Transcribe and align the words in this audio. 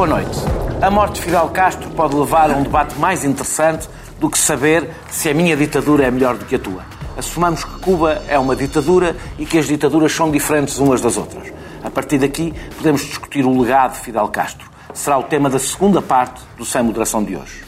Boa 0.00 0.08
noite. 0.08 0.38
A 0.80 0.90
morte 0.90 1.16
de 1.16 1.20
Fidel 1.20 1.50
Castro 1.50 1.90
pode 1.90 2.16
levar 2.16 2.50
a 2.50 2.54
um 2.54 2.62
debate 2.62 2.98
mais 2.98 3.22
interessante 3.22 3.86
do 4.18 4.30
que 4.30 4.38
saber 4.38 4.88
se 5.10 5.28
a 5.28 5.34
minha 5.34 5.54
ditadura 5.54 6.06
é 6.06 6.10
melhor 6.10 6.38
do 6.38 6.46
que 6.46 6.54
a 6.54 6.58
tua. 6.58 6.82
Assumamos 7.18 7.64
que 7.64 7.80
Cuba 7.80 8.22
é 8.26 8.38
uma 8.38 8.56
ditadura 8.56 9.14
e 9.38 9.44
que 9.44 9.58
as 9.58 9.66
ditaduras 9.66 10.10
são 10.10 10.30
diferentes 10.30 10.78
umas 10.78 11.02
das 11.02 11.18
outras. 11.18 11.52
A 11.84 11.90
partir 11.90 12.16
daqui, 12.16 12.54
podemos 12.78 13.02
discutir 13.02 13.44
o 13.44 13.60
legado 13.60 13.92
de 13.92 13.98
Fidel 13.98 14.26
Castro. 14.28 14.70
Será 14.94 15.18
o 15.18 15.24
tema 15.24 15.50
da 15.50 15.58
segunda 15.58 16.00
parte 16.00 16.40
do 16.56 16.64
Sem 16.64 16.82
Moderação 16.82 17.22
de 17.22 17.36
hoje. 17.36 17.62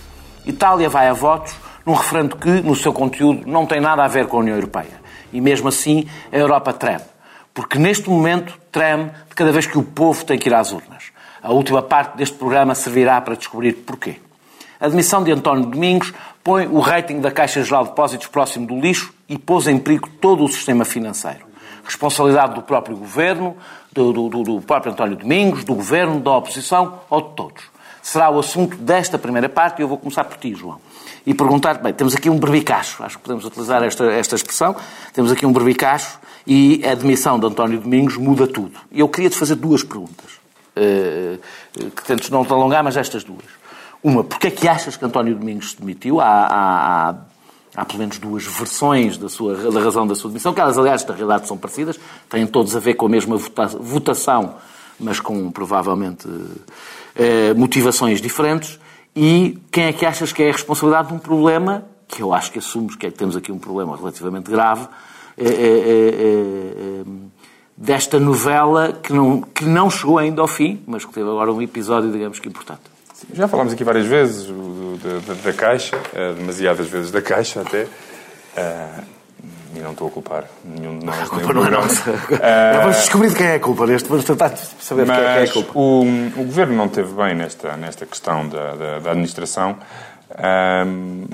Itália 0.47 0.89
vai 0.89 1.09
a 1.09 1.13
votos 1.13 1.55
num 1.85 1.93
referendo 1.93 2.37
que, 2.37 2.49
no 2.49 2.75
seu 2.75 2.95
conteúdo, 2.95 3.43
não 3.47 3.67
tem 3.67 3.79
nada 3.79 4.05
a 4.05 4.09
ver 4.09 4.27
com 4.27 4.39
a 4.39 4.41
União 4.41 4.57
Europeia. 4.57 5.03
E 5.35 5.39
mesmo 5.39 5.69
assim, 5.69 6.09
a 6.33 6.37
Europa 6.39 6.73
treme. 6.73 7.05
Porque 7.53 7.79
neste 7.79 8.09
momento 8.09 8.59
treme 8.73 9.11
de 9.29 9.35
cada 9.35 9.53
vez 9.53 9.67
que 9.67 9.77
o 9.77 9.83
povo 9.83 10.25
tem 10.25 10.39
que 10.39 10.49
ir 10.49 10.55
às 10.55 10.73
urnas. 10.73 11.12
A 11.43 11.53
última 11.53 11.83
parte 11.83 12.17
deste 12.17 12.37
programa 12.37 12.75
servirá 12.75 13.21
para 13.21 13.35
descobrir 13.35 13.73
porquê. 13.73 14.17
A 14.79 14.89
demissão 14.89 15.25
de 15.25 15.33
António 15.33 15.67
Domingos 15.67 16.13
põe 16.43 16.67
o 16.67 16.79
rating 16.79 17.21
da 17.21 17.33
Caixa 17.33 17.63
Geral 17.65 17.85
de 17.85 17.91
Depósitos 17.91 18.29
próximo 18.29 18.67
do 18.67 18.79
lixo 18.79 19.13
e 19.29 19.37
pôs 19.37 19.67
em 19.67 19.79
perigo 19.79 20.09
todo 20.21 20.45
o 20.45 20.49
sistema 20.49 20.85
financeiro. 20.85 21.45
Responsabilidade 21.85 22.55
do 22.55 22.63
próprio 22.63 22.97
governo, 22.97 23.57
do, 23.93 24.13
do, 24.13 24.43
do 24.43 24.61
próprio 24.61 24.93
António 24.93 25.17
Domingos, 25.17 25.65
do 25.65 25.75
governo, 25.75 26.21
da 26.21 26.31
oposição 26.37 27.01
ou 27.11 27.21
de 27.21 27.35
todos. 27.35 27.65
Será 28.01 28.31
o 28.31 28.39
assunto 28.39 28.77
desta 28.77 29.19
primeira 29.19 29.49
parte 29.49 29.81
e 29.81 29.83
eu 29.83 29.89
vou 29.89 29.99
começar 29.99 30.25
por 30.25 30.37
ti, 30.37 30.55
João. 30.55 30.81
E 31.27 31.35
perguntar, 31.35 31.75
bem, 31.75 31.93
temos 31.93 32.15
aqui 32.15 32.31
um 32.31 32.39
berbicacho, 32.39 33.03
acho 33.03 33.17
que 33.19 33.23
podemos 33.23 33.45
utilizar 33.45 33.83
esta, 33.83 34.05
esta 34.05 34.35
expressão, 34.35 34.75
temos 35.13 35.31
aqui 35.31 35.47
um 35.47 35.53
berbicacho 35.53 36.19
e 36.47 36.85
a 36.85 36.95
demissão 36.95 37.39
de 37.39 37.47
António 37.47 37.81
Domingos 37.81 38.17
muda 38.17 38.47
tudo. 38.47 38.79
Eu 38.91 39.09
queria 39.09 39.31
te 39.31 39.37
fazer 39.37 39.55
duas 39.55 39.85
perguntas, 39.85 40.42
que 40.75 42.05
tento 42.05 42.31
não 42.31 42.45
te 42.45 42.53
alongar, 42.53 42.83
mas 42.83 42.97
estas 42.97 43.25
duas. 43.25 43.63
Uma, 44.03 44.25
porquê 44.25 44.49
é 44.49 44.51
que 44.51 44.67
achas 44.67 44.97
que 44.97 45.05
António 45.05 45.37
Domingos 45.37 45.71
se 45.71 45.81
demitiu? 45.81 46.21
Há, 46.21 46.27
há, 46.27 47.11
há, 47.11 47.15
há 47.77 47.85
pelo 47.85 48.01
menos 48.01 48.19
duas 48.19 48.45
versões 48.45 49.17
da, 49.17 49.29
sua, 49.29 49.71
da 49.71 49.81
razão 49.81 50.07
da 50.07 50.15
sua 50.17 50.29
demissão, 50.29 50.53
que 50.53 50.61
elas, 50.61 50.77
aliás, 50.77 51.05
na 51.07 51.15
realidade 51.15 51.47
são 51.47 51.57
parecidas, 51.57 52.01
têm 52.29 52.47
todos 52.47 52.75
a 52.75 52.81
ver 52.81 52.95
com 52.95 53.07
a 53.07 53.09
mesma 53.09 53.37
votação, 53.37 54.57
mas 54.99 55.21
com 55.21 55.53
provavelmente 55.53 56.29
eh, 57.15 57.55
motivações 57.55 58.21
diferentes. 58.21 58.79
E 59.15 59.59
quem 59.71 59.85
é 59.85 59.93
que 59.93 60.05
achas 60.05 60.33
que 60.33 60.43
é 60.43 60.49
a 60.49 60.53
responsabilidade 60.53 61.09
de 61.09 61.15
um 61.15 61.19
problema, 61.19 61.85
que 62.09 62.23
eu 62.23 62.35
acho 62.35 62.51
que 62.51 62.59
assumos 62.59 62.97
que, 62.97 63.07
é 63.07 63.11
que 63.11 63.17
temos 63.17 63.37
aqui 63.37 63.53
um 63.53 63.59
problema 63.59 63.97
relativamente 63.97 64.51
grave, 64.51 64.89
eh, 65.37 65.45
eh, 65.47 67.05
desta 67.83 68.21
novela 68.21 68.93
que 69.03 69.13
não, 69.13 69.41
que 69.41 69.65
não 69.65 69.91
chegou 69.91 70.17
ainda 70.17 70.41
ao 70.41 70.47
fim, 70.47 70.81
mas 70.87 71.05
que 71.05 71.13
teve 71.13 71.29
agora 71.29 71.53
um 71.53 71.61
episódio, 71.61 72.13
digamos 72.13 72.39
que 72.39 72.49
importante? 72.49 72.81
Já 73.35 73.49
falámos 73.49 73.73
aqui 73.73 73.83
várias 73.83 74.07
vezes 74.07 74.47
da, 74.47 75.35
da, 75.35 75.53
Caixa, 75.53 75.97
eh, 76.15 76.33
demasiadas 76.35 76.87
vezes 76.89 77.11
da 77.11 77.21
Caixa 77.21 77.61
até. 77.61 77.85
Uh, 77.85 79.03
e 79.75 79.81
não 79.81 79.93
estou 79.93 80.09
a 80.09 80.11
culpar 80.11 80.45
nenhum 80.65 80.99
de 80.99 81.07
nós. 81.07 81.23
A 81.23 81.27
culpa 81.27 81.53
não 81.53 81.67
é 81.67 81.71
nossa. 81.71 82.11
Uh, 82.11 82.81
vamos 82.83 82.97
descobrir 82.99 83.35
quem 83.35 83.47
é 83.47 83.55
a 83.55 83.61
culpa 83.61 83.87
neste, 83.87 84.09
vamos 84.09 84.25
tentar 84.25 84.57
saber 84.57 85.07
quem 85.07 85.15
é, 85.15 85.41
é 85.41 85.43
a 85.45 85.53
culpa. 85.53 85.73
O, 85.75 86.03
o 86.03 86.45
Governo 86.45 86.77
não 86.77 86.89
teve 86.89 87.13
bem 87.15 87.35
nesta, 87.35 87.77
nesta 87.77 88.07
questão 88.07 88.49
da, 88.49 88.75
da, 88.75 88.99
da 89.01 89.11
administração. 89.11 89.77
Um, 90.87 91.25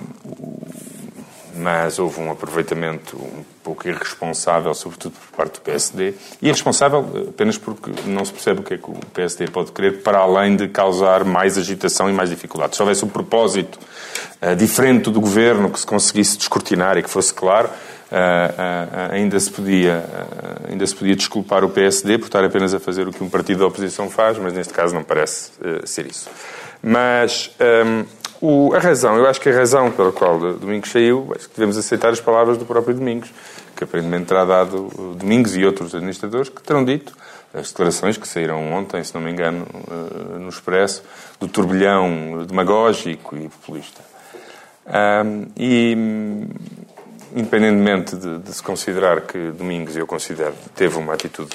mas 1.56 1.98
houve 1.98 2.20
um 2.20 2.30
aproveitamento 2.30 3.16
um 3.16 3.44
pouco 3.62 3.88
irresponsável, 3.88 4.72
sobretudo 4.74 5.14
por 5.14 5.36
parte 5.36 5.54
do 5.54 5.60
PSD. 5.60 6.14
E 6.41 6.48
irresponsável 6.48 7.28
apenas 7.28 7.58
porque 7.58 7.91
não 8.06 8.24
se 8.24 8.32
percebe 8.32 8.60
o 8.60 8.62
que 8.62 8.74
é 8.74 8.78
que 8.78 8.91
o 8.91 8.94
PSD 9.12 9.48
pode 9.48 9.72
querer, 9.72 10.02
para 10.02 10.19
além 10.19 10.56
de 10.56 10.69
causar 10.69 11.24
mais 11.24 11.58
agitação 11.58 12.08
e 12.08 12.12
mais 12.12 12.30
dificuldades. 12.30 12.76
Se 12.76 12.82
houvesse 12.82 13.04
um 13.04 13.08
propósito 13.08 13.78
uh, 14.42 14.56
diferente 14.56 15.10
do 15.10 15.20
governo, 15.20 15.70
que 15.70 15.81
se 15.81 15.87
conseguisse 15.87 16.38
descortinar 16.38 16.97
e 16.97 17.03
que 17.03 17.10
fosse 17.10 17.32
claro, 17.32 17.69
uh, 17.69 17.70
uh, 17.70 19.12
ainda, 19.12 19.38
se 19.38 19.50
podia, 19.50 20.04
ainda 20.69 20.87
se 20.87 20.94
podia 20.94 21.16
desculpar 21.16 21.64
o 21.64 21.69
PSD 21.69 22.19
por 22.19 22.26
estar 22.26 22.44
apenas 22.44 22.75
a 22.75 22.81
fazer 22.81 23.06
o 23.08 23.12
que 23.12 23.22
um 23.22 23.28
partido 23.28 23.60
da 23.60 23.66
oposição 23.66 24.08
faz, 24.08 24.38
mas 24.38 24.53
neste 24.53 24.72
caso 24.72 24.94
não 24.94 25.03
parece 25.03 25.50
ser 25.84 26.06
isso. 26.06 26.28
Mas. 26.82 27.50
Um, 27.60 28.00
ehm, 28.00 28.18
o, 28.41 28.72
a 28.75 28.78
razão, 28.78 29.16
eu 29.16 29.26
acho 29.26 29.41
que 29.41 29.49
a 29.49 29.54
razão 29.54 29.91
pela 29.91 30.12
qual 30.12 30.38
Domingos 30.38 30.91
saiu, 30.91 31.32
acho 31.34 31.49
que 31.49 31.56
devemos 31.56 31.76
aceitar 31.76 32.10
as 32.10 32.21
palavras 32.21 32.56
do 32.56 32.65
próprio 32.65 32.94
Domingos, 32.94 33.31
que 33.76 33.84
aparentemente 33.84 34.26
terá 34.26 34.44
dado 34.44 34.88
Domingos 35.16 35.56
e 35.56 35.65
outros 35.65 35.94
administradores 35.94 36.49
que 36.49 36.62
terão 36.62 36.84
dito 36.84 37.16
as 37.53 37.71
declarações 37.71 38.16
que 38.16 38.28
saíram 38.28 38.72
ontem, 38.72 39.03
se 39.03 39.15
não 39.15 39.22
me 39.22 39.31
engano, 39.31 39.66
eh, 39.91 40.38
no 40.38 40.49
Expresso, 40.49 41.03
do 41.41 41.49
turbilhão 41.49 42.44
demagógico 42.47 43.37
e 43.37 43.49
populista. 43.49 44.00
Um, 44.87 45.47
e, 45.56 45.94
independentemente 47.34 48.16
de, 48.16 48.38
de, 48.38 48.53
se 48.55 48.62
considerar 48.62 49.20
que 49.22 49.50
Domingos, 49.50 49.97
eu 49.97 50.06
considero, 50.06 50.55
teve 50.75 50.97
uma 50.97 51.12
atitude 51.12 51.55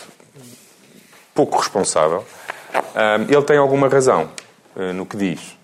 pouco 1.33 1.57
responsável, 1.57 2.23
um, 2.73 3.23
ele 3.23 3.41
tem 3.43 3.57
alguma 3.57 3.87
razão 3.87 4.29
uh, 4.75 4.93
no 4.93 5.05
que 5.05 5.17
diz. 5.17 5.57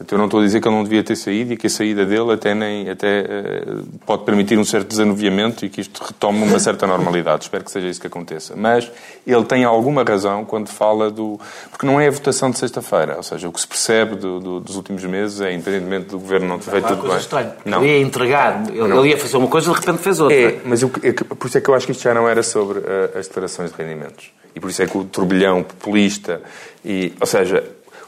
Então, 0.00 0.16
eu 0.16 0.18
não 0.18 0.24
estou 0.24 0.40
a 0.40 0.42
dizer 0.42 0.60
que 0.62 0.66
ele 0.66 0.74
não 0.74 0.82
devia 0.82 1.04
ter 1.04 1.14
saído 1.14 1.52
e 1.52 1.56
que 1.58 1.66
a 1.66 1.70
saída 1.70 2.06
dele 2.06 2.32
até, 2.32 2.54
nem, 2.54 2.88
até 2.88 3.20
uh, 3.20 3.84
pode 4.06 4.24
permitir 4.24 4.58
um 4.58 4.64
certo 4.64 4.88
desanuviamento 4.88 5.64
e 5.64 5.68
que 5.68 5.82
isto 5.82 6.02
retome 6.02 6.42
uma 6.42 6.58
certa 6.58 6.86
normalidade. 6.86 7.44
Espero 7.44 7.62
que 7.62 7.70
seja 7.70 7.86
isso 7.86 8.00
que 8.00 8.06
aconteça. 8.06 8.54
Mas 8.56 8.90
ele 9.26 9.44
tem 9.44 9.62
alguma 9.64 10.02
razão 10.02 10.44
quando 10.44 10.68
fala 10.68 11.10
do. 11.10 11.38
Porque 11.70 11.84
não 11.84 12.00
é 12.00 12.08
a 12.08 12.10
votação 12.10 12.50
de 12.50 12.58
sexta-feira. 12.58 13.16
Ou 13.18 13.22
seja, 13.22 13.46
o 13.46 13.52
que 13.52 13.60
se 13.60 13.68
percebe 13.68 14.16
do, 14.16 14.40
do, 14.40 14.60
dos 14.60 14.76
últimos 14.76 15.04
meses 15.04 15.40
é, 15.42 15.52
independentemente 15.52 16.06
do 16.06 16.18
governo 16.18 16.48
não 16.48 16.58
ter 16.58 16.70
feito 16.70 16.88
tudo 16.88 17.08
bem. 17.08 17.16
Estranho. 17.18 17.52
Não. 17.66 17.84
Ele 17.84 17.98
ia 17.98 18.00
entregar, 18.00 18.62
ele, 18.68 18.80
ele, 18.80 19.08
ia 19.10 19.18
fazer 19.18 19.36
uma 19.36 19.48
coisa 19.48 19.70
e 19.70 19.74
de 19.74 19.80
repente 19.80 19.98
fez 19.98 20.18
outra. 20.18 20.36
É, 20.36 20.60
mas 20.64 20.80
eu, 20.80 20.90
é, 21.02 21.12
por 21.12 21.46
isso 21.46 21.58
é 21.58 21.60
que 21.60 21.68
eu 21.68 21.74
acho 21.74 21.84
que 21.84 21.92
isto 21.92 22.02
já 22.02 22.14
não 22.14 22.26
era 22.26 22.42
sobre 22.42 22.78
uh, 22.78 23.18
as 23.18 23.28
declarações 23.28 23.70
de 23.70 23.76
rendimentos. 23.76 24.32
E 24.54 24.60
por 24.60 24.70
isso 24.70 24.82
é 24.82 24.86
que 24.86 24.96
o 24.96 25.04
turbilhão 25.04 25.62
populista, 25.62 26.40
e, 26.84 27.12
ou 27.20 27.26
seja, 27.26 27.62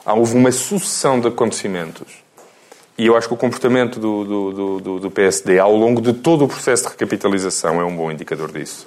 houve 0.06 0.34
uma 0.34 0.50
sucessão 0.50 1.20
de 1.20 1.28
acontecimentos. 1.28 2.22
E 2.98 3.06
eu 3.06 3.16
acho 3.16 3.26
que 3.26 3.34
o 3.34 3.36
comportamento 3.36 3.98
do, 3.98 4.24
do, 4.24 4.80
do, 4.80 5.00
do, 5.00 5.10
PSD 5.10 5.58
ao 5.58 5.74
longo 5.74 6.00
de 6.00 6.12
todo 6.12 6.44
o 6.44 6.48
processo 6.48 6.84
de 6.84 6.90
recapitalização 6.90 7.80
é 7.80 7.84
um 7.84 7.96
bom 7.96 8.10
indicador 8.10 8.52
disso. 8.52 8.86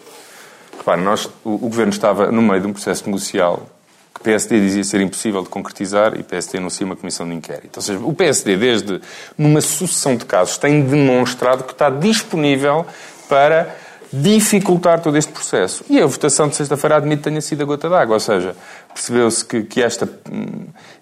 Repare, 0.78 1.02
nós, 1.02 1.26
o, 1.44 1.56
o 1.56 1.70
Governo 1.70 1.92
estava 1.92 2.32
no 2.32 2.42
meio 2.42 2.62
de 2.62 2.68
um 2.68 2.74
processo 2.74 3.06
negocial 3.06 3.68
que 4.14 4.22
o 4.22 4.24
PSD 4.24 4.62
dizia 4.62 4.84
ser 4.84 5.02
impossível 5.02 5.42
de 5.42 5.50
concretizar 5.50 6.16
e 6.16 6.22
o 6.22 6.24
PSD 6.24 6.58
anuncia 6.58 6.86
uma 6.86 6.96
comissão 6.96 7.28
de 7.28 7.34
inquérito. 7.34 7.76
Ou 7.76 7.82
seja, 7.82 8.00
o 8.00 8.14
PSD, 8.14 8.56
desde 8.56 9.02
numa 9.38 9.60
sucessão 9.60 10.16
de 10.16 10.24
casos, 10.24 10.58
tem 10.58 10.82
demonstrado 10.82 11.66
que 11.66 11.74
está 11.74 11.90
disponível 11.90 12.86
para 13.28 13.76
dificultar 14.12 15.00
todo 15.00 15.18
este 15.18 15.32
processo. 15.32 15.84
E 15.90 16.00
a 16.00 16.06
votação 16.06 16.48
de 16.48 16.56
sexta-feira 16.56 16.98
admite 16.98 17.18
que 17.18 17.30
tenha 17.30 17.42
sido 17.42 17.64
a 17.64 17.66
gota 17.66 17.90
d'água, 17.90 18.16
ou 18.16 18.20
seja, 18.20 18.56
percebeu-se 18.94 19.44
que, 19.44 19.64
que 19.64 19.82
esta, 19.82 20.08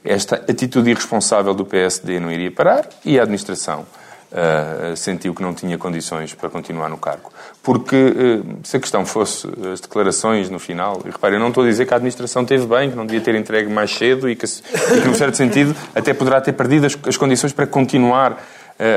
esta 0.04 0.36
atitude 0.36 0.90
irresponsável 0.90 1.54
do 1.54 1.66
PSD 1.66 2.20
não 2.20 2.32
iria 2.32 2.52
parar 2.52 2.88
e 3.06 3.20
a 3.20 3.24
administração 3.24 3.86
uh, 4.34 4.96
sentiu 4.98 5.34
que 5.34 5.42
não 5.42 5.54
tinha 5.54 5.78
condições 5.78 6.34
para 6.34 6.50
continuar 6.50 6.90
no 6.90 6.98
cargo. 6.98 7.32
Porque 7.62 7.96
uh, 7.96 8.58
se 8.64 8.78
a 8.78 8.80
questão 8.80 9.06
fosse 9.06 9.48
as 9.72 9.80
declarações 9.80 10.50
no 10.50 10.60
final, 10.60 11.02
e 11.06 11.10
repare, 11.10 11.36
eu 11.36 11.40
não 11.40 11.50
estou 11.50 11.64
a 11.64 11.68
dizer 11.68 11.86
que 11.86 11.94
a 11.94 11.98
administração 11.98 12.44
teve 12.44 12.66
bem, 12.66 12.90
que 12.90 12.96
não 12.96 13.06
devia 13.06 13.22
ter 13.22 13.36
entregue 13.36 13.72
mais 13.72 13.92
cedo 13.92 14.30
e 14.30 14.36
que, 14.36 14.46
e 14.46 15.02
que 15.02 15.08
num 15.08 15.14
certo 15.14 15.38
sentido, 15.38 15.76
até 15.96 16.14
poderá 16.14 16.42
ter 16.42 16.54
perdido 16.54 16.88
as, 16.88 16.98
as 17.08 17.18
condições 17.18 17.54
para 17.54 17.68
continuar 17.68 18.44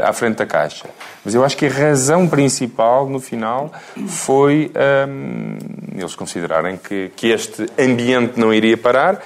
à 0.04 0.12
frente 0.12 0.36
da 0.36 0.46
Caixa. 0.46 0.86
Mas 1.24 1.34
eu 1.34 1.44
acho 1.44 1.56
que 1.56 1.66
a 1.66 1.70
razão 1.70 2.28
principal, 2.28 3.08
no 3.08 3.20
final, 3.20 3.72
foi 4.08 4.70
ehm, 4.74 5.58
eles 5.96 6.14
considerarem 6.14 6.76
que, 6.76 7.10
que 7.16 7.28
este 7.28 7.66
ambiente 7.78 8.38
não 8.38 8.52
iria 8.52 8.76
parar, 8.76 9.22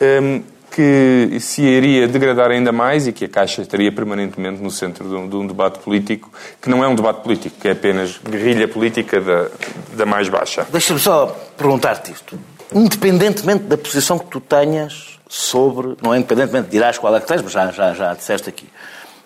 ehm, 0.00 0.42
que 0.70 1.38
se 1.40 1.62
iria 1.62 2.06
degradar 2.06 2.50
ainda 2.50 2.70
mais 2.70 3.06
e 3.06 3.12
que 3.12 3.24
a 3.24 3.28
Caixa 3.28 3.60
estaria 3.60 3.90
permanentemente 3.90 4.62
no 4.62 4.70
centro 4.70 5.08
de 5.08 5.14
um, 5.14 5.28
de 5.28 5.36
um, 5.36 5.46
debate 5.46 5.80
político, 5.80 6.30
que 6.62 6.70
não 6.70 6.84
é 6.84 6.88
um 6.88 6.94
debate 6.94 7.22
político, 7.22 7.56
que 7.60 7.68
é 7.68 7.72
apenas 7.72 8.18
guerrilha 8.18 8.68
política 8.68 9.20
da, 9.20 9.48
da 9.94 10.06
mais 10.06 10.28
baixa. 10.28 10.66
Deixa-me 10.70 11.00
só 11.00 11.26
perguntar-te 11.56 12.12
isto. 12.12 12.38
Independentemente 12.72 13.64
da 13.64 13.76
posição 13.76 14.16
que 14.18 14.26
tu 14.26 14.40
tenhas 14.40 15.18
sobre, 15.28 15.96
não 16.00 16.14
é 16.14 16.18
independentemente, 16.18 16.68
dirás 16.70 16.98
qual 16.98 17.14
é 17.16 17.20
que 17.20 17.26
tens, 17.26 17.42
mas 17.42 17.52
já, 17.52 17.70
já, 17.72 17.92
já 17.92 18.14
disseste 18.14 18.48
aqui, 18.48 18.68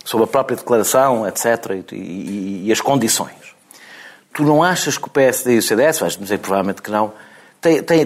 sobre 0.05 0.25
a 0.25 0.27
própria 0.27 0.57
declaração, 0.57 1.27
etc., 1.27 1.83
e, 1.93 1.97
e, 1.97 2.63
e 2.67 2.73
as 2.73 2.81
condições. 2.81 3.33
Tu 4.33 4.43
não 4.45 4.63
achas 4.63 4.99
que 4.99 5.07
o 5.07 5.11
PSD 5.11 5.55
e 5.55 5.59
o 5.59 5.63
CDS, 5.63 6.01
vais 6.01 6.17
dizer 6.17 6.39
provavelmente 6.39 6.83
que 6.83 6.91
não, 6.91 7.13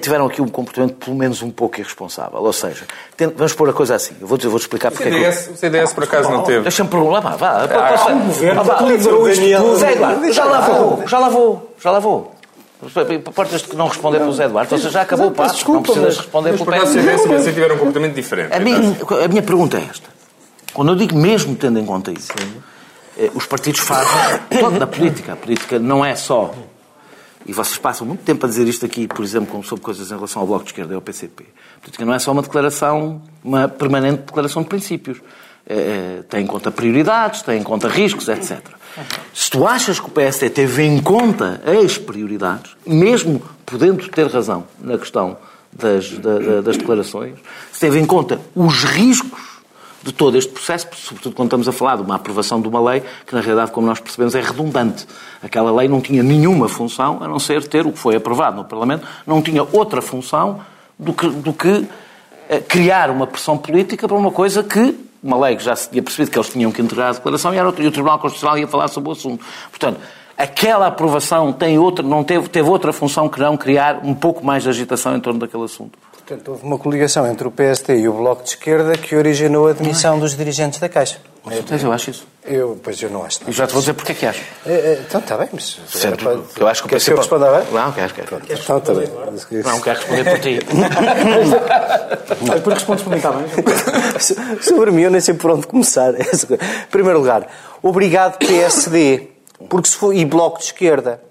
tiveram 0.00 0.26
aqui 0.26 0.40
um 0.40 0.46
comportamento 0.48 0.94
pelo 0.96 1.16
menos 1.16 1.42
um 1.42 1.50
pouco 1.50 1.80
irresponsável. 1.80 2.38
Ou 2.40 2.52
seja, 2.52 2.84
vamos 3.34 3.54
pôr 3.54 3.68
a 3.70 3.72
coisa 3.72 3.94
assim. 3.96 4.14
Eu 4.20 4.26
vou-te 4.26 4.46
vou 4.46 4.58
explicar 4.58 4.90
porque 4.90 5.04
CDS, 5.04 5.40
é 5.40 5.42
que... 5.44 5.50
O 5.52 5.56
CDS, 5.56 5.92
por 5.92 6.04
acaso, 6.04 6.30
não 6.30 6.42
teve. 6.44 6.60
Deixa-me 6.62 6.88
perguntar. 6.88 7.20
Vá, 7.20 7.36
vá. 7.36 7.64
Ah, 7.64 7.88
posso... 7.92 8.08
um 8.10 8.26
governo 8.26 8.62
vá, 8.64 8.78
já 10.32 10.44
lá 10.44 10.60
vou, 10.60 11.02
já 11.06 11.18
lá 11.18 11.28
vou, 11.28 11.74
já 11.80 11.90
lá 11.90 11.98
vou. 11.98 12.34
Importas 13.12 13.62
de 13.62 13.68
que 13.68 13.74
não 13.74 13.88
responder 13.88 14.18
pelo 14.18 14.32
Zé 14.32 14.44
Eduardo? 14.44 14.78
Você 14.78 14.88
já 14.90 15.02
acabou 15.02 15.26
o 15.28 15.30
passo, 15.32 15.54
desculpa, 15.56 15.78
não 15.78 15.82
precisas 15.82 16.06
mas- 16.08 16.16
responder 16.18 16.50
Mas 16.50 16.60
pelo 16.60 16.64
por 16.66 16.74
acaso, 16.74 16.92
se 16.92 16.98
PSD. 17.00 17.22
tivesse- 17.22 17.44
se 17.44 17.52
tiver 17.52 17.72
um 17.72 17.78
comportamento 17.78 18.14
diferente. 18.14 18.54
A 18.54 18.60
minha, 18.60 18.96
a 19.24 19.28
minha 19.28 19.42
pergunta 19.42 19.78
é 19.78 19.86
esta. 19.90 20.17
Quando 20.72 20.92
eu 20.92 20.96
digo 20.96 21.16
mesmo 21.16 21.54
tendo 21.56 21.78
em 21.78 21.84
conta 21.86 22.12
isso, 22.12 22.32
eh, 23.18 23.30
os 23.34 23.46
partidos 23.46 23.80
fazem 23.80 24.40
toda 24.60 24.84
a 24.84 24.86
política. 24.86 25.32
A 25.32 25.36
política 25.36 25.78
não 25.78 26.04
é 26.04 26.14
só. 26.14 26.54
E 27.46 27.52
vocês 27.52 27.78
passam 27.78 28.06
muito 28.06 28.22
tempo 28.22 28.44
a 28.44 28.48
dizer 28.48 28.68
isto 28.68 28.84
aqui, 28.84 29.06
por 29.08 29.24
exemplo, 29.24 29.48
como 29.50 29.64
sobre 29.64 29.82
coisas 29.84 30.10
em 30.10 30.14
relação 30.14 30.42
ao 30.42 30.46
Bloco 30.48 30.64
de 30.64 30.70
Esquerda 30.70 30.92
e 30.92 30.96
ao 30.96 31.00
PCP. 31.00 31.44
A 31.76 31.80
política 31.80 32.04
não 32.04 32.12
é 32.14 32.18
só 32.18 32.30
uma 32.32 32.42
declaração, 32.42 33.22
uma 33.42 33.66
permanente 33.68 34.22
declaração 34.24 34.62
de 34.62 34.68
princípios. 34.68 35.18
Eh, 35.66 36.22
tem 36.28 36.44
em 36.44 36.46
conta 36.46 36.70
prioridades, 36.70 37.42
tem 37.42 37.58
em 37.60 37.62
conta 37.62 37.88
riscos, 37.88 38.28
etc. 38.28 38.58
Se 39.34 39.50
tu 39.50 39.66
achas 39.66 39.98
que 40.00 40.06
o 40.06 40.10
PSD 40.10 40.50
teve 40.50 40.82
em 40.82 41.00
conta 41.00 41.60
as 41.84 41.96
prioridades, 41.98 42.74
mesmo 42.86 43.40
podendo 43.66 44.06
ter 44.08 44.26
razão 44.28 44.64
na 44.80 44.96
questão 44.98 45.36
das, 45.72 46.10
da- 46.18 46.38
da- 46.38 46.60
das 46.62 46.76
declarações, 46.78 47.34
se 47.72 47.80
teve 47.80 47.98
em 47.98 48.06
conta 48.06 48.40
os 48.54 48.82
riscos 48.84 49.40
de 50.08 50.14
todo 50.14 50.36
este 50.36 50.50
processo, 50.52 50.88
sobretudo 50.94 51.34
quando 51.34 51.48
estamos 51.48 51.68
a 51.68 51.72
falar 51.72 51.96
de 51.96 52.02
uma 52.02 52.16
aprovação 52.16 52.60
de 52.60 52.68
uma 52.68 52.80
lei 52.80 53.02
que, 53.26 53.34
na 53.34 53.40
realidade, 53.40 53.70
como 53.70 53.86
nós 53.86 54.00
percebemos, 54.00 54.34
é 54.34 54.40
redundante. 54.40 55.06
Aquela 55.42 55.70
lei 55.70 55.88
não 55.88 56.00
tinha 56.00 56.22
nenhuma 56.22 56.68
função, 56.68 57.18
a 57.22 57.28
não 57.28 57.38
ser 57.38 57.66
ter 57.68 57.86
o 57.86 57.92
que 57.92 57.98
foi 57.98 58.16
aprovado 58.16 58.56
no 58.56 58.64
Parlamento, 58.64 59.06
não 59.26 59.42
tinha 59.42 59.62
outra 59.62 60.00
função 60.00 60.60
do 60.98 61.12
que, 61.12 61.28
do 61.28 61.52
que 61.52 61.86
eh, 62.48 62.60
criar 62.60 63.10
uma 63.10 63.26
pressão 63.26 63.56
política 63.56 64.08
para 64.08 64.16
uma 64.16 64.30
coisa 64.30 64.62
que, 64.62 64.98
uma 65.22 65.38
lei 65.38 65.56
que 65.56 65.62
já 65.62 65.76
se 65.76 65.90
tinha 65.90 66.02
percebido 66.02 66.30
que 66.30 66.38
eles 66.38 66.48
tinham 66.48 66.72
que 66.72 66.80
entregar 66.80 67.10
a 67.10 67.12
declaração 67.12 67.54
e, 67.54 67.58
era 67.58 67.68
e 67.68 67.86
o 67.86 67.92
Tribunal 67.92 68.18
Constitucional 68.18 68.58
ia 68.58 68.66
falar 68.66 68.88
sobre 68.88 69.10
o 69.10 69.12
assunto. 69.12 69.44
Portanto, 69.70 70.00
aquela 70.38 70.86
aprovação 70.86 71.52
tem 71.52 71.78
outra, 71.78 72.04
não 72.06 72.22
teve, 72.24 72.48
teve 72.48 72.68
outra 72.68 72.92
função 72.92 73.28
que 73.28 73.38
não 73.40 73.56
criar 73.56 74.00
um 74.04 74.14
pouco 74.14 74.44
mais 74.46 74.62
de 74.62 74.68
agitação 74.68 75.16
em 75.16 75.20
torno 75.20 75.40
daquele 75.40 75.64
assunto. 75.64 75.98
Portanto, 76.12 76.48
houve 76.50 76.62
uma 76.64 76.78
coligação 76.78 77.26
entre 77.26 77.48
o 77.48 77.50
PSD 77.50 78.00
e 78.00 78.08
o 78.08 78.12
Bloco 78.12 78.42
de 78.42 78.50
Esquerda 78.50 78.92
que 78.98 79.16
originou 79.16 79.66
a 79.66 79.72
demissão 79.72 80.18
dos 80.18 80.36
dirigentes 80.36 80.78
da 80.78 80.86
Caixa. 80.88 81.18
Com 81.42 81.50
certeza, 81.50 81.86
eu 81.86 81.92
acho 81.92 82.10
isso. 82.10 82.26
Eu, 82.44 82.78
pois 82.82 83.00
eu 83.02 83.08
não 83.08 83.24
acho 83.24 83.38
E 83.38 83.44
nada. 83.44 83.52
já 83.52 83.66
te 83.66 83.72
vou 83.72 83.80
dizer 83.80 83.94
porque 83.94 84.12
é 84.12 84.14
que 84.14 84.26
acho. 84.26 84.42
É, 84.66 84.70
é, 84.72 85.02
Então 85.08 85.20
está 85.22 85.38
bem, 85.38 85.48
mas... 85.50 85.80
Certo, 85.88 86.22
Pode- 86.22 86.42
eu 86.60 86.68
acho 86.68 86.82
que 86.82 86.86
o 86.86 86.90
Queres 86.90 87.04
que 87.04 87.12
eu 87.12 87.16
responda? 87.16 87.64
Não, 87.72 87.92
quero, 87.92 88.12
quero. 88.12 88.42
Então 88.50 88.76
está 88.76 88.92
bem. 88.92 89.08
Não, 89.64 89.80
quero 89.80 89.98
responder 90.00 90.24
por 90.30 90.38
ti. 90.40 90.58
Porque 92.62 92.70
respondes 92.74 93.02
para 93.04 93.10
mim, 93.10 93.16
está 93.16 93.32
bem? 93.32 93.46
Sobre 94.62 94.90
mim, 94.90 95.02
eu 95.02 95.10
nem 95.10 95.20
sei 95.22 95.32
por 95.34 95.50
onde 95.52 95.66
começar. 95.66 96.12
Em 96.20 96.90
primeiro 96.90 97.18
lugar, 97.20 97.46
obrigado 97.82 98.36
PSD 98.38 99.28
porque 99.68 99.88
se 99.88 99.96
foi, 99.96 100.18
e 100.18 100.24
Bloco 100.24 100.58
de 100.58 100.64
Esquerda. 100.64 101.22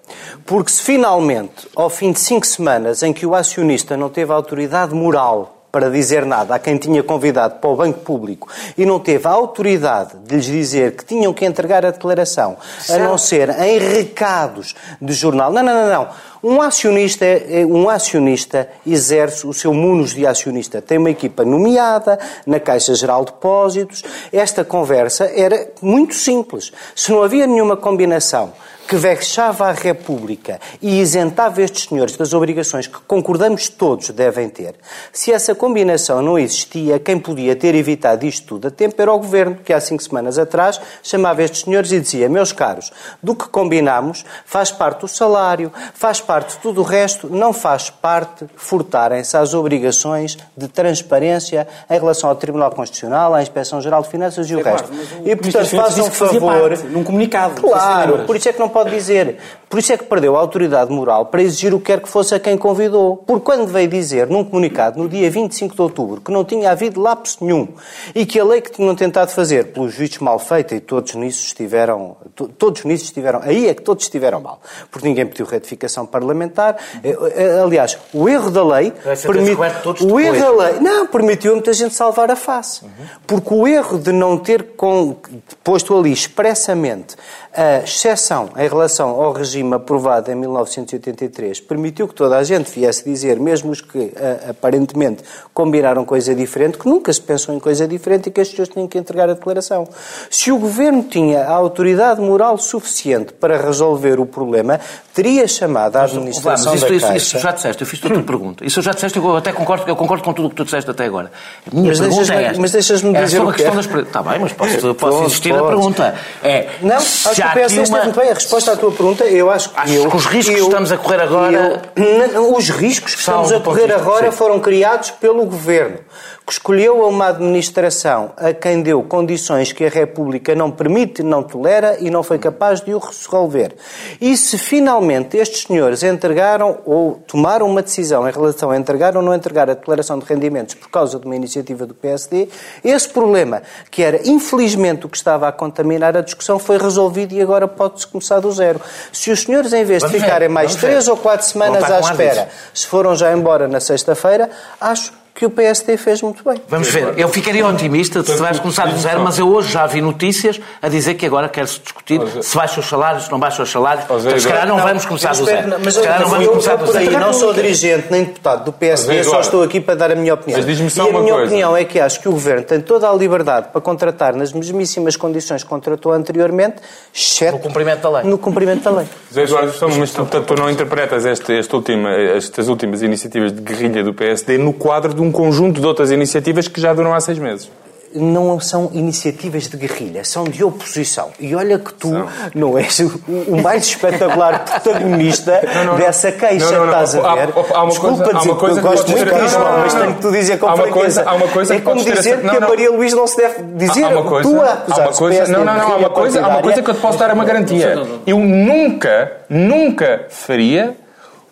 Porque 0.45 0.71
se 0.71 0.81
finalmente, 0.81 1.67
ao 1.75 1.89
fim 1.89 2.11
de 2.11 2.19
cinco 2.19 2.45
semanas 2.45 3.03
em 3.03 3.13
que 3.13 3.25
o 3.25 3.35
acionista 3.35 3.97
não 3.97 4.09
teve 4.09 4.31
autoridade 4.31 4.93
moral 4.93 5.56
para 5.77 5.91
dizer 5.91 6.25
nada 6.25 6.55
a 6.55 6.59
quem 6.59 6.75
tinha 6.75 7.03
convidado 7.03 7.57
para 7.57 7.69
o 7.69 7.75
Banco 7.75 7.99
Público 7.99 8.49
e 8.75 8.83
não 8.83 8.99
teve 8.99 9.27
a 9.27 9.29
autoridade 9.29 10.13
de 10.25 10.35
lhes 10.35 10.45
dizer 10.45 10.95
que 10.95 11.05
tinham 11.05 11.31
que 11.31 11.45
entregar 11.45 11.85
a 11.85 11.91
declaração, 11.91 12.57
a 12.89 12.97
não 12.97 13.15
ser 13.15 13.51
em 13.59 13.77
recados 13.77 14.73
de 14.99 15.13
jornal. 15.13 15.51
Não, 15.51 15.61
não, 15.61 15.73
não, 15.75 15.87
não. 15.87 16.09
Um 16.43 16.59
acionista, 16.63 17.23
é- 17.25 17.63
um 17.63 17.87
acionista 17.91 18.67
exerce 18.87 19.45
o 19.45 19.53
seu 19.53 19.71
munus 19.71 20.15
de 20.15 20.25
acionista. 20.25 20.81
Tem 20.81 20.97
uma 20.97 21.11
equipa 21.11 21.45
nomeada 21.45 22.17
na 22.43 22.59
Caixa 22.59 22.95
Geral 22.95 23.23
de 23.23 23.31
Depósitos. 23.33 24.03
Esta 24.33 24.65
conversa 24.65 25.25
era 25.25 25.67
muito 25.79 26.15
simples. 26.15 26.71
Se 26.95 27.11
não 27.11 27.21
havia 27.21 27.45
nenhuma 27.45 27.77
combinação 27.77 28.51
que 28.87 28.95
vexava 28.95 29.67
a 29.67 29.71
República 29.71 30.59
e 30.81 30.99
isentava 31.01 31.61
estes 31.61 31.85
senhores 31.89 32.15
das 32.15 32.33
obrigações 32.33 32.87
que 32.87 32.99
concordamos 33.07 33.67
todos 33.67 34.09
devem 34.11 34.47
ter, 34.49 34.75
se 35.11 35.31
essa 35.31 35.53
combinação 35.53 36.21
não 36.21 36.39
existia, 36.39 36.99
quem 36.99 37.19
podia 37.19 37.55
ter 37.55 37.75
evitado 37.75 38.25
isto 38.25 38.47
tudo 38.47 38.69
a 38.69 38.71
tempo 38.71 39.01
era 39.01 39.11
o 39.11 39.19
Governo, 39.19 39.57
que 39.57 39.73
há 39.73 39.81
cinco 39.81 40.01
semanas 40.01 40.39
atrás 40.39 40.79
chamava 41.03 41.43
estes 41.43 41.61
senhores 41.61 41.91
e 41.91 41.99
dizia, 41.99 42.29
meus 42.29 42.51
caros, 42.51 42.91
do 43.21 43.35
que 43.35 43.47
combinámos 43.49 44.23
faz 44.45 44.71
parte 44.71 45.03
o 45.03 45.07
salário, 45.07 45.71
faz 45.93 46.21
parte 46.21 46.57
tudo 46.61 46.81
o 46.81 46.83
resto, 46.83 47.29
não 47.29 47.51
faz 47.51 47.89
parte 47.89 48.45
furtarem-se 48.55 49.35
às 49.35 49.53
obrigações 49.53 50.37
de 50.55 50.67
transparência 50.67 51.67
em 51.89 51.99
relação 51.99 52.29
ao 52.29 52.35
Tribunal 52.35 52.71
Constitucional, 52.71 53.33
à 53.33 53.41
Inspeção-Geral 53.41 54.03
de 54.03 54.09
Finanças 54.09 54.49
e 54.49 54.55
o 54.55 54.63
resto. 54.63 54.89
E, 55.25 55.35
portanto, 55.35 55.69
façam 55.69 56.05
um 56.05 56.11
favor... 56.11 56.77
Num 56.85 57.03
comunicado. 57.03 57.61
Claro, 57.61 58.23
por 58.25 58.35
isso 58.35 58.47
é 58.47 58.53
que 58.53 58.59
não 58.59 58.69
pode 58.77 58.91
dizer. 58.91 59.37
Por 59.69 59.79
isso 59.79 59.91
é 59.91 59.97
que 59.97 60.05
perdeu 60.05 60.37
a 60.37 60.39
autoridade 60.39 60.89
moral 60.91 61.25
para 61.25 61.41
exigir 61.41 61.73
o 61.73 61.79
que 61.79 61.87
quer 61.87 61.99
que 61.99 62.07
fosse 62.07 62.33
a 62.33 62.39
quem 62.39 62.57
convidou. 62.57 63.17
Porque 63.17 63.43
quando 63.43 63.67
veio 63.67 63.89
dizer 63.89 64.27
num 64.27 64.41
comunicado, 64.43 64.97
no 64.97 65.09
dia 65.09 65.29
25 65.29 65.75
de 65.75 65.81
outubro, 65.81 66.21
que 66.21 66.31
não 66.31 66.45
tinha 66.45 66.71
havido 66.71 67.01
lapso 67.01 67.39
nenhum 67.41 67.67
e 68.15 68.25
que 68.25 68.39
a 68.39 68.45
lei 68.45 68.61
que 68.61 68.71
tinham 68.71 68.95
tentado 68.95 69.29
fazer, 69.31 69.73
pelos 69.73 69.93
vistos 69.93 70.19
mal 70.19 70.39
feita, 70.39 70.73
e 70.73 70.79
todos 70.79 71.15
nisso 71.15 71.45
estiveram, 71.47 72.15
to- 72.33 72.47
todos 72.47 72.85
nisso 72.85 73.03
estiveram, 73.03 73.41
aí 73.43 73.67
é 73.67 73.73
que 73.73 73.81
todos 73.81 74.05
estiveram 74.05 74.39
mal. 74.39 74.61
Porque 74.89 75.05
ninguém 75.05 75.25
pediu 75.25 75.45
retificação 75.45 76.05
parlamentar. 76.05 76.77
Eh, 77.03 77.17
eh, 77.35 77.59
Aliás, 77.61 77.97
o 78.13 78.29
erro 78.29 78.49
da 78.49 78.63
lei 78.63 78.93
permite. 79.33 79.57
O 80.05 80.17
erro 80.19 80.39
da 80.39 80.63
lei. 80.63 80.79
Não, 80.79 81.07
permitiu 81.07 81.51
a 81.51 81.55
muita 81.55 81.73
gente 81.73 81.93
salvar 81.93 82.31
a 82.31 82.37
face. 82.37 82.85
Porque 83.27 83.53
o 83.53 83.67
erro 83.67 83.97
de 83.99 84.13
não 84.13 84.37
ter 84.37 84.63
com- 84.77 85.15
posto 85.61 85.97
ali 85.97 86.13
expressamente 86.13 87.17
a 87.53 87.79
exceção 87.83 88.49
em 88.55 88.67
relação 88.67 89.09
ao 89.09 89.33
regime 89.33 89.56
aprovado 89.73 90.31
em 90.31 90.35
1983 90.35 91.59
permitiu 91.61 92.07
que 92.07 92.13
toda 92.13 92.37
a 92.37 92.43
gente 92.43 92.71
viesse 92.71 93.03
dizer, 93.03 93.39
mesmo 93.39 93.71
os 93.71 93.81
que 93.81 94.11
ah, 94.15 94.49
aparentemente 94.51 95.23
combinaram 95.53 96.03
coisa 96.05 96.33
diferente, 96.35 96.77
que 96.77 96.87
nunca 96.87 97.11
se 97.11 97.21
pensou 97.21 97.53
em 97.53 97.59
coisa 97.59 97.87
diferente 97.87 98.27
e 98.27 98.31
que 98.31 98.41
as 98.41 98.49
pessoas 98.49 98.69
tinham 98.69 98.87
que 98.87 98.97
entregar 98.97 99.29
a 99.29 99.33
declaração. 99.33 99.87
Se 100.29 100.51
o 100.51 100.57
governo 100.57 101.03
tinha 101.03 101.43
a 101.43 101.51
autoridade 101.53 102.21
moral 102.21 102.57
suficiente 102.57 103.33
para 103.33 103.57
resolver 103.57 104.19
o 104.19 104.25
problema, 104.25 104.79
teria 105.13 105.47
chamado 105.47 105.95
a 105.97 106.03
administração 106.03 106.73
Vamos, 106.75 106.83
isso, 106.83 106.89
da 107.07 107.15
isso, 107.17 107.35
isso 107.35 107.39
já 107.39 107.51
disseste, 107.51 107.81
eu 107.83 107.87
fiz 107.87 108.03
a 108.03 108.07
tua 108.09 108.23
pergunta. 108.23 108.65
Isso 108.65 108.81
já 108.81 108.91
disseste, 108.91 109.17
eu 109.17 109.35
até 109.37 109.51
concordo, 109.51 109.83
eu 109.87 109.95
concordo 109.95 110.23
com 110.23 110.33
tudo 110.33 110.45
o 110.47 110.49
que 110.49 110.55
tu 110.55 110.63
disseste 110.65 110.89
até 110.91 111.05
agora. 111.05 111.31
A 111.71 111.75
minha 111.75 111.87
Mas 111.89 111.99
pergunta 111.99 112.33
é 112.33 112.43
esta. 112.43 112.61
mas 112.61 112.71
deixas-me 112.71 113.15
Era 113.15 113.25
dizer 113.25 113.37
sobre 113.37 113.47
o 113.47 113.49
a 113.49 113.53
que 113.55 113.63
questão 113.63 113.79
é. 113.79 114.01
das... 114.01 114.07
Está 114.07 114.23
bem, 114.23 114.39
mas 114.39 114.53
posso, 114.53 114.95
posso 114.95 115.23
insistir 115.23 115.53
na 115.53 115.63
pergunta. 115.63 116.15
É, 116.43 116.69
Não, 116.81 116.95
acho 116.97 117.23
que 117.33 117.41
o 117.41 117.59
esteve 117.65 117.89
uma- 117.89 118.03
muito 118.03 118.19
bem. 118.19 118.29
A 118.29 118.33
resposta 118.33 118.71
à 118.73 118.77
tua 118.77 118.91
pergunta, 118.91 119.25
eu 119.25 119.46
acho 119.49 119.69
que. 119.69 119.79
Achas 119.79 119.95
eu, 119.95 120.09
que 120.09 120.15
os 120.17 120.25
riscos 120.25 120.55
que 120.55 120.61
eu- 120.61 120.65
estamos 120.67 120.91
a 120.91 120.97
correr 120.97 121.21
agora- 121.21 121.81
eu- 121.95 122.55
os 122.55 122.69
riscos 122.69 123.13
que 123.15 123.19
estamos 123.21 123.51
a 123.51 123.59
correr 123.59 123.91
agora 123.93 124.31
sim. 124.31 124.37
foram 124.37 124.59
criados 124.59 125.11
pelo 125.11 125.45
governo, 125.45 125.97
que 126.45 126.53
escolheu 126.53 127.05
uma 127.07 127.27
administração 127.27 128.31
a 128.37 128.53
quem 128.53 128.81
deu 128.81 129.03
condições 129.03 129.71
que 129.71 129.85
a 129.85 129.89
República 129.89 130.55
não 130.55 130.71
permite, 130.71 131.21
não 131.21 131.43
tolera 131.43 131.97
e 131.99 132.09
não 132.09 132.23
foi 132.23 132.37
capaz 132.39 132.79
de 132.81 132.93
o 132.93 132.99
resolver. 132.99 133.75
E 134.21 134.35
se 134.37 134.57
finalmente 134.57 135.37
estes 135.37 135.63
senhores 135.63 136.03
entregaram 136.03 136.77
ou 136.85 137.21
tomaram 137.27 137.67
uma 137.67 137.81
decisão 137.81 138.27
em 138.27 138.31
relação 138.31 138.71
a 138.71 138.77
entregar 138.77 139.17
ou 139.17 139.21
não 139.21 139.33
entregar 139.33 139.69
a 139.69 139.73
declaração 139.73 140.17
de 140.19 140.25
rendimentos 140.25 140.75
por 140.75 140.89
causa 140.89 141.19
de 141.19 141.25
uma 141.25 141.35
iniciativa 141.35 141.85
do 141.85 141.93
PSD, 141.93 142.47
esse 142.83 143.09
problema, 143.09 143.61
que 143.91 144.01
era 144.01 144.21
infelizmente 144.27 145.05
o 145.05 145.09
que 145.09 145.17
estava 145.17 145.47
a 145.47 145.51
contaminar 145.51 146.15
a 146.15 146.21
discussão, 146.21 146.57
foi 146.59 146.77
resolvido 146.77 147.33
e 147.33 147.41
agora 147.41 147.67
pode-se 147.67 148.07
começar 148.07 148.39
do 148.39 148.51
zero. 148.51 148.79
Se 149.11 149.31
os 149.37 149.45
senhores, 149.45 149.73
em 149.73 149.83
vez 149.83 150.01
de 150.03 150.07
Vamos 150.07 150.13
ver, 150.13 150.25
ficarem 150.25 150.49
mais 150.49 150.75
ver. 150.75 150.87
três 150.87 151.07
ou 151.07 151.17
quatro 151.17 151.45
semanas 151.45 151.83
à 151.83 151.99
espera, 151.99 152.49
se 152.73 152.87
foram 152.87 153.15
já 153.15 153.31
embora 153.31 153.67
na 153.67 153.79
sexta-feira, 153.79 154.49
acho 154.79 155.13
que 155.37 155.45
o 155.45 155.51
PSD 155.51 155.97
fez 155.97 156.19
muito 156.23 156.43
bem. 156.43 156.59
Vamos 156.67 156.89
ver. 156.89 157.13
Eu 157.15 157.29
ficaria 157.29 157.63
otimista 157.67 158.23
se 158.23 158.35
vais 158.37 158.59
começar 158.59 158.87
do 158.87 158.97
zero, 158.97 159.19
mas 159.21 159.37
eu 159.37 159.47
hoje 159.47 159.71
já 159.71 159.85
vi 159.85 160.01
notícias 160.01 160.59
a 160.81 160.89
dizer 160.89 161.13
que 161.13 161.27
agora 161.27 161.47
quer-se 161.47 161.79
discutir 161.79 162.19
se 162.41 162.55
baixam 162.57 162.79
os 162.79 162.89
salários, 162.89 163.25
se 163.25 163.31
não 163.31 163.37
baixam 163.39 163.61
os 163.63 163.69
salários. 163.71 164.05
Portanto, 164.05 164.39
se 164.39 164.47
calhar 164.47 164.67
não, 164.67 164.77
Não, 164.77 164.83
vamos 164.87 165.05
começar 165.05 165.33
eu 165.35 165.39
do 165.39 165.45
zero. 165.45 165.75
Mas 165.85 165.93
Se 165.93 166.01
calhar 166.01 166.21
não 166.21 166.27
vamos 166.29 166.45
eu, 166.45 166.51
começar 166.53 166.71
eu 166.71 166.77
do 166.79 166.85
por 166.85 166.97
aí 166.97 167.05
zero. 167.05 167.19
não 167.19 167.33
sou 167.33 167.53
dirigente 167.53 168.07
nem 168.09 168.23
deputado 168.23 168.65
do 168.65 168.73
PSD, 168.73 169.23
só 169.25 169.39
estou 169.41 169.61
aqui 169.61 169.79
para 169.79 169.93
dar 169.93 170.11
a 170.11 170.15
minha 170.15 170.33
opinião. 170.33 170.57
Mas 170.57 170.65
diz-me 170.65 170.89
só 170.89 171.05
e 171.05 171.09
a 171.09 171.11
minha 171.19 171.33
coisa. 171.33 171.45
opinião 171.45 171.77
é 171.77 171.85
que 171.85 171.99
acho 171.99 172.19
que 172.19 172.27
o 172.27 172.31
Governo 172.31 172.63
tem 172.63 172.81
toda 172.81 173.07
a 173.07 173.13
liberdade 173.13 173.67
para 173.71 173.79
contratar 173.79 174.33
nas 174.35 174.51
mesmíssimas 174.51 175.15
condições 175.15 175.61
que 175.61 175.69
contratou 175.69 176.11
anteriormente, 176.13 176.77
exceto 177.13 177.57
No 177.57 177.59
cumprimento 177.59 178.01
da 178.01 178.09
lei. 178.09 178.23
no 178.23 178.37
cumprimento 178.39 178.81
da 178.83 178.89
lei. 178.89 179.05
Zé 179.31 179.43
Eduardo, 179.43 179.71
mas 179.99 180.11
tu, 180.11 180.27
não 180.57 180.67
interpretas 180.69 181.25
este, 181.25 181.53
este 181.53 181.75
última, 181.75 182.11
estas 182.15 182.67
últimas 182.69 183.03
iniciativas 183.03 183.51
de 183.53 183.61
guerrilha 183.61 184.03
do 184.03 184.13
PSD 184.15 184.57
no 184.57 184.73
quadro 184.73 185.13
de 185.13 185.21
um 185.21 185.26
conjunto 185.31 185.79
de 185.81 185.87
outras 185.87 186.11
iniciativas 186.11 186.67
que 186.67 186.79
já 186.81 186.93
duram 186.93 187.13
há 187.13 187.19
seis 187.19 187.37
meses. 187.39 187.69
não 188.15 188.57
são 188.59 188.89
iniciativas 188.93 189.67
de 189.67 189.75
guerrilha, 189.77 190.23
são 190.23 190.45
de 190.45 190.63
oposição. 190.63 191.29
E 191.39 191.53
olha 191.53 191.77
que 191.77 191.93
tu 191.93 192.07
São. 192.09 192.27
não 192.55 192.77
és 192.77 192.97
o, 192.99 193.21
o 193.49 193.61
mais 193.61 193.85
espetacular 193.85 194.63
protagonista 194.81 195.61
Não, 195.75 195.83
não, 195.83 195.95
dessa 195.97 196.31
queixa, 196.31 196.65
Não, 196.71 196.71
não, 196.71 196.79
não. 196.79 197.03
estás 197.03 197.15
a 197.15 197.35
ver? 197.35 197.49
Há- 197.53 197.77
há 197.77 197.83
uma 197.83 197.89
Desculpa 197.91 198.15
coisa- 198.23 198.31
há 198.31 198.39
dizer 198.39 198.49
uma 198.49 198.59
coisa 198.59 198.81
que 198.81 198.87
eu 198.87 198.91
gosto 198.91 199.11
muito 199.11 199.25
não, 199.25 199.77
mas 199.79 199.93
tenho 199.93 200.15
que 200.15 200.21
tu 200.21 200.31
dizer 200.31 200.57
com 200.57 200.67
Há 200.67 200.73
uma 200.73 200.83
franqueza. 200.83 200.99
coisa- 201.23 201.29
há 201.29 201.33
uma 201.35 201.47
coisa 201.49 201.73
é 201.73 201.77
que 201.77 201.83
como 201.83 202.03
dizer 202.03 202.37
que 202.39 202.45
não, 202.45 202.55
a 202.55 202.59
não. 202.61 202.69
Maria 202.69 202.91
Luís 202.91 203.13
não 203.13 203.27
se 203.27 203.37
deve 203.37 203.63
dizer. 203.75 204.03
Há 204.05 204.07
uma 204.09 204.23
coisa, 204.23 204.49
tu 204.49 204.61
a 204.61 204.65
há 204.65 204.73
acusar 204.73 204.99
uma 205.07 205.13
coisa, 205.17 205.47
não, 205.51 205.65
não, 205.65 205.73
não, 205.77 205.81
há 205.91 205.95
uma 205.97 206.09
coisa, 206.09 206.41
há 206.43 206.47
uma 206.47 206.61
coisa 206.61 206.81
que 206.81 206.89
eu 206.89 206.93
te 206.95 207.01
posso 207.01 207.19
dar 207.19 207.33
uma 207.33 207.43
garantia. 207.45 207.93
Eu 208.25 208.39
nunca, 208.39 209.31
nunca 209.49 210.25
faria 210.29 210.95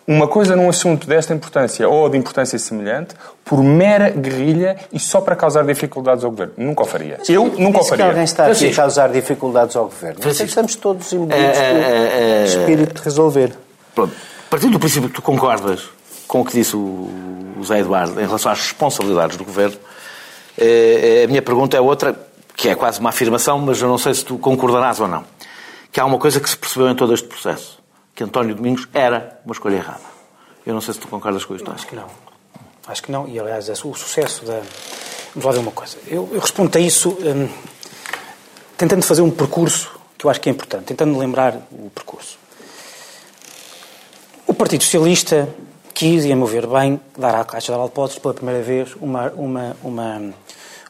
uma 0.06 0.28
coisa 0.28 0.54
num 0.54 0.68
assunto 0.68 1.06
desta 1.06 1.34
importância 1.34 1.88
ou 1.88 2.08
de 2.08 2.16
importância 2.16 2.58
semelhante 2.58 3.14
por 3.44 3.62
mera 3.62 4.10
guerrilha 4.10 4.76
e 4.92 5.00
só 5.00 5.20
para 5.20 5.34
causar 5.34 5.64
dificuldades 5.64 6.24
ao 6.24 6.30
governo. 6.30 6.54
Nunca 6.56 6.82
o 6.82 6.86
faria. 6.86 7.18
Eu 7.28 7.46
nunca 7.46 7.78
o 7.78 7.80
Disse 7.80 7.82
que 7.82 7.88
faria. 7.88 8.06
alguém 8.06 8.24
está 8.24 8.42
aqui 8.44 8.52
a 8.52 8.54
Francisco. 8.54 8.82
causar 8.82 9.08
dificuldades 9.10 9.76
ao 9.76 9.84
governo. 9.84 10.20
Francisco. 10.20 10.46
Estamos 10.46 10.74
todos 10.76 11.12
imbuídos 11.12 11.58
é. 11.58 12.40
do 12.42 12.48
espírito 12.48 12.94
de 12.94 13.02
resolver. 13.02 13.52
Pronto. 13.94 14.14
Partindo 14.48 14.72
do 14.72 14.78
princípio 14.78 15.08
que 15.08 15.14
tu 15.14 15.22
concordas 15.22 15.88
com 16.28 16.40
o 16.40 16.44
que 16.44 16.52
disse 16.52 16.76
o 16.76 17.10
o 17.58 17.64
Zé 17.64 17.78
Eduardo 17.80 18.20
em 18.20 18.26
relação 18.26 18.52
às 18.52 18.58
responsabilidades 18.58 19.36
do 19.36 19.44
Governo, 19.44 19.76
eh, 20.58 21.22
a 21.24 21.26
minha 21.28 21.42
pergunta 21.42 21.76
é 21.76 21.80
outra, 21.80 22.14
que 22.54 22.68
é 22.68 22.74
quase 22.74 23.00
uma 23.00 23.08
afirmação, 23.08 23.58
mas 23.58 23.80
eu 23.80 23.88
não 23.88 23.98
sei 23.98 24.14
se 24.14 24.24
tu 24.24 24.38
concordarás 24.38 25.00
ou 25.00 25.08
não. 25.08 25.24
Que 25.90 26.00
há 26.00 26.04
uma 26.04 26.18
coisa 26.18 26.38
que 26.40 26.48
se 26.48 26.56
percebeu 26.56 26.90
em 26.90 26.94
todo 26.94 27.14
este 27.14 27.26
processo, 27.26 27.75
que 28.16 28.24
António 28.24 28.54
Domingos 28.54 28.88
era 28.94 29.38
uma 29.44 29.52
escolha 29.52 29.76
errada. 29.76 30.00
Eu 30.64 30.72
não 30.72 30.80
sei 30.80 30.94
se 30.94 31.00
tu 31.00 31.06
concordas 31.06 31.44
com 31.44 31.54
isto. 31.54 31.70
Acho 31.70 31.86
que 31.86 31.94
não. 31.94 32.08
Acho 32.88 33.02
que 33.02 33.12
não. 33.12 33.28
E, 33.28 33.38
aliás, 33.38 33.68
é 33.68 33.72
o 33.72 33.94
sucesso 33.94 34.44
da... 34.46 34.62
Vamos 35.34 35.44
lá 35.44 35.52
ver 35.52 35.58
uma 35.58 35.70
coisa. 35.70 35.98
Eu, 36.08 36.28
eu 36.32 36.40
respondo 36.40 36.76
a 36.78 36.80
isso 36.80 37.10
hum, 37.10 37.48
tentando 38.76 39.02
fazer 39.02 39.20
um 39.20 39.30
percurso 39.30 39.94
que 40.16 40.24
eu 40.24 40.30
acho 40.30 40.40
que 40.40 40.48
é 40.48 40.52
importante, 40.52 40.84
tentando 40.86 41.18
lembrar 41.18 41.56
o 41.70 41.90
percurso. 41.90 42.38
O 44.46 44.54
Partido 44.54 44.82
Socialista 44.82 45.46
quis, 45.92 46.24
e 46.24 46.32
a 46.32 46.36
meu 46.36 46.46
ver 46.46 46.66
bem, 46.66 46.98
dar 47.18 47.34
à 47.34 47.44
Caixa 47.44 47.74
de 47.74 47.82
Depósitos 47.82 48.22
pela 48.22 48.32
primeira 48.32 48.62
vez 48.62 48.94
uma, 48.98 49.30
uma, 49.32 49.76
uma, 49.82 50.34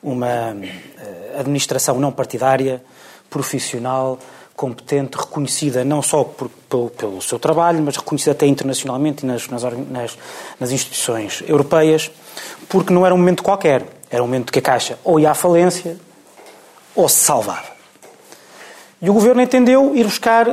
uma 0.00 0.56
eh, 0.56 1.36
administração 1.38 1.98
não 1.98 2.12
partidária, 2.12 2.82
profissional, 3.28 4.16
competente, 4.56 5.18
reconhecida 5.18 5.84
não 5.84 6.00
só 6.00 6.24
por- 6.24 6.48
pelo, 6.68 6.88
pelo 6.90 7.20
seu 7.22 7.38
trabalho, 7.38 7.82
mas 7.82 7.96
reconhecida 7.96 8.32
até 8.32 8.46
internacionalmente 8.46 9.22
e 9.22 9.26
nas, 9.26 9.46
nas, 9.48 9.62
nas- 9.62 10.18
nas 10.58 10.70
instituições 10.70 11.42
europeias, 11.46 12.10
porque 12.68 12.92
não 12.92 13.04
era 13.04 13.14
um 13.14 13.18
momento 13.18 13.42
qualquer. 13.42 13.84
Era 14.10 14.22
um 14.22 14.26
momento 14.26 14.50
que 14.52 14.58
a 14.58 14.62
Caixa 14.62 14.98
ou 15.04 15.20
ia 15.20 15.30
à 15.30 15.34
falência 15.34 15.98
ou 16.94 17.08
se 17.08 17.18
salvava. 17.18 17.76
E 19.02 19.10
o 19.10 19.12
governo 19.12 19.42
entendeu 19.42 19.94
ir 19.94 20.04
buscar 20.04 20.48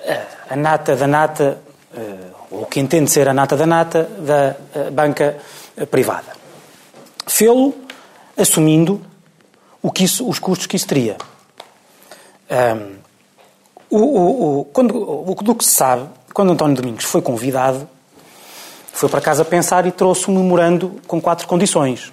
eh, 0.00 0.22
a 0.50 0.56
nata 0.56 0.96
da 0.96 1.06
nata, 1.06 1.58
eh, 1.96 2.00
ou 2.50 2.62
o 2.62 2.66
que 2.66 2.80
entende 2.80 3.10
ser 3.10 3.28
a 3.28 3.34
nata 3.34 3.56
da 3.56 3.66
nata, 3.66 4.04
da 4.18 4.56
eh, 4.74 4.90
banca 4.90 5.36
privada. 5.90 6.34
Fê-lo 7.26 7.74
assumindo 8.36 9.00
o 9.82 9.90
que 9.92 10.04
isso- 10.04 10.28
os 10.28 10.38
custos 10.40 10.66
que 10.66 10.74
isso 10.76 10.86
teria. 10.86 11.16
Ahm, 12.50 12.96
o, 13.90 14.60
o- 14.60 14.64
quando, 14.66 14.94
o, 14.96 15.34
do 15.42 15.54
que 15.54 15.64
se 15.64 15.72
sabe, 15.72 16.08
quando 16.34 16.52
António 16.52 16.76
Domingos 16.76 17.04
foi 17.04 17.22
convidado, 17.22 17.88
foi 18.92 19.08
para 19.08 19.20
casa 19.20 19.44
pensar 19.44 19.86
e 19.86 19.90
trouxe 19.92 20.30
um 20.30 20.34
memorando 20.34 21.00
com 21.06 21.20
quatro 21.20 21.46
condições. 21.46 22.12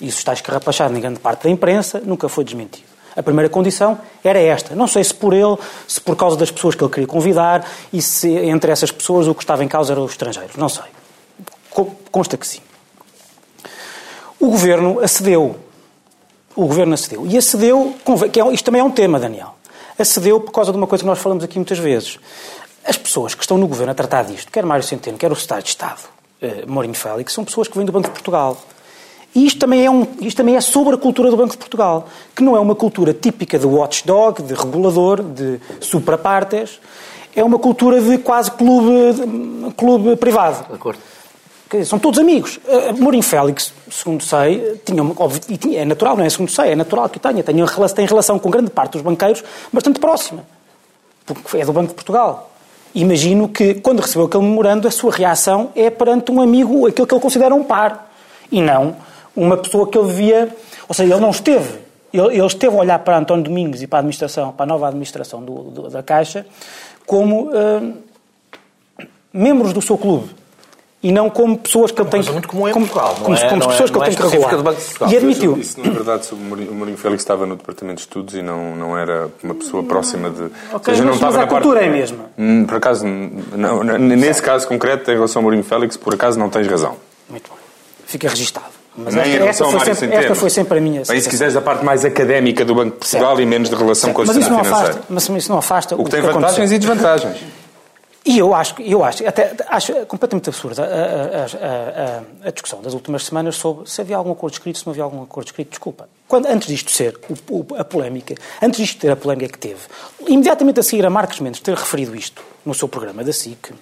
Isso 0.00 0.18
está 0.18 0.32
escarrapachado 0.32 0.96
em 0.96 1.00
grande 1.00 1.18
parte 1.20 1.44
da 1.44 1.50
imprensa, 1.50 2.00
nunca 2.04 2.28
foi 2.28 2.44
desmentido. 2.44 2.88
A 3.16 3.22
primeira 3.22 3.48
condição 3.50 3.98
era 4.22 4.38
esta. 4.38 4.74
Não 4.74 4.86
sei 4.86 5.02
se 5.04 5.12
por 5.12 5.34
ele, 5.34 5.56
se 5.86 6.00
por 6.00 6.14
causa 6.16 6.36
das 6.36 6.50
pessoas 6.50 6.74
que 6.74 6.82
ele 6.84 6.90
queria 6.92 7.06
convidar 7.08 7.66
e 7.92 8.00
se 8.00 8.28
entre 8.30 8.70
essas 8.70 8.90
pessoas 8.92 9.26
o 9.26 9.34
que 9.34 9.42
estava 9.42 9.64
em 9.64 9.68
causa 9.68 9.92
eram 9.92 10.04
os 10.04 10.12
estrangeiros. 10.12 10.56
Não 10.56 10.68
sei. 10.68 10.84
Co- 11.70 11.90
Consta 12.10 12.36
que 12.36 12.46
sim. 12.46 12.60
O 14.38 14.46
governo 14.50 15.00
acedeu. 15.00 15.56
O 16.56 16.66
governo 16.66 16.94
acedeu. 16.94 17.26
E 17.26 17.36
acedeu, 17.36 17.94
é- 18.06 18.54
isto 18.54 18.64
também 18.64 18.80
é 18.80 18.84
um 18.84 18.90
tema, 18.90 19.18
Daniel. 19.18 19.54
Acedeu 20.00 20.40
por 20.40 20.50
causa 20.52 20.72
de 20.72 20.78
uma 20.78 20.86
coisa 20.86 21.02
que 21.04 21.08
nós 21.08 21.18
falamos 21.18 21.44
aqui 21.44 21.56
muitas 21.58 21.78
vezes. 21.78 22.18
As 22.84 22.96
pessoas 22.96 23.34
que 23.34 23.42
estão 23.42 23.58
no 23.58 23.66
governo 23.68 23.92
a 23.92 23.94
tratar 23.94 24.22
disto, 24.24 24.50
quer 24.50 24.64
Mário 24.64 24.82
Centeno, 24.82 25.18
quer 25.18 25.30
o 25.30 25.34
Secretário 25.34 25.64
de 25.64 25.68
Estado, 25.70 26.00
eh, 26.40 26.64
Mourinho 26.66 26.94
Félix, 26.94 27.32
são 27.34 27.44
pessoas 27.44 27.68
que 27.68 27.76
vêm 27.76 27.84
do 27.84 27.92
Banco 27.92 28.06
de 28.08 28.12
Portugal. 28.12 28.56
E 29.34 29.46
isto 29.46 29.60
também, 29.60 29.84
é 29.84 29.90
um, 29.90 30.06
isto 30.22 30.36
também 30.38 30.56
é 30.56 30.60
sobre 30.60 30.94
a 30.94 30.98
cultura 30.98 31.30
do 31.30 31.36
Banco 31.36 31.52
de 31.52 31.58
Portugal, 31.58 32.08
que 32.34 32.42
não 32.42 32.56
é 32.56 32.60
uma 32.60 32.74
cultura 32.74 33.12
típica 33.12 33.58
de 33.58 33.66
watchdog, 33.66 34.42
de 34.42 34.54
regulador, 34.54 35.22
de 35.22 35.60
suprapartes. 35.80 36.80
É 37.36 37.44
uma 37.44 37.58
cultura 37.58 38.00
de 38.00 38.18
quase 38.18 38.50
clube, 38.50 39.12
de- 39.12 39.72
clube 39.74 40.16
privado. 40.16 40.66
De 40.66 40.74
acordo. 40.74 40.98
São 41.84 41.98
todos 41.98 42.18
amigos. 42.18 42.58
Uh, 42.66 43.00
Mourinho 43.00 43.22
Félix, 43.22 43.72
segundo 43.90 44.24
sei, 44.24 44.80
tinha, 44.84 45.02
óbvio, 45.04 45.40
e 45.48 45.56
tinha- 45.56 45.80
é 45.82 45.84
natural, 45.84 46.16
não 46.16 46.24
é 46.24 46.28
segundo 46.28 46.50
sei, 46.50 46.70
é 46.72 46.74
natural 46.76 47.08
que 47.08 47.18
tenha. 47.20 47.44
Rela- 47.44 47.88
tem 47.88 48.06
relação 48.06 48.38
com 48.40 48.50
grande 48.50 48.70
parte 48.70 48.92
dos 48.94 49.02
banqueiros 49.02 49.44
bastante 49.72 50.00
próxima. 50.00 50.42
Porque 51.24 51.58
é 51.58 51.64
do 51.64 51.72
Banco 51.72 51.88
de 51.88 51.94
Portugal. 51.94 52.50
Imagino 52.92 53.48
que, 53.48 53.74
quando 53.74 54.00
recebeu 54.00 54.26
aquele 54.26 54.42
memorando, 54.42 54.88
a 54.88 54.90
sua 54.90 55.12
reação 55.12 55.70
é 55.76 55.88
perante 55.90 56.32
um 56.32 56.40
amigo, 56.42 56.88
aquele 56.88 57.06
que 57.06 57.14
ele 57.14 57.20
considera 57.20 57.54
um 57.54 57.62
par. 57.62 58.10
E 58.50 58.60
não 58.60 58.96
uma 59.36 59.56
pessoa 59.56 59.86
que 59.86 59.96
ele 59.96 60.12
via... 60.12 60.56
Ou 60.88 60.94
seja, 60.94 61.12
ele 61.14 61.20
não 61.20 61.30
esteve... 61.30 61.78
Ele, 62.12 62.26
ele 62.36 62.46
esteve 62.46 62.74
a 62.74 62.80
olhar 62.80 62.98
para 62.98 63.16
António 63.18 63.44
Domingos 63.44 63.80
e 63.80 63.86
para 63.86 63.98
a 63.98 64.00
administração, 64.00 64.50
para 64.50 64.64
a 64.64 64.66
nova 64.66 64.88
administração 64.88 65.40
do- 65.40 65.62
do- 65.70 65.88
da 65.88 66.02
Caixa, 66.02 66.44
como 67.06 67.50
uh, 67.50 67.94
membros 69.32 69.72
do 69.72 69.80
seu 69.80 69.96
clube. 69.96 70.39
E 71.02 71.10
não 71.10 71.30
como 71.30 71.56
pessoas 71.56 71.90
que 71.90 72.00
ele 72.02 72.10
tem 72.10 72.22
que... 72.22 72.30
muito 72.30 72.46
comum 72.46 72.68
em 72.68 72.72
como, 72.72 72.86
Portugal, 72.86 73.14
não 73.16 73.24
como, 73.24 73.34
é- 73.36 73.48
como 73.48 73.62
é- 73.62 73.66
pessoas 73.68 73.90
que 73.90 73.96
não 73.96 74.04
ele 74.04 74.12
é 74.12 74.16
tem 74.18 74.26
que 74.26 74.32
regular. 74.36 74.56
do 74.56 74.62
Banco 74.62 74.78
de 74.80 74.84
Portugal. 74.84 75.10
E 75.12 75.16
admitiu. 75.16 75.56
Isso, 75.58 75.80
na 75.80 75.90
verdade, 75.90 76.28
o 76.30 76.36
Mourinho, 76.36 76.70
o 76.72 76.74
Mourinho 76.74 76.98
Félix 76.98 77.22
estava 77.22 77.46
no 77.46 77.56
Departamento 77.56 77.96
de 77.96 78.00
Estudos 78.02 78.34
e 78.34 78.42
não, 78.42 78.76
não 78.76 78.98
era 78.98 79.30
uma 79.42 79.54
pessoa 79.54 79.82
próxima 79.82 80.28
de... 80.28 80.42
ou 80.42 80.50
Ok, 80.74 80.92
seja, 80.92 80.98
não 81.02 81.06
mas, 81.12 81.16
estava 81.16 81.32
mas 81.32 81.36
na 81.38 81.42
a 81.44 81.46
parte- 81.46 81.62
cultura 81.62 81.84
é 81.86 81.88
a 81.88 81.90
mesma. 81.90 82.18
Hum, 82.38 82.66
Por 82.66 82.76
acaso, 82.76 83.06
não, 83.06 83.82
não, 83.82 83.98
nesse 83.98 84.42
caso 84.42 84.68
concreto, 84.68 85.10
em 85.10 85.14
relação 85.14 85.40
ao 85.40 85.44
Mourinho 85.44 85.64
Félix, 85.64 85.96
por 85.96 86.12
acaso 86.12 86.38
não 86.38 86.50
tens 86.50 86.66
razão. 86.66 86.96
Muito 87.30 87.48
bem. 87.48 87.58
Fica 88.04 88.28
registado. 88.28 88.66
Mas 88.94 89.14
Nem 89.14 89.24
em 89.24 89.34
esta, 89.36 89.64
esta, 89.64 89.64
foi 89.78 89.94
sempre, 89.94 90.16
esta 90.18 90.34
foi 90.34 90.50
sempre 90.50 90.78
a 90.78 90.80
minha 90.82 91.02
Bem, 91.08 91.20
se 91.20 91.28
quiseres 91.30 91.56
a 91.56 91.60
parte 91.62 91.82
mais 91.84 92.04
académica 92.04 92.64
do 92.64 92.74
Banco 92.74 92.90
de 92.90 92.96
Portugal 92.98 93.28
Certo. 93.36 93.40
e 93.40 93.46
menos 93.46 93.70
de 93.70 93.76
relação 93.76 94.12
com 94.12 94.20
o 94.22 94.26
Mas 94.26 94.36
isso, 94.36 94.40
sistema 94.44 94.58
não 94.58 94.64
financeiro. 94.64 94.98
afasta, 94.98 95.14
mas 95.14 95.28
isso 95.42 95.50
não 95.52 95.58
afasta 95.58 95.94
O 95.94 96.04
que 96.04 96.10
tem 96.10 96.20
aconteceu. 96.20 96.40
vantagens 96.42 96.72
e 96.72 96.78
desvantagens. 96.78 97.36
E 98.24 98.38
eu 98.38 98.54
acho, 98.54 98.74
eu 98.82 99.02
acho, 99.02 99.26
até 99.26 99.56
acho 99.68 99.94
completamente 100.06 100.50
absurda 100.50 100.82
a, 100.84 100.86
a- 100.86 102.44
a- 102.44 102.48
a- 102.48 102.50
discussão 102.50 102.82
das 102.82 102.92
últimas 102.92 103.24
semanas 103.24 103.56
sobre 103.56 103.88
se 103.88 103.98
havia 104.00 104.14
algum 104.16 104.30
acordo 104.32 104.52
escrito, 104.52 104.78
se 104.78 104.86
não 104.86 104.90
havia 104.92 105.02
algum 105.04 105.22
acordo 105.22 105.46
escrito. 105.46 105.70
Desculpa. 105.70 106.06
Quando, 106.28 106.46
antes 106.46 106.68
disto 106.68 106.90
ser 106.90 107.18
o- 107.48 107.66
a 107.76 107.82
polémica, 107.84 108.34
antes 108.60 108.78
disto 108.78 109.00
ter 109.00 109.10
a 109.10 109.16
polémica 109.16 109.50
que 109.52 109.58
teve, 109.58 109.80
imediatamente 110.28 110.80
a 110.80 110.82
seguir 110.82 111.06
a 111.06 111.10
Marcos 111.10 111.40
Mendes 111.40 111.60
ter 111.60 111.74
referido 111.74 112.14
isto 112.14 112.42
no 112.64 112.74
seu 112.74 112.86
programa 112.88 113.24
da 113.24 113.32
SIC, 113.32 113.72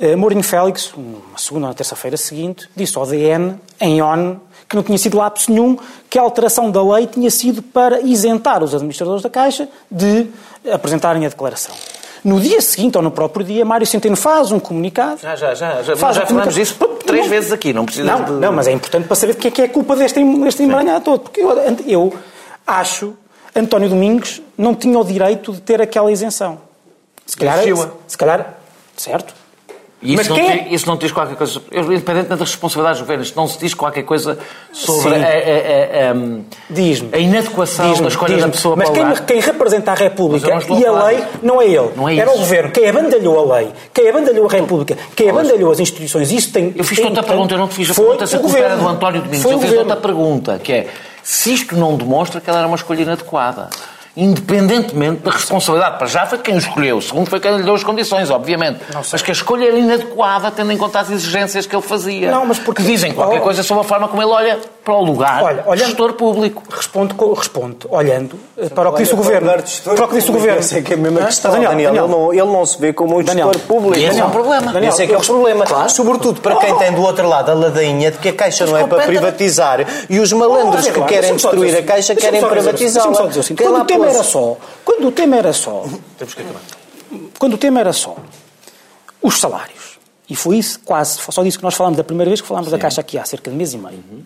eh, 0.00 0.16
Mourinho 0.16 0.42
Félix, 0.42 0.90
uma 0.94 1.36
segunda 1.36 1.66
ou 1.66 1.68
na 1.68 1.74
terça-feira 1.74 2.16
seguinte, 2.16 2.68
disse 2.74 2.96
ao 2.96 3.06
DN, 3.06 3.56
em 3.80 4.00
ON, 4.00 4.36
que 4.66 4.74
não 4.76 4.82
tinha 4.82 4.96
sido 4.96 5.18
lápis 5.18 5.48
nenhum, 5.48 5.76
que 6.08 6.18
a 6.18 6.22
alteração 6.22 6.70
da 6.70 6.82
lei 6.82 7.06
tinha 7.06 7.30
sido 7.30 7.60
para 7.62 8.00
isentar 8.00 8.64
os 8.64 8.74
administradores 8.74 9.22
da 9.22 9.28
Caixa 9.28 9.68
de 9.90 10.26
apresentarem 10.72 11.26
a 11.26 11.28
declaração. 11.28 11.74
No 12.24 12.40
dia 12.40 12.60
seguinte, 12.60 12.96
ou 12.96 13.02
no 13.02 13.10
próprio 13.10 13.44
dia, 13.44 13.64
Mário 13.64 13.86
Centeno 13.86 14.16
faz 14.16 14.52
um 14.52 14.60
comunicado. 14.60 15.20
Já, 15.20 15.34
já, 15.34 15.54
já. 15.54 15.82
já, 15.82 15.96
Faz 15.96 16.16
já 16.16 16.22
um 16.22 16.26
falamos 16.26 16.54
comunicado. 16.54 16.54
disso 16.54 16.74
três 17.04 17.24
Não. 17.24 17.30
vezes 17.30 17.52
aqui, 17.52 17.72
não 17.72 17.84
precisa 17.84 18.06
Não, 18.06 18.24
de... 18.24 18.32
não, 18.32 18.52
mas 18.52 18.68
é 18.68 18.72
importante 18.72 19.06
para 19.06 19.16
saber 19.16 19.34
de 19.34 19.40
que 19.40 19.48
é 19.48 19.50
que 19.50 19.62
é 19.62 19.68
culpa 19.68 19.96
deste, 19.96 20.22
deste 20.24 20.62
emaranhado 20.62 21.04
todo. 21.04 21.20
Porque 21.20 21.40
eu, 21.40 21.50
eu 21.86 22.14
acho 22.66 23.14
António 23.54 23.88
Domingos 23.88 24.40
não 24.56 24.74
tinha 24.74 24.98
o 24.98 25.04
direito 25.04 25.52
de 25.52 25.60
ter 25.60 25.82
aquela 25.82 26.10
isenção. 26.12 26.58
Se 27.26 27.36
calhar, 27.36 27.58
se 28.06 28.16
calhar, 28.16 28.54
certo? 28.96 29.34
E 30.04 30.16
Mas 30.16 30.26
isso, 30.26 30.30
não 30.30 30.36
quem 30.36 30.50
é- 30.50 30.58
diz, 30.64 30.72
isso 30.72 30.86
não 30.88 30.96
diz 30.96 31.12
qualquer 31.12 31.36
coisa. 31.36 31.62
Independente 31.70 32.26
das 32.26 32.40
responsabilidades 32.40 32.98
do 32.98 33.04
governo, 33.04 33.22
isto 33.22 33.36
não 33.36 33.46
se 33.46 33.56
diz 33.58 33.72
qualquer 33.72 34.02
coisa 34.02 34.36
sobre 34.72 35.10
Sim. 35.10 35.14
a, 35.14 35.28
a- 35.28 36.10
a- 36.10 36.10
a- 36.10 37.16
a 37.16 37.18
inadequação 37.18 37.94
da 38.02 38.08
escolha 38.08 38.36
da 38.38 38.48
pessoa 38.48 38.74
Mas 38.74 38.90
para 38.90 39.14
quem, 39.14 39.24
quem 39.26 39.40
representa 39.40 39.92
a 39.92 39.94
República 39.94 40.48
e 40.76 40.84
a 40.86 41.04
lei 41.04 41.22
não 41.42 41.62
é 41.62 41.66
ele. 41.66 41.90
Não 41.96 42.08
é 42.08 42.16
Era 42.16 42.30
o 42.30 42.34
isso. 42.34 42.42
governo. 42.42 42.70
Quem 42.72 42.88
abandalhou 42.88 43.52
a 43.52 43.56
lei, 43.58 43.68
quem 43.94 44.08
abandalhou 44.08 44.46
a 44.46 44.50
República, 44.52 44.98
quem 45.14 45.30
abandalhou 45.30 45.70
as 45.70 45.78
instituições. 45.78 46.32
Isso 46.32 46.52
tem. 46.52 46.74
Eu 46.76 46.82
fiz 46.84 46.98
tem- 46.98 47.06
outra 47.06 47.22
tem- 47.22 47.30
pergunta, 47.30 47.54
eu 47.54 47.58
não 47.58 47.68
te 47.68 47.74
fiz 47.74 47.90
a 47.90 47.94
pergunta 47.94 48.26
se 48.26 48.34
a 48.36 48.38
culpa 48.40 48.58
era 48.58 48.76
do 48.76 48.88
António 48.88 49.20
Domingos. 49.22 49.42
Foi 49.42 49.54
Eu 49.54 49.60
fiz 49.60 49.72
outra 49.72 49.96
pergunta, 49.96 50.58
que 50.58 50.72
é 50.72 50.86
se 51.22 51.54
isto 51.54 51.76
não 51.76 51.94
demonstra 51.96 52.40
que 52.40 52.50
ela 52.50 52.58
era 52.58 52.66
uma 52.66 52.76
escolha 52.76 53.02
inadequada. 53.02 53.70
Independentemente 54.14 55.22
da 55.22 55.30
responsabilidade, 55.30 55.96
para 55.98 56.06
já 56.06 56.26
foi 56.26 56.38
quem 56.38 56.54
o 56.54 56.58
escolheu, 56.58 57.00
segundo 57.00 57.28
foi 57.30 57.40
quem 57.40 57.56
lhe 57.56 57.62
deu 57.62 57.74
as 57.74 57.82
condições, 57.82 58.30
obviamente. 58.30 58.80
Mas 59.10 59.22
que 59.22 59.30
a 59.30 59.32
escolha 59.32 59.66
era 59.66 59.78
inadequada, 59.78 60.50
tendo 60.50 60.70
em 60.70 60.76
conta 60.76 61.00
as 61.00 61.10
exigências 61.10 61.64
que 61.66 61.74
ele 61.74 61.82
fazia. 61.82 62.30
Não, 62.30 62.44
mas 62.44 62.58
porque- 62.58 62.82
Que 62.82 62.88
dizem 62.88 63.12
qualquer 63.12 63.38
Oh. 63.38 63.42
coisa 63.42 63.62
sobre 63.62 63.84
a 63.84 63.88
forma 63.88 64.08
como 64.08 64.22
ele 64.22 64.30
olha 64.30 64.58
para 64.84 64.94
o 64.94 65.02
lugar 65.04 65.42
Olha, 65.42 65.62
olhando- 65.66 65.86
gestor 65.86 66.12
público. 66.14 66.62
Responde, 66.70 67.14
co- 67.14 67.32
responde 67.34 67.76
olhando 67.88 68.34
eh, 68.58 68.68
para 68.68 68.90
o 68.90 68.92
que 68.92 69.02
disse 69.02 69.14
o 69.14 69.16
governo. 69.16 69.48
Para 69.48 70.04
o 70.04 70.08
que 70.08 70.14
disse 70.16 70.30
o 70.30 70.32
governo. 70.32 70.58
Essa 70.58 70.78
é 70.78 70.82
que 70.82 70.92
é 70.92 70.96
a 70.96 70.98
mesma 70.98 71.20
questão, 71.26 71.52
Daniel, 71.52 71.70
Daniel. 71.70 71.92
Daniel. 71.92 72.04
Ele, 72.04 72.12
não, 72.12 72.32
ele 72.34 72.52
não 72.58 72.66
se 72.66 72.78
vê 72.80 72.92
como 72.92 73.18
um 73.18 73.22
Daniel. 73.22 73.48
gestor 73.52 73.66
público. 73.68 73.98
E 73.98 74.04
esse 74.04 74.20
é 74.20 74.24
um 74.24 74.30
problema. 74.30 74.72
Daniel, 74.72 74.92
Esse 74.92 75.02
é 75.04 75.06
que 75.06 75.14
é 75.14 75.18
o 75.18 75.20
problema. 75.20 75.64
Claro. 75.64 75.88
Sobretudo 75.90 76.40
para 76.40 76.56
quem 76.56 76.76
tem 76.78 76.92
do 76.92 77.02
outro 77.02 77.28
lado 77.28 77.50
a 77.50 77.54
ladainha 77.54 78.10
de 78.10 78.18
que 78.18 78.28
a 78.28 78.32
Caixa 78.32 78.66
não 78.66 78.76
é 78.76 78.84
para 78.86 79.04
privatizar 79.04 79.86
e 80.10 80.18
os 80.18 80.32
malandros 80.32 80.84
Olha, 80.84 80.92
que 80.92 81.02
querem 81.04 81.34
destruir 81.34 81.76
a 81.76 81.82
Caixa 81.82 82.12
assim, 82.12 82.20
querem 82.20 82.40
assim, 82.44 82.74
dizer 83.28 83.40
assim, 83.40 83.54
Quem 83.54 83.68
lá 83.68 83.82
o 83.82 83.84
tema 84.02 84.14
era 84.14 84.24
só, 84.24 84.56
quando 84.84 85.08
o 85.08 85.12
tema 85.12 85.36
era 85.36 85.52
só, 85.52 85.84
Temos 86.18 86.34
que 86.34 86.42
acabar. 86.42 86.60
quando 87.38 87.54
o 87.54 87.58
tema 87.58 87.80
era 87.80 87.92
só 87.92 88.16
Os 89.20 89.38
salários. 89.38 89.98
E 90.28 90.36
foi 90.36 90.56
isso, 90.56 90.80
quase, 90.80 91.18
só 91.18 91.42
disso 91.42 91.58
que 91.58 91.64
nós 91.64 91.74
falámos 91.74 91.96
da 91.96 92.04
primeira 92.04 92.30
vez 92.30 92.40
que 92.40 92.46
falámos 92.48 92.70
da 92.70 92.78
Caixa 92.78 93.00
aqui 93.00 93.18
há 93.18 93.24
cerca 93.24 93.50
de 93.50 93.56
mês 93.56 93.74
e 93.74 93.78
meio. 93.78 94.02
Uhum. 94.10 94.22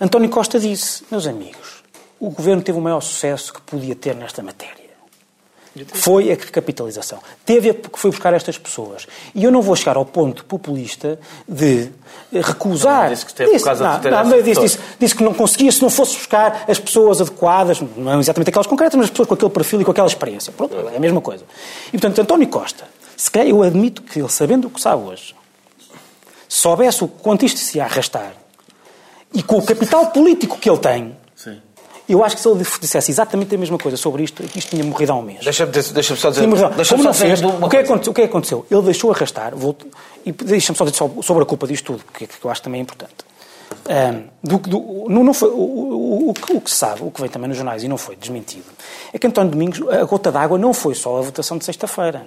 António 0.00 0.28
Costa 0.28 0.58
disse, 0.58 1.04
meus 1.10 1.26
amigos, 1.26 1.82
o 2.18 2.30
governo 2.30 2.60
teve 2.62 2.76
o 2.78 2.80
maior 2.80 3.00
sucesso 3.00 3.52
que 3.52 3.60
podia 3.60 3.94
ter 3.94 4.16
nesta 4.16 4.42
matéria. 4.42 4.81
Foi 5.94 6.30
a 6.30 6.34
recapitalização. 6.34 7.18
Teve 7.46 7.70
a, 7.70 7.74
que 7.74 7.98
foi 7.98 8.10
buscar 8.10 8.34
estas 8.34 8.58
pessoas. 8.58 9.06
E 9.34 9.44
eu 9.44 9.50
não 9.50 9.62
vou 9.62 9.74
chegar 9.74 9.96
ao 9.96 10.04
ponto 10.04 10.44
populista 10.44 11.18
de 11.48 11.88
recusar. 12.32 13.04
Não, 13.04 13.10
disse 13.10 13.26
que 13.26 13.34
teve 13.34 13.58
por 13.58 13.64
causa 13.64 13.84
não, 13.84 14.00
de 14.00 14.10
não, 14.10 14.24
mas 14.26 14.44
disse, 14.44 14.60
disse, 14.60 14.78
disse 14.98 15.14
que 15.14 15.24
não 15.24 15.32
conseguia 15.32 15.72
se 15.72 15.80
não 15.80 15.88
fosse 15.88 16.16
buscar 16.16 16.64
as 16.68 16.78
pessoas 16.78 17.20
adequadas, 17.20 17.80
não 17.96 18.20
exatamente 18.20 18.50
aquelas 18.50 18.66
concretas, 18.66 18.96
mas 18.96 19.04
as 19.04 19.10
pessoas 19.10 19.28
com 19.28 19.34
aquele 19.34 19.50
perfil 19.50 19.80
e 19.80 19.84
com 19.84 19.90
aquela 19.90 20.08
experiência. 20.08 20.52
Pronto, 20.52 20.74
é 20.92 20.96
a 20.96 21.00
mesma 21.00 21.20
coisa. 21.20 21.44
E 21.88 21.92
portanto, 21.92 22.20
António 22.20 22.48
Costa, 22.48 22.84
se 23.16 23.30
calhar 23.30 23.48
eu 23.48 23.62
admito 23.62 24.02
que 24.02 24.20
ele, 24.20 24.28
sabendo 24.28 24.68
o 24.68 24.70
que 24.70 24.80
sabe 24.80 25.02
hoje, 25.02 25.34
se 26.48 26.60
soubesse 26.60 27.02
o 27.02 27.08
quanto 27.08 27.46
isto 27.46 27.58
se 27.58 27.78
ia 27.78 27.84
arrastar 27.84 28.34
e 29.32 29.42
com 29.42 29.56
o 29.56 29.62
capital 29.62 30.06
político 30.08 30.58
que 30.58 30.68
ele 30.68 30.78
tem. 30.78 31.21
Eu 32.12 32.24
acho 32.24 32.36
que 32.36 32.42
se 32.42 32.48
ele 32.48 32.62
dissesse 32.80 33.10
exatamente 33.10 33.54
a 33.54 33.58
mesma 33.58 33.78
coisa 33.78 33.96
sobre 33.96 34.22
isto, 34.22 34.42
isto 34.56 34.70
tinha 34.70 34.84
morrido 34.84 35.12
há 35.12 35.14
um 35.16 35.22
mês. 35.22 35.44
Deixa-me 35.44 35.72
deixa 35.72 36.16
só 36.16 36.30
dizer. 36.30 36.46
Deixa-me 36.46 36.74
Como 36.74 36.84
só 36.86 37.04
não 37.04 37.14
fez, 37.14 37.40
o 37.42 37.68
que, 37.68 37.76
é 37.76 37.82
que 37.82 37.88
coisa. 37.88 37.92
aconteceu, 37.92 38.10
o 38.10 38.14
que 38.14 38.20
é 38.20 38.24
que 38.24 38.30
aconteceu? 38.30 38.66
Ele 38.70 38.82
deixou 38.82 39.10
arrastar, 39.12 39.54
voltou, 39.56 39.88
e 40.24 40.32
deixa-me 40.32 40.76
só 40.78 40.84
dizer 40.84 40.96
sobre 41.22 41.42
a 41.42 41.46
culpa 41.46 41.66
disto 41.66 41.86
tudo, 41.92 42.04
que, 42.12 42.26
que 42.26 42.44
eu 42.44 42.50
acho 42.50 42.62
também 42.62 42.80
importante. 42.80 43.14
Ahm, 43.88 44.24
do, 44.44 44.58
do- 44.58 45.06
não, 45.08 45.24
não 45.24 45.34
foi, 45.34 45.48
o, 45.48 45.54
o, 45.54 46.30
o, 46.30 46.34
que- 46.34 46.52
o 46.52 46.60
que 46.60 46.70
se 46.70 46.76
sabe, 46.76 47.02
o 47.02 47.10
que 47.10 47.20
vem 47.20 47.30
também 47.30 47.48
nos 47.48 47.56
jornais 47.56 47.82
e 47.82 47.88
não 47.88 47.96
foi 47.96 48.14
desmentido, 48.16 48.66
é 49.12 49.18
que 49.18 49.26
António 49.26 49.50
Domingos, 49.50 49.80
a 49.88 50.04
gota 50.04 50.30
d'água 50.30 50.58
não 50.58 50.72
foi 50.74 50.94
só 50.94 51.18
a 51.18 51.22
votação 51.22 51.56
de 51.58 51.64
sexta-feira. 51.64 52.26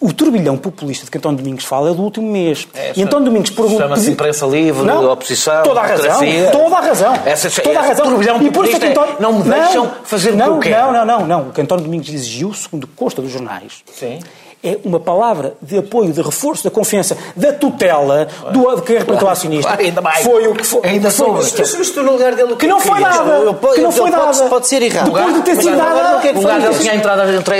O 0.00 0.12
turbilhão 0.12 0.56
populista 0.58 1.04
de 1.06 1.10
que 1.10 1.16
António 1.18 1.38
Domingos 1.38 1.64
fala 1.64 1.90
é 1.90 1.94
do 1.94 2.02
último 2.02 2.30
mês. 2.30 2.68
É, 2.74 2.92
e 2.94 3.02
António 3.02 3.26
Domingos 3.26 3.50
pergunta. 3.50 3.82
chama-se 3.82 4.10
imprensa 4.10 4.44
livre, 4.46 4.84
oposição, 4.90 5.62
Toda 5.62 5.80
a 5.80 5.86
razão. 5.86 6.20
Toda 6.52 6.76
a 6.76 6.80
razão. 6.80 7.14
Essa- 7.24 7.62
toda 7.62 7.78
a 7.78 7.82
razão. 7.82 8.06
turbilhão 8.06 8.42
E 8.42 8.50
por 8.50 8.66
isso 8.66 8.76
é 8.76 8.80
que 8.80 8.86
populista 8.86 9.00
António... 9.00 9.16
é, 9.18 9.22
não 9.22 9.32
me 9.32 9.42
deixam 9.50 9.90
fazer 10.04 10.28
o 10.28 10.32
que 10.32 10.38
não, 10.38 10.46
eu 10.54 10.58
quero. 10.60 10.92
Não, 10.92 11.04
não, 11.06 11.20
não, 11.20 11.26
não. 11.26 11.40
O 11.48 11.52
que 11.52 11.60
António 11.60 11.84
Domingos 11.84 12.08
exigiu, 12.10 12.52
segundo 12.52 12.86
consta 12.88 13.22
dos 13.22 13.30
jornais, 13.30 13.82
Sim. 13.98 14.18
é 14.62 14.76
uma 14.84 15.00
palavra 15.00 15.54
de 15.62 15.78
apoio, 15.78 16.12
de 16.12 16.20
reforço 16.20 16.64
da 16.64 16.70
confiança, 16.70 17.16
da 17.34 17.52
tutela 17.52 18.28
do 18.52 18.76
de 18.76 18.82
quem 18.82 18.98
representou 18.98 19.28
acionista. 19.30 19.68
Claro, 19.68 19.82
ainda 19.84 20.00
mais. 20.02 20.22
Foi 20.24 20.46
o 20.48 20.54
que 20.54 20.64
foi. 20.64 20.80
Ainda 20.84 21.10
foi. 21.10 21.42
Se 21.44 21.54
tu 21.76 21.80
estou 21.82 22.02
no 22.04 22.12
lugar 22.12 22.34
dele, 22.34 22.52
o 22.52 22.56
Que 22.56 22.66
não 22.66 22.78
foi 22.80 23.00
nada. 23.00 23.54
Que 23.74 23.80
não 23.80 23.90
foi 23.92 24.10
nada. 24.10 24.48
Pode 24.50 24.66
ser 24.68 24.82
errado. 24.82 25.06
Depois 25.10 25.34
de 25.34 25.42
ter 25.42 25.56
sido 25.56 25.76
dada- 25.76 26.18
o 26.18 26.20
que 26.20 26.28
é 26.28 26.32
que 26.32 26.34
foi 26.34 26.42
lugar 26.42 26.60
dele 26.60 26.78
tinha 26.78 26.94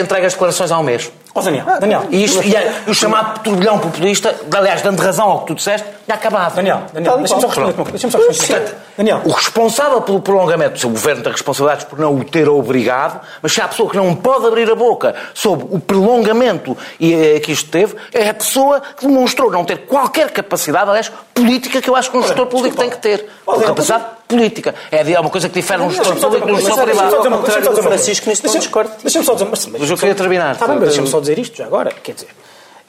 entregue 0.00 0.26
as 0.26 0.32
declarações 0.34 0.70
há 0.70 0.78
um 0.78 0.82
mês. 0.82 1.10
Ó 1.36 1.42
Daniel, 1.42 1.64
Daniel. 1.80 2.02
E, 2.10 2.22
isto, 2.24 2.40
e, 2.46 2.56
a- 2.56 2.62
e 2.86 2.90
o 2.90 2.94
chamado 2.94 3.40
turbilhão 3.40 3.78
populista, 3.80 4.34
aliás, 4.54 4.82
dando 4.82 5.00
razão 5.00 5.28
ao 5.28 5.40
que 5.40 5.46
tu 5.48 5.54
disseste, 5.56 5.84
já 6.06 6.14
acabava. 6.14 6.54
Daniel, 6.54 6.82
Daniel, 6.92 7.18
deixa-me 7.18 7.40
só 7.40 7.46
responder. 7.48 7.72
Deixa-me 7.90 8.12
só 8.12 8.18
responder. 8.18 8.60
Portanto, 8.60 8.76
Daniel. 8.96 9.20
O 9.24 9.30
responsável 9.32 10.00
pelo 10.02 10.20
prolongamento 10.20 10.74
do 10.74 10.78
seu 10.78 10.90
governo 10.90 11.22
tem 11.24 11.32
responsabilidades 11.32 11.86
por 11.86 11.98
não 11.98 12.14
o 12.14 12.24
ter 12.24 12.48
obrigado, 12.48 13.20
mas 13.42 13.52
se 13.52 13.60
há 13.60 13.64
a 13.64 13.68
pessoa 13.68 13.90
que 13.90 13.96
não 13.96 14.14
pode 14.14 14.46
abrir 14.46 14.70
a 14.70 14.76
boca 14.76 15.12
sobre 15.34 15.66
o 15.70 15.80
prolongamento 15.80 16.76
eh, 17.00 17.40
que 17.40 17.50
isto 17.50 17.68
teve, 17.68 17.96
é 18.12 18.28
a 18.30 18.34
pessoa 18.34 18.80
que 18.96 19.04
demonstrou 19.06 19.50
não 19.50 19.64
ter 19.64 19.78
qualquer 19.86 20.30
capacidade, 20.30 20.88
aliás, 20.88 21.10
política, 21.34 21.82
que 21.82 21.90
eu 21.90 21.96
acho 21.96 22.12
que 22.12 22.16
um 22.16 22.22
gestor 22.22 22.46
público 22.46 22.76
tem 22.76 22.88
que 22.90 22.98
ter. 22.98 23.28
Ou 23.44 23.60
capacidade 23.60 24.04
política. 24.28 24.74
É, 24.90 25.02
de- 25.04 25.14
é 25.14 25.20
uma 25.20 25.30
coisa 25.30 25.48
que 25.48 25.54
difere 25.54 25.82
um 25.82 25.90
gestor 25.90 26.16
público 26.16 26.46
de 26.46 26.52
um 26.52 26.56
gestor 26.60 26.84
privado. 26.84 27.28
uma 27.28 27.38
coisa. 27.38 27.82
Francisco, 27.82 28.26
não 28.26 28.32
Deixa-me- 28.34 28.58
discordo. 28.58 28.90
Deixa-me 29.02 29.24
só 29.24 29.32
dizer 29.34 29.46
mas- 29.50 29.66
Mas 29.66 29.90
eu 29.90 29.96
queria 29.96 30.14
terminar. 30.14 30.52
Está 30.54 30.66
bem, 30.66 30.76
mas 30.76 30.88
deixa-me 30.88 31.08
só 31.08 31.20
dizer 31.20 31.38
isto 31.38 31.56
já 31.56 31.66
agora. 31.66 31.90
Quer 31.92 32.12
dizer, 32.14 32.28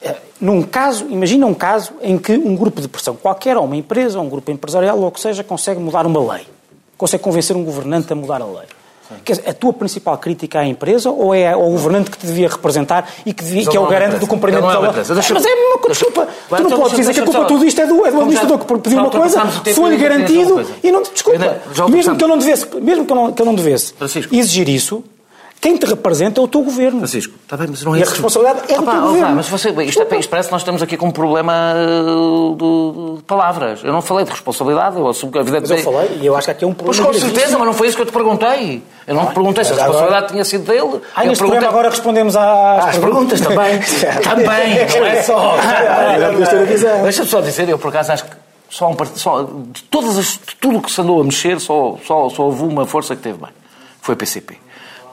eh, 0.02 0.16
num 0.40 0.62
caso, 0.62 1.06
imagina 1.08 1.46
um 1.46 1.54
caso 1.54 1.92
em 2.02 2.18
que 2.18 2.32
um 2.32 2.54
grupo 2.56 2.80
de 2.80 2.88
pressão, 2.88 3.14
qualquer, 3.16 3.56
ou 3.56 3.64
uma 3.64 3.76
empresa, 3.76 4.18
ou 4.18 4.24
um 4.24 4.28
grupo 4.28 4.50
empresarial, 4.50 4.98
ou 4.98 5.06
o 5.08 5.10
que 5.12 5.20
seja, 5.20 5.44
consegue 5.44 5.80
mudar 5.80 6.06
uma 6.06 6.32
lei. 6.34 6.46
Consegue 6.96 7.22
convencer 7.22 7.54
um 7.54 7.62
governante 7.64 8.12
a 8.12 8.16
mudar 8.16 8.40
a 8.40 8.46
lei. 8.46 8.66
Quer 9.24 9.34
dizer, 9.34 9.48
a 9.48 9.52
tua 9.54 9.72
principal 9.72 10.16
crítica 10.18 10.60
à 10.60 10.66
empresa 10.66 11.10
ou 11.10 11.34
é 11.34 11.52
ao 11.52 11.62
governante 11.70 12.10
que 12.10 12.18
te 12.18 12.26
devia 12.26 12.48
representar 12.48 13.08
e 13.24 13.32
que, 13.32 13.44
devia- 13.44 13.66
que 13.68 13.76
é 13.76 13.80
o 13.80 13.86
é 13.86 13.90
garante 13.90 14.16
do 14.18 14.26
cumprimento 14.26 14.64
é 14.68 14.72
da 14.72 14.78
lei? 14.80 14.90
Mas 14.90 15.10
é 15.10 15.54
uma 15.54 15.78
coisa, 15.78 15.84
deixa- 15.84 15.88
desculpa. 15.88 16.26
Tu 16.26 16.54
não 16.54 16.58
então 16.66 16.78
podes 16.80 16.96
dizer 16.96 17.14
que 17.14 17.20
a 17.20 17.24
culpa 17.24 17.40
de 17.40 17.48
tudo 17.48 17.64
isto 17.64 17.80
é 17.80 17.86
do, 17.86 18.06
é 18.06 18.10
do 18.10 18.16
administrador 18.20 18.58
que 18.58 18.78
pediu 18.78 18.98
uma 18.98 19.10
coisa, 19.10 19.26
ultrapassámos 19.38 19.56
o 19.56 19.60
tempo 19.62 19.76
foi 19.76 19.90
e 19.90 19.92
ainda 19.94 20.04
queria 20.08 20.26
dizer 20.26 20.44
garantido 20.54 20.78
e 20.82 20.92
não 20.92 21.02
te 21.02 21.10
desculpa. 21.12 21.38
Mesmo 21.88 22.16
que 22.16 22.24
ele 22.24 22.30
não 22.32 22.38
devesse, 22.38 22.66
mesmo 22.80 23.04
que 23.06 23.12
ele 23.12 23.20
não, 23.20 23.32
que 23.32 23.42
ele 23.42 23.48
não 23.48 23.54
devesse 23.54 23.94
exigir 24.32 24.68
isso, 24.68 25.04
quem 25.60 25.76
te 25.76 25.86
representa 25.86 26.40
é 26.40 26.44
o 26.44 26.46
teu 26.46 26.62
governo. 26.62 26.98
Francisco, 26.98 27.34
está 27.42 27.56
bem, 27.56 27.66
mas 27.68 27.82
não 27.82 27.94
é 27.94 27.98
E 27.98 28.02
a 28.02 28.06
responsabilidade 28.06 28.72
é 28.72 28.76
do 28.76 28.82
Opa, 28.82 28.90
teu 28.92 29.00
opa, 29.00 29.08
governo. 29.08 29.36
Mas 29.36 29.48
você, 29.48 29.70
isto, 29.82 30.02
é- 30.02 30.18
isto 30.18 30.28
parece 30.30 30.48
que 30.48 30.52
nós 30.52 30.62
estamos 30.62 30.82
aqui 30.82 30.96
com 30.96 31.06
um 31.06 31.10
problema 31.10 31.74
uh, 31.74 32.54
de, 32.54 33.16
de 33.18 33.22
palavras. 33.24 33.82
Eu 33.82 33.92
não 33.92 34.00
falei 34.02 34.24
de 34.24 34.30
responsabilidade, 34.30 34.96
eu 34.96 35.08
assumo 35.08 35.32
que 35.32 35.38
a 35.38 35.42
vida 35.42 35.60
Mas 35.60 35.70
eu 35.70 35.78
falei 35.78 36.18
e 36.20 36.26
eu 36.26 36.36
acho 36.36 36.44
que 36.46 36.50
aqui 36.52 36.64
é 36.64 36.66
um 36.68 36.74
Pois 36.74 36.96
problema. 36.98 37.20
com 37.20 37.26
certeza, 37.34 37.58
mas 37.58 37.66
não 37.66 37.74
foi 37.74 37.88
isso 37.88 37.96
que 37.96 38.02
eu 38.02 38.06
te 38.06 38.12
perguntei. 38.12 38.82
Eu 39.06 39.14
não 39.14 39.26
te 39.26 39.34
perguntei 39.34 39.64
se 39.64 39.72
a 39.72 39.74
mas 39.76 39.82
agora- 39.84 39.92
responsabilidade 39.98 40.32
tinha 40.32 40.44
sido 40.44 40.64
dele. 40.64 41.00
Ah, 41.14 41.24
eu 41.24 41.28
neste 41.28 41.42
programa 41.44 41.68
agora 41.68 41.90
respondemos 41.90 42.36
às 42.36 42.84
Às 42.86 42.98
perguntas 42.98 43.40
também. 43.40 43.80
também, 44.22 45.00
não 45.00 45.06
é 45.06 45.22
só. 45.22 45.56
Era 45.58 46.28
o 46.30 46.34
que 46.34 46.40
eu 46.40 46.42
estou 46.44 46.60
a 46.60 46.64
dizer. 46.64 47.02
Deixa-me 47.02 47.28
só 47.28 47.40
dizer, 47.40 47.68
eu 47.68 47.78
por 47.78 47.88
acaso 47.88 48.12
acho 48.12 48.24
que 48.24 48.30
só, 48.68 48.88
um 48.88 48.94
part- 48.94 49.16
só 49.16 49.42
de, 49.44 49.82
todas 49.84 50.18
as, 50.18 50.26
de 50.32 50.56
tudo 50.60 50.78
o 50.78 50.82
que 50.82 50.90
se 50.90 51.00
andou 51.00 51.20
a 51.20 51.24
mexer, 51.24 51.58
só, 51.60 51.96
só, 52.06 52.28
só 52.28 52.42
houve 52.44 52.62
uma 52.62 52.84
força 52.86 53.14
que 53.16 53.22
teve 53.22 53.38
bem. 53.38 53.50
Foi 54.02 54.14
o 54.14 54.18
PCP. 54.18 54.58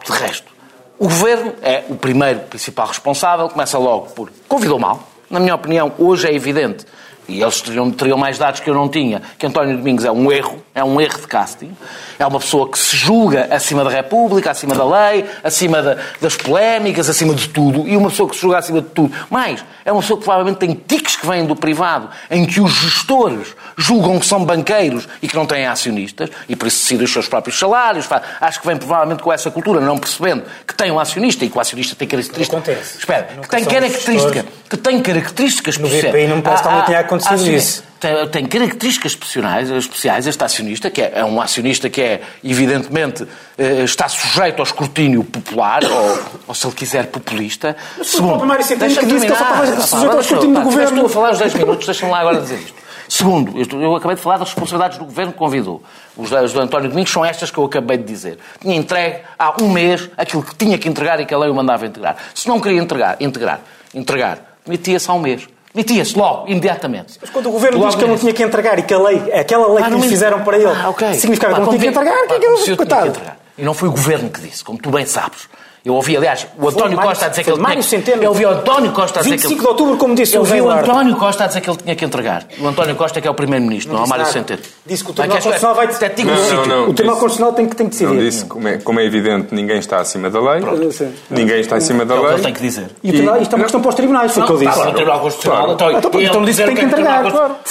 De 0.06 0.12
resto, 0.12 0.52
o 1.00 1.06
governo 1.06 1.54
é 1.62 1.84
o 1.90 1.96
primeiro 1.96 2.42
principal 2.42 2.88
responsável, 2.88 3.50
começa 3.50 3.78
logo 3.78 4.08
por 4.12 4.32
convidou 4.48 4.80
mal. 4.80 5.08
Na 5.30 5.40
minha 5.40 5.56
opinião, 5.56 5.92
hoje 5.98 6.28
é 6.28 6.34
evidente, 6.34 6.86
e 7.28 7.42
eles 7.42 7.62
teriam, 7.62 7.90
teriam 7.92 8.18
mais 8.18 8.38
dados 8.38 8.60
que 8.60 8.70
eu 8.70 8.74
não 8.74 8.88
tinha, 8.90 9.22
que 9.38 9.46
António 9.46 9.78
Domingos 9.78 10.04
é 10.06 10.12
um 10.12 10.32
erro, 10.32 10.62
é 10.76 10.84
um 10.84 11.00
erro 11.00 11.20
de 11.22 11.28
casting. 11.28 11.72
É 12.20 12.26
uma 12.26 12.40
pessoa 12.40 12.70
que 12.70 12.78
se 12.78 12.96
julga 12.96 13.48
acima 13.52 13.84
da 13.84 13.90
República, 13.90 14.52
acima 14.52 14.76
da 14.76 14.86
lei, 14.86 15.26
acima 15.44 15.82
da- 15.82 15.98
das 16.22 16.36
polémicas, 16.36 17.10
acima 17.10 17.34
de 17.34 17.50
tudo, 17.50 17.88
e 17.88 17.96
uma 17.98 18.10
pessoa 18.10 18.30
que 18.30 18.36
se 18.36 18.42
julga 18.42 18.58
acima 18.58 18.82
de 18.82 18.88
tudo. 18.90 19.14
Mais, 19.30 19.64
é 19.84 19.92
uma 19.92 20.02
pessoa 20.02 20.18
que 20.20 20.24
provavelmente 20.26 20.58
tem 20.58 20.74
tiques 20.74 21.16
que 21.16 21.26
vêm 21.26 21.46
do 21.46 21.56
privado, 21.56 22.10
em 22.30 22.46
que 22.46 22.60
os 22.62 22.72
gestores 22.72 23.56
julgam 23.78 24.20
que 24.20 24.26
são 24.26 24.44
banqueiros 24.46 25.08
e 25.22 25.28
que 25.28 25.36
não 25.36 25.46
têm 25.46 25.66
acionistas, 25.66 26.30
e 26.48 26.56
por 26.56 26.68
isso 26.68 26.80
decidem 26.82 27.06
os 27.06 27.12
seus 27.12 27.28
próprios 27.28 27.58
salários. 27.58 28.08
Acho 28.40 28.60
que 28.62 28.68
vem 28.68 28.78
provavelmente 28.78 29.22
com 29.24 29.32
essa 29.34 29.50
cultura, 29.50 29.80
não 29.82 29.98
percebendo 29.98 30.44
que 30.68 30.76
tem 30.76 30.92
um 30.92 31.00
acionista 31.00 31.44
e 31.46 31.50
que 31.50 31.58
o 31.58 31.62
acionista 31.62 31.96
tem 31.96 32.08
características. 32.08 32.50
Acontece. 32.50 32.98
Espera, 33.00 33.24
que 33.42 33.50
tem 33.50 33.66
características. 33.66 34.46
Que 34.70 34.78
tem 34.78 35.02
características 35.02 35.78
No. 35.78 35.88
BPI 35.88 36.28
não 36.28 36.38
me 36.38 36.42
parece 36.42 36.64
que 36.64 36.70
Ah, 36.70 36.80
ah, 36.80 36.82
tenha 36.84 37.00
acontecido 37.16 37.34
acionista. 37.34 37.58
isso. 37.58 37.84
Tem, 38.00 38.28
tem 38.28 38.46
características 38.46 39.14
especiais, 39.14 39.70
especiais 39.70 40.28
este 40.28 40.44
acionista, 40.44 40.90
que 40.92 41.02
é, 41.02 41.14
é 41.16 41.26
um 41.26 41.40
acionista 41.40 41.90
que 41.90 42.02
é, 42.02 42.22
evidentemente, 42.44 43.26
eh, 43.58 43.84
está 43.84 44.10
sujeito 44.10 44.60
ao 44.60 44.64
escrutínio 44.64 45.24
popular, 45.24 45.82
ou, 45.90 46.20
ou 46.48 46.54
se 46.54 46.68
ele 46.68 46.76
quiser, 46.76 47.08
populista. 47.08 47.78
foi 48.04 48.20
o 48.20 48.28
próprio 48.28 48.48
Mário 48.48 48.66
Centeno 48.66 48.94
deixa-me 48.94 49.08
que 49.08 49.14
disse 49.14 49.26
que 49.26 49.32
ele 49.32 49.40
só 49.40 49.46
Ah, 49.46 49.82
sujeito 49.82 50.14
ao 50.14 50.20
escrutínio 50.20 50.56
do 50.56 50.62
governo. 50.64 51.00
tu 51.00 51.06
a 51.06 51.10
falar 51.10 51.32
os 51.32 51.40
10 51.40 51.54
minutos, 51.54 51.86
deixa-me 51.86 52.12
lá 52.12 52.20
agora 52.20 52.42
dizer 52.42 52.60
isto. 52.60 52.84
Segundo, 53.08 53.60
eu, 53.60 53.82
eu 53.82 53.96
acabei 53.96 54.16
de 54.16 54.22
falar 54.22 54.38
das 54.38 54.50
responsabilidades 54.50 54.98
do 54.98 55.06
governo 55.06 55.32
que 55.32 55.38
convidou. 55.38 55.84
Os 56.18 56.30
do 56.30 56.62
António 56.62 56.90
Domingos 56.90 57.12
são 57.12 57.24
estas 57.24 57.52
que 57.52 57.58
eu 57.58 57.66
acabei 57.66 57.98
de 57.98 58.04
dizer. 58.04 58.40
Tinha 58.60 58.76
entregue 58.76 59.20
há 59.38 59.62
um 59.62 59.70
mês 59.70 60.10
aquilo 60.18 60.42
que 60.42 60.56
tinha 60.56 60.78
que 60.78 60.90
entregar 60.90 61.20
e 61.20 61.26
que 61.26 61.34
a 61.34 61.38
lei 61.38 61.50
o 61.50 61.54
mandava 61.54 61.86
entregar. 61.86 62.18
Se 62.34 62.48
não 62.48 62.60
queria 62.60 62.82
entregar, 62.82 63.18
integrar, 63.20 63.62
entregar, 63.94 64.58
metia-se 64.68 65.10
há 65.10 65.14
um 65.14 65.20
mês. 65.20 65.48
Metia-se 65.74 66.16
logo, 66.18 66.48
imediatamente. 66.48 67.18
Mas 67.20 67.30
quando 67.32 67.48
o 67.50 67.52
governo 67.52 67.78
Logo 67.80 67.90
diz 67.90 67.96
que 67.96 68.04
ele 68.04 68.12
não 68.12 68.18
tinha 68.20 68.32
que 68.34 68.44
entregar 68.44 68.78
e 68.78 68.84
que 68.84 68.94
a 68.94 69.00
lei, 69.00 69.34
aquela 69.34 69.68
lei 69.74 69.84
Ah, 69.84 69.88
que 69.88 69.96
lhe 69.96 70.02
me- 70.02 70.08
fizeram 70.08 70.44
para 70.44 70.58
ele 70.58 70.68
Ah, 70.68 70.90
ok. 70.90 71.14
significava 71.16 71.56
que 71.56 71.60
não 71.62 71.68
tinha 71.70 71.80
que 71.82 71.88
entregar, 71.88 72.28
que 72.28 72.34
é 72.34 72.40
que 72.40 72.76
coitado. 72.76 73.08
entregar. 73.08 73.38
E 73.58 73.64
não 73.64 73.74
foi 73.74 73.90
o 73.90 73.92
governo 73.92 74.30
que 74.30 74.40
disse, 74.42 74.64
como 74.64 74.78
tu 74.78 74.90
bem 74.92 75.06
sabes. 75.08 75.50
Eu 75.86 75.96
ouvi, 75.96 76.16
aliás, 76.16 76.48
o 76.58 76.70
António 76.70 76.96
Mário- 76.96 77.10
Costa 77.12 77.26
a 77.26 77.28
dizer 77.30 77.44
que 77.44 77.50
ele 77.50 77.58
tinha 77.58 77.68
Mário 77.68 77.84
que... 77.84 77.90
Centeno. 77.90 78.24
Eu 78.24 78.30
ouvi 78.30 78.46
o 78.46 78.50
António 78.52 78.92
Costa 78.94 79.20
a 79.20 79.24
dizer 79.24 79.36
que 79.36 79.42
25 79.42 79.54
ele... 79.54 79.62
de 79.62 79.68
outubro, 79.68 79.98
como 79.98 80.16
disse 80.16 80.34
Eu 80.36 80.42
o 80.42 80.46
ouvi 80.46 80.62
o. 80.62 80.70
António 80.72 81.16
Costa 81.18 81.44
a 81.44 81.48
dizer 81.48 81.60
que 81.60 81.70
ele 81.70 81.78
tinha 81.78 81.96
que 81.98 82.06
entregar. 82.06 82.46
O 82.58 82.68
António 82.70 82.96
Costa 82.96 83.20
que 83.20 83.28
é 83.28 83.32
o 83.32 83.34
Primeiro-Ministro, 83.34 83.94
não, 83.94 84.02
é 84.02 84.06
o 84.06 84.08
Mário 84.08 84.24
nada. 84.24 84.32
Centeno. 84.34 84.62
Disse 84.86 85.04
que 85.04 85.12
o 85.12 85.14
Tribunal 85.14 85.38
Constitucional 85.42 85.76
vai- 85.76 85.86
até 85.88 86.08
digo 86.08 86.30
Não, 86.32 86.36
não, 86.38 86.46
não. 86.46 86.56
O 86.56 86.94
Tribunal 86.94 86.94
disse- 86.94 87.10
Constitucional 87.20 87.54
tem 87.54 87.66
que, 87.68 87.76
tem 87.76 87.86
que 87.88 87.92
decidir. 87.92 88.14
Não 88.14 88.18
disse, 88.24 88.46
como 88.46 88.68
é, 88.70 88.78
como 88.78 89.00
é 89.02 89.06
evidente, 89.06 89.54
ninguém 89.54 89.78
está 89.78 89.98
acima 90.00 90.30
da 90.30 90.40
lei. 90.40 90.92
Sim. 90.94 91.14
Ninguém 91.30 91.60
está 91.60 91.76
acima 91.76 92.06
da 92.06 92.16
É 92.16 92.18
o 92.18 92.22
que 92.22 92.26
lei. 92.28 92.36
ele 92.36 92.44
tem 92.44 92.54
que 92.54 92.62
dizer. 92.62 92.88
E 93.04 93.10
o 93.10 93.14
tribunal, 93.14 93.42
isto 93.42 93.52
é 93.52 93.56
uma 93.58 93.64
questão 93.64 93.82
para 93.82 93.90
os 93.90 93.96
tribunais, 93.96 94.32
foi 94.32 94.44
o 94.44 94.46
que 94.46 94.52
eu 94.54 94.58
disse. 94.60 94.70
Está 94.72 94.86
no 94.86 94.94
Tribunal 94.94 95.20
Constitucional. 95.20 95.58
Claro. 95.58 95.74
Então, 95.74 95.92
Então, 96.00 96.12
ele 96.22 96.30
então 96.30 96.46
disse 96.46 96.52
dizer 96.64 96.64
que 96.64 96.72
o 96.72 96.76
tem 96.76 96.88
que 96.88 96.96
o 96.96 96.98
entregar, 96.98 97.30
claro. 97.30 97.56
É 97.66 97.70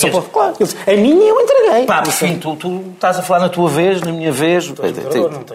só 0.00 0.10
pode, 0.10 0.26
claro. 0.32 0.54
Ele 0.58 1.00
a 1.00 1.00
minha 1.00 1.28
eu 1.28 1.40
entreguei. 1.40 1.86
Pá, 1.86 2.02
enfim, 2.04 2.38
tu, 2.38 2.56
tu 2.56 2.82
estás 2.94 3.20
a 3.20 3.22
falar 3.22 3.38
na 3.38 3.48
tua 3.48 3.68
vez, 3.68 4.00
na 4.00 4.10
minha 4.10 4.32
vez. 4.32 4.66
não 4.68 4.74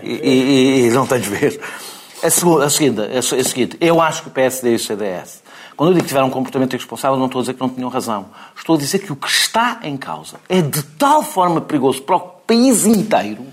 e, 0.01 0.07
e- 0.23 0.87
e 0.87 0.89
não 0.91 1.05
tens 1.05 1.25
vez. 1.27 1.59
A, 2.23 2.29
segunda, 2.29 2.65
a, 2.65 2.69
seguinte, 2.69 3.01
a, 3.01 3.21
se- 3.21 3.35
a 3.35 3.43
seguinte, 3.43 3.77
eu 3.79 4.01
acho 4.01 4.23
que 4.23 4.27
o 4.29 4.31
PSD 4.31 4.71
e 4.71 4.75
o 4.75 4.79
CDS, 4.79 5.43
quando 5.75 5.89
eu 5.91 5.93
digo 5.93 6.03
que 6.03 6.07
tiveram 6.09 6.27
um 6.27 6.31
comportamento 6.31 6.73
irresponsável, 6.73 7.17
não 7.17 7.27
estou 7.27 7.39
a 7.39 7.43
dizer 7.43 7.53
que 7.53 7.59
não 7.61 7.69
tinham 7.69 7.89
razão. 7.89 8.27
Estou 8.55 8.75
a 8.75 8.79
dizer 8.79 8.99
que 8.99 9.11
o 9.13 9.15
que 9.15 9.27
está 9.29 9.79
em 9.83 9.95
causa 9.95 10.37
é 10.49 10.61
de 10.61 10.81
tal 10.81 11.21
forma 11.21 11.61
perigoso 11.61 12.01
para 12.01 12.15
o 12.15 12.19
país 12.19 12.85
inteiro 12.85 13.45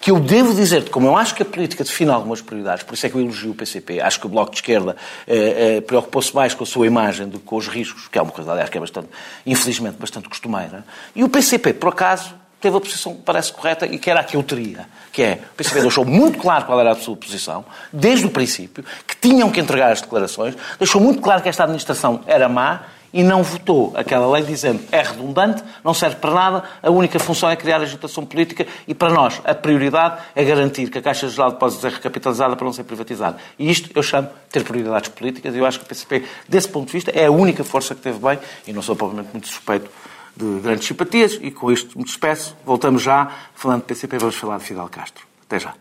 que 0.00 0.10
eu 0.10 0.18
devo 0.18 0.54
dizer, 0.54 0.88
como 0.88 1.06
eu 1.06 1.14
acho 1.14 1.34
que 1.34 1.42
a 1.42 1.44
política 1.44 1.84
define 1.84 2.10
algumas 2.10 2.40
prioridades, 2.40 2.82
por 2.82 2.94
isso 2.94 3.04
é 3.04 3.10
que 3.10 3.16
eu 3.16 3.20
elogio 3.20 3.50
o 3.50 3.54
PCP, 3.54 4.00
acho 4.00 4.18
que 4.18 4.24
o 4.24 4.30
Bloco 4.30 4.50
de 4.50 4.56
Esquerda 4.56 4.96
eh, 5.26 5.76
eh, 5.76 5.80
preocupou-se 5.82 6.34
mais 6.34 6.54
com 6.54 6.64
a 6.64 6.66
sua 6.66 6.86
imagem 6.86 7.28
do 7.28 7.38
que 7.38 7.44
com 7.44 7.56
os 7.56 7.68
riscos, 7.68 8.08
que 8.08 8.18
é 8.18 8.22
uma 8.22 8.32
coisa, 8.32 8.50
aliás, 8.50 8.70
que 8.70 8.78
é 8.78 8.80
bastante, 8.80 9.08
infelizmente, 9.44 9.98
bastante 9.98 10.26
costumeira, 10.26 10.86
e 11.14 11.22
o 11.22 11.28
PCP, 11.28 11.74
por 11.74 11.90
acaso, 11.90 12.34
teve 12.60 12.76
a 12.76 12.80
posição 12.80 13.14
que 13.14 13.22
parece 13.22 13.52
correta 13.52 13.86
e 13.86 13.98
que 13.98 14.10
era 14.10 14.20
a 14.20 14.24
que 14.24 14.36
eu 14.36 14.42
teria, 14.42 14.86
que 15.12 15.22
é, 15.22 15.40
o 15.52 15.56
PCP 15.56 15.80
deixou 15.80 16.04
muito 16.04 16.38
claro 16.38 16.66
qual 16.66 16.78
era 16.78 16.92
a 16.92 16.94
sua 16.94 17.16
posição, 17.16 17.64
desde 17.92 18.26
o 18.26 18.30
princípio, 18.30 18.84
que 19.06 19.16
tinham 19.16 19.50
que 19.50 19.60
entregar 19.60 19.90
as 19.92 20.00
declarações, 20.00 20.54
deixou 20.78 21.00
muito 21.00 21.20
claro 21.20 21.42
que 21.42 21.48
esta 21.48 21.64
administração 21.64 22.20
era 22.26 22.48
má 22.48 22.82
e 23.12 23.22
não 23.22 23.42
votou 23.42 23.92
aquela 23.96 24.30
lei 24.30 24.42
dizendo 24.42 24.80
é 24.92 25.02
redundante, 25.02 25.62
não 25.82 25.92
serve 25.92 26.16
para 26.16 26.32
nada, 26.32 26.64
a 26.82 26.90
única 26.90 27.18
função 27.18 27.50
é 27.50 27.56
criar 27.56 27.80
agitação 27.80 28.24
política 28.24 28.66
e 28.86 28.94
para 28.94 29.12
nós 29.12 29.40
a 29.44 29.54
prioridade 29.54 30.20
é 30.34 30.44
garantir 30.44 30.88
que 30.90 30.98
a 30.98 31.02
Caixa 31.02 31.28
Geral 31.28 31.48
de 31.48 31.54
Depósitos 31.54 31.84
é 31.84 31.88
recapitalizada 31.88 32.54
para 32.54 32.64
não 32.64 32.72
ser 32.72 32.84
privatizada. 32.84 33.36
E 33.58 33.70
isto 33.70 33.90
eu 33.94 34.02
chamo 34.02 34.28
de 34.28 34.50
ter 34.50 34.64
prioridades 34.64 35.10
políticas 35.10 35.54
e 35.54 35.58
eu 35.58 35.66
acho 35.66 35.78
que 35.80 35.84
o 35.84 35.88
PCP, 35.88 36.24
desse 36.48 36.68
ponto 36.68 36.86
de 36.86 36.92
vista, 36.92 37.10
é 37.10 37.26
a 37.26 37.30
única 37.30 37.64
força 37.64 37.94
que 37.94 38.00
teve 38.00 38.18
bem 38.18 38.38
e 38.66 38.72
não 38.72 38.82
sou 38.82 38.94
provavelmente 38.94 39.32
muito 39.32 39.48
suspeito 39.48 39.90
de 40.36 40.60
grandes 40.60 40.86
simpatias 40.86 41.38
e 41.40 41.50
com 41.50 41.70
isto 41.70 41.98
me 41.98 42.04
despeço. 42.04 42.56
Voltamos 42.64 43.02
já, 43.02 43.28
falando 43.54 43.80
de 43.80 43.86
PCP, 43.86 44.18
vamos 44.18 44.36
falar 44.36 44.58
de 44.58 44.64
Fidel 44.64 44.88
Castro. 44.88 45.24
Até 45.46 45.58
já. 45.58 45.74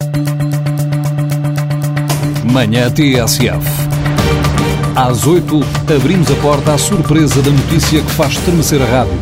Manhã 2.51 2.89
TSF. 2.91 3.89
Às 4.95 5.25
8, 5.25 5.59
abrimos 5.95 6.29
a 6.31 6.35
porta 6.35 6.73
à 6.73 6.77
surpresa 6.77 7.41
da 7.41 7.51
notícia 7.51 8.01
que 8.01 8.11
faz 8.11 8.33
estremecer 8.33 8.81
a 8.81 8.85
rádio. 8.85 9.19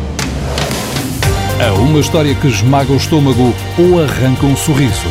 A 1.60 1.72
uma 1.74 2.00
história 2.00 2.34
que 2.34 2.48
esmaga 2.48 2.92
o 2.92 2.96
estômago 2.96 3.54
ou 3.78 4.02
arranca 4.02 4.46
um 4.46 4.56
sorriso. 4.56 5.06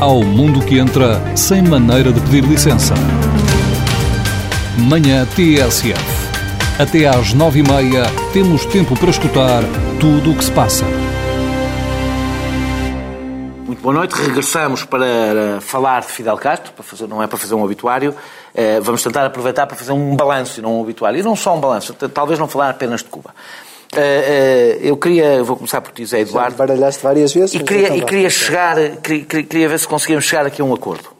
Ao 0.00 0.22
mundo 0.22 0.64
que 0.64 0.78
entra 0.78 1.36
sem 1.36 1.62
maneira 1.62 2.12
de 2.12 2.20
pedir 2.20 2.44
licença. 2.44 2.94
Manhã 4.78 5.26
TSF. 5.26 6.17
Até 6.78 7.08
às 7.08 7.34
nove 7.34 7.58
e 7.58 7.62
meia 7.64 8.04
temos 8.32 8.64
tempo 8.66 8.96
para 8.96 9.10
escutar 9.10 9.64
tudo 9.98 10.30
o 10.30 10.36
que 10.36 10.44
se 10.44 10.52
passa. 10.52 10.84
Muito 13.66 13.82
boa 13.82 13.92
noite. 13.92 14.14
Regressamos 14.14 14.84
para 14.84 15.60
falar 15.60 16.02
de 16.02 16.12
Fidel 16.12 16.36
Castro, 16.36 16.72
para 16.72 16.84
fazer, 16.84 17.08
não 17.08 17.20
é 17.20 17.26
para 17.26 17.36
fazer 17.36 17.56
um 17.56 17.64
obituário. 17.64 18.14
Eh, 18.54 18.78
vamos 18.78 19.02
tentar 19.02 19.26
aproveitar 19.26 19.66
para 19.66 19.76
fazer 19.76 19.90
um 19.90 20.14
balanço 20.14 20.60
e 20.60 20.62
não 20.62 20.76
um 20.76 20.80
obituário. 20.80 21.18
E 21.18 21.22
não 21.24 21.34
só 21.34 21.56
um 21.56 21.60
balanço, 21.60 21.92
talvez 21.94 22.38
não 22.38 22.46
falar 22.46 22.70
apenas 22.70 23.02
de 23.02 23.08
Cuba. 23.08 23.34
Eh, 23.96 24.78
eh, 24.80 24.88
eu 24.88 24.96
queria, 24.96 25.42
vou 25.42 25.56
começar 25.56 25.80
por 25.80 25.90
ti, 25.90 26.06
Zé 26.06 26.20
Eduardo. 26.20 26.52
Já 26.52 26.58
baralhaste 26.58 27.02
várias 27.02 27.34
vezes. 27.34 27.54
E 27.56 27.58
queria, 27.58 27.96
e 27.96 28.02
queria 28.02 28.30
chegar, 28.30 28.76
queria, 29.02 29.24
queria 29.24 29.68
ver 29.68 29.80
se 29.80 29.88
conseguíamos 29.88 30.26
chegar 30.26 30.46
aqui 30.46 30.62
a 30.62 30.64
um 30.64 30.72
acordo 30.72 31.17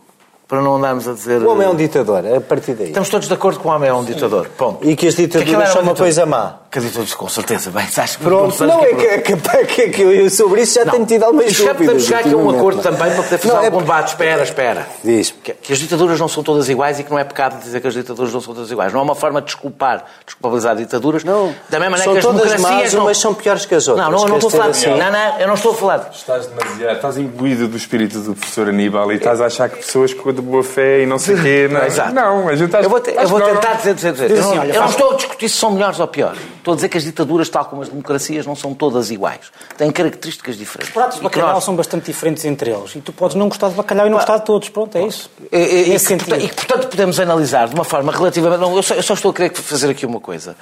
para 0.48 0.62
não 0.62 0.76
andarmos 0.76 1.06
a 1.06 1.12
dizer. 1.12 1.42
O 1.42 1.50
homem 1.50 1.66
é 1.66 1.70
um 1.70 1.76
ditador, 1.76 2.24
a 2.26 2.40
partir 2.40 2.72
daí. 2.72 2.86
Estamos 2.86 3.10
todos 3.10 3.28
de 3.28 3.34
acordo 3.34 3.60
que 3.60 3.68
o 3.68 3.70
homem 3.70 3.90
é 3.90 3.92
um 3.92 4.02
ditador. 4.02 4.48
Ponto. 4.56 4.88
E 4.88 4.96
que 4.96 5.06
as 5.06 5.14
ditaduras 5.14 5.68
são 5.68 5.82
uma 5.82 5.94
coisa 5.94 6.24
má. 6.24 6.60
Que 6.70 6.80
ditaduras, 6.80 7.14
com 7.14 7.28
certeza. 7.28 7.70
Bem, 7.70 7.86
acho 7.94 8.18
que 8.18 8.24
Pronto, 8.24 8.66
não, 8.66 8.82
é 8.82 8.94
que, 8.94 9.18
que, 9.18 9.66
que, 9.66 9.88
que, 9.90 10.02
eu 10.02 10.30
sobre 10.30 10.62
isso 10.62 10.74
já 10.74 10.86
não. 10.86 10.92
tenho 10.92 11.06
tido 11.06 11.24
algumas 11.24 11.52
dúvidas. 11.52 11.76
podemos 11.76 12.04
chegar 12.04 12.20
aqui 12.20 12.32
a 12.32 12.36
um 12.36 12.50
acordo 12.50 12.80
também 12.80 13.10
para 13.10 13.22
poder 13.22 13.38
fazer 13.38 13.48
não, 13.48 13.64
algum 13.64 13.76
é... 13.76 13.80
debate. 13.80 14.08
Espera, 14.08 14.42
espera. 14.42 14.88
Diz. 15.04 15.30
Que, 15.30 15.52
que, 15.52 15.72
as 15.72 15.78
ditaduras 15.78 16.18
não 16.18 16.28
são 16.28 16.42
todas 16.42 16.66
iguais 16.70 16.98
e 16.98 17.04
que 17.04 17.10
não 17.10 17.18
é 17.18 17.24
pecado 17.24 17.62
dizer 17.62 17.80
que 17.80 17.86
as 17.86 17.94
ditaduras 17.94 18.32
não 18.32 18.40
são 18.40 18.54
todas 18.54 18.70
iguais. 18.70 18.90
Não 18.90 19.00
é 19.00 19.02
uma 19.02 19.14
forma 19.14 19.40
de 19.40 19.46
desculpar, 19.46 20.04
desculpabilizar 20.24 20.76
ditaduras. 20.76 21.24
Não. 21.24 21.54
Da 21.68 21.78
mesma 21.78 21.98
maneira 21.98 22.04
são 22.04 22.12
que 22.12 22.18
as 22.18 22.24
todas 22.24 22.52
democracias. 22.52 22.80
Más, 22.80 22.94
não... 22.94 23.02
umas 23.02 23.18
são 23.18 23.34
piores 23.34 23.66
que 23.66 23.74
as 23.74 23.88
outras. 23.88 24.06
Não, 24.06 24.18
não, 24.18 24.28
não 24.28 24.36
estou 24.36 24.48
a 24.48 24.50
falar 24.50 24.66
assim. 24.70 24.88
Não, 24.88 25.12
não, 25.12 25.38
eu 25.40 25.46
não 25.46 25.54
estou 25.54 25.72
a 25.72 25.74
falar. 25.74 26.10
Estás 26.10 26.46
demasiado. 26.46 26.96
Estás 26.96 27.18
imbuído 27.18 27.68
do 27.68 27.76
espírito 27.76 28.18
do 28.20 28.34
professor 28.34 28.68
Aníbal 28.68 29.12
e 29.12 29.16
estás 29.16 29.40
a 29.40 29.46
achar 29.46 29.68
que 29.68 29.78
pessoas 29.78 30.12
boa 30.42 30.62
fé 30.62 31.02
e 31.02 31.06
não 31.06 31.18
sei 31.18 31.34
o 31.34 31.42
quê. 31.42 31.68
Não, 31.70 31.84
Exato. 31.84 32.14
não 32.14 32.48
a 32.48 32.56
gente 32.56 32.66
está... 32.66 32.80
Eu 32.80 32.90
vou, 32.90 33.00
te, 33.00 33.10
eu 33.10 33.28
vou 33.28 33.40
tentar 33.40 33.74
dizer, 33.74 33.94
dizer, 33.94 34.12
dizer. 34.12 34.30
Eu, 34.30 34.42
não, 34.42 34.64
eu 34.64 34.80
não 34.80 34.88
estou 34.88 35.12
a 35.12 35.16
discutir 35.16 35.48
se 35.48 35.56
são 35.56 35.70
melhores 35.70 36.00
ou 36.00 36.06
piores. 36.06 36.40
Estou 36.58 36.72
a 36.72 36.74
dizer 36.74 36.88
que 36.88 36.98
as 36.98 37.04
ditaduras, 37.04 37.48
tal 37.48 37.64
como 37.64 37.82
as 37.82 37.88
democracias, 37.88 38.46
não 38.46 38.56
são 38.56 38.74
todas 38.74 39.10
iguais. 39.10 39.50
Têm 39.76 39.90
características 39.90 40.56
diferentes. 40.56 40.88
Os 40.88 40.94
pratos 40.94 41.16
de 41.18 41.22
bacalhau 41.22 41.54
nós... 41.54 41.64
são 41.64 41.74
bastante 41.74 42.06
diferentes 42.06 42.44
entre 42.44 42.70
eles. 42.70 42.94
E 42.96 43.00
tu 43.00 43.12
podes 43.12 43.36
não 43.36 43.48
gostar 43.48 43.68
de 43.68 43.74
bacalhau 43.74 44.06
e 44.06 44.10
não 44.10 44.18
gostar 44.18 44.38
de 44.38 44.44
todos. 44.44 44.68
Pronto, 44.68 44.96
é 44.96 45.06
isso. 45.06 45.30
E, 45.50 45.56
e, 45.56 45.94
e, 45.94 45.98
que, 46.00 46.14
e, 46.14 46.48
portanto, 46.48 46.88
podemos 46.88 47.18
analisar 47.20 47.68
de 47.68 47.74
uma 47.74 47.84
forma 47.84 48.12
relativamente... 48.12 48.60
Não, 48.60 48.76
eu, 48.76 48.82
só, 48.82 48.94
eu 48.94 49.02
só 49.02 49.14
estou 49.14 49.30
a 49.30 49.34
querer 49.34 49.54
fazer 49.54 49.90
aqui 49.90 50.04
uma 50.04 50.20
coisa 50.20 50.56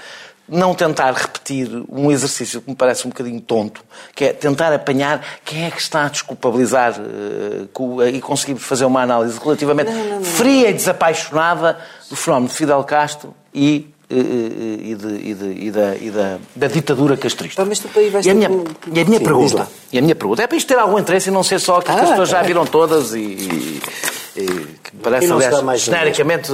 não 0.48 0.74
tentar 0.74 1.12
repetir 1.12 1.68
um 1.88 2.10
exercício 2.10 2.60
que 2.60 2.70
me 2.70 2.76
parece 2.76 3.06
um 3.06 3.10
bocadinho 3.10 3.40
tonto, 3.40 3.84
que 4.14 4.26
é 4.26 4.32
tentar 4.32 4.72
apanhar 4.72 5.24
quem 5.44 5.64
é 5.64 5.70
que 5.70 5.80
está 5.80 6.06
a 6.06 6.08
desculpabilizar 6.08 6.94
uh, 7.00 8.08
e 8.08 8.20
conseguir 8.20 8.56
fazer 8.58 8.84
uma 8.84 9.02
análise 9.02 9.38
relativamente 9.42 9.90
não, 9.90 10.04
não, 10.04 10.16
não. 10.16 10.24
fria 10.24 10.70
e 10.70 10.72
desapaixonada 10.72 11.78
do 12.08 12.16
fenómeno 12.16 12.48
de 12.48 12.54
Fidel 12.54 12.82
Castro 12.84 13.34
e 13.54 13.92
e, 14.08 14.94
de, 14.94 15.08
e, 15.08 15.34
de, 15.34 15.66
e, 15.66 15.70
da, 15.72 15.96
e 15.96 16.10
da, 16.12 16.38
da, 16.54 16.68
ditadura 16.68 17.16
castrista. 17.16 17.64
mas 17.64 17.80
tu 17.80 17.88
aí 17.96 18.08
vais 18.08 18.24
e, 18.24 18.30
a 18.30 18.34
minha, 18.34 18.48
e 18.48 19.00
a 19.00 19.04
minha 19.04 19.18
Sim, 19.18 19.24
pergunta, 19.24 19.68
e 19.92 19.98
a 19.98 20.00
minha 20.00 20.14
pergunta 20.14 20.44
é 20.44 20.46
para 20.46 20.56
isto 20.56 20.68
ter 20.68 20.78
algum 20.78 20.96
interesse 20.96 21.28
e 21.28 21.32
não 21.32 21.42
ser 21.42 21.58
só 21.58 21.78
aquilo 21.78 21.96
ah, 21.96 21.98
que 21.98 22.04
as 22.04 22.10
pessoas 22.10 22.28
já 22.28 22.40
viram 22.42 22.64
todas 22.64 23.14
e 23.14 23.82
que 24.44 24.94
me 24.94 25.02
parece, 25.02 25.32
aliás, 25.32 25.80
genericamente 25.80 26.52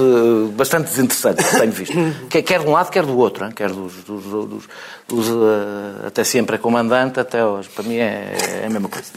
bastante 0.53 0.89
desinteressante, 0.89 1.43
que 1.43 1.57
tenho 1.59 1.71
visto. 1.71 1.93
quer 2.29 2.59
de 2.59 2.67
um 2.67 2.71
lado, 2.71 2.89
quer 2.89 3.05
do 3.05 3.17
outro, 3.17 3.45
hein? 3.45 3.51
quer 3.51 3.69
dos, 3.69 3.93
dos, 4.03 4.23
dos, 4.23 4.63
dos 5.07 5.29
uh, 5.29 6.07
até 6.07 6.23
sempre 6.23 6.55
é 6.55 6.59
comandante, 6.59 7.19
até 7.19 7.45
hoje. 7.45 7.69
Para 7.69 7.83
mim 7.83 7.97
é, 7.97 8.33
é 8.63 8.65
a 8.65 8.69
mesma 8.69 8.87
coisa. 8.87 9.11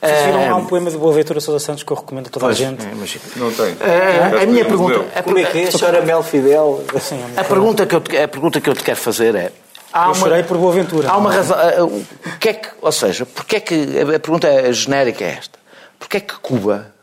Vocês 0.00 0.26
viram, 0.26 0.52
há 0.52 0.56
um 0.56 0.66
poema 0.66 0.90
de 0.90 0.96
Boaventura 0.96 1.40
Sousa 1.40 1.64
Santos 1.64 1.82
que 1.82 1.90
eu 1.90 1.96
recomendo 1.96 2.28
a 2.28 2.30
toda 2.30 2.46
pois, 2.46 2.60
a 2.60 2.64
gente. 2.64 2.86
É, 2.86 2.92
imagino. 2.92 3.24
Não 3.36 3.50
tem. 3.52 3.72
Uh, 3.72 4.42
a 4.42 4.46
minha 4.46 4.64
pergunta... 4.64 5.04
A, 5.14 5.22
Como 5.22 5.38
é 5.38 5.44
que 5.44 5.58
é? 5.58 5.70
Chora 5.72 6.02
Mel 6.02 6.22
Fidel? 6.22 6.84
Sim, 7.00 7.20
a, 7.36 7.44
pergunta 7.44 7.86
que 7.86 7.94
eu 7.94 8.00
te, 8.00 8.16
a 8.16 8.28
pergunta 8.28 8.60
que 8.60 8.70
eu 8.70 8.74
te 8.74 8.84
quero 8.84 8.98
fazer 8.98 9.34
é... 9.34 9.52
Há 9.92 10.04
eu 10.04 10.06
uma, 10.06 10.14
chorei 10.14 10.42
por 10.42 10.58
Boaventura. 10.58 11.08
Há 11.08 11.16
uma 11.16 11.32
razão... 11.32 11.56
Uh, 11.56 12.04
o 12.26 12.38
que 12.38 12.48
é 12.48 12.52
que, 12.54 12.68
ou 12.80 12.92
seja, 12.92 13.26
porque 13.26 13.56
é 13.56 13.60
que... 13.60 13.98
A 14.14 14.20
pergunta 14.20 14.46
é, 14.46 14.72
genérica 14.72 15.24
é 15.24 15.38
esta. 15.38 15.58
Porquê 15.98 16.18
é 16.18 16.20
que 16.20 16.34
Cuba 16.38 16.93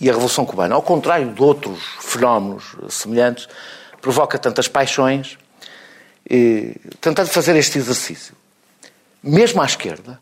e 0.00 0.08
a 0.08 0.12
Revolução 0.12 0.46
Cubana, 0.46 0.74
ao 0.74 0.82
contrário 0.82 1.32
de 1.32 1.42
outros 1.42 1.78
fenómenos 2.00 2.74
semelhantes, 2.88 3.46
provoca 4.00 4.38
tantas 4.38 4.66
paixões, 4.66 5.36
eh, 6.28 6.74
tentando 7.00 7.28
fazer 7.28 7.54
este 7.56 7.78
exercício. 7.78 8.34
Mesmo 9.22 9.60
à 9.60 9.66
esquerda, 9.66 10.18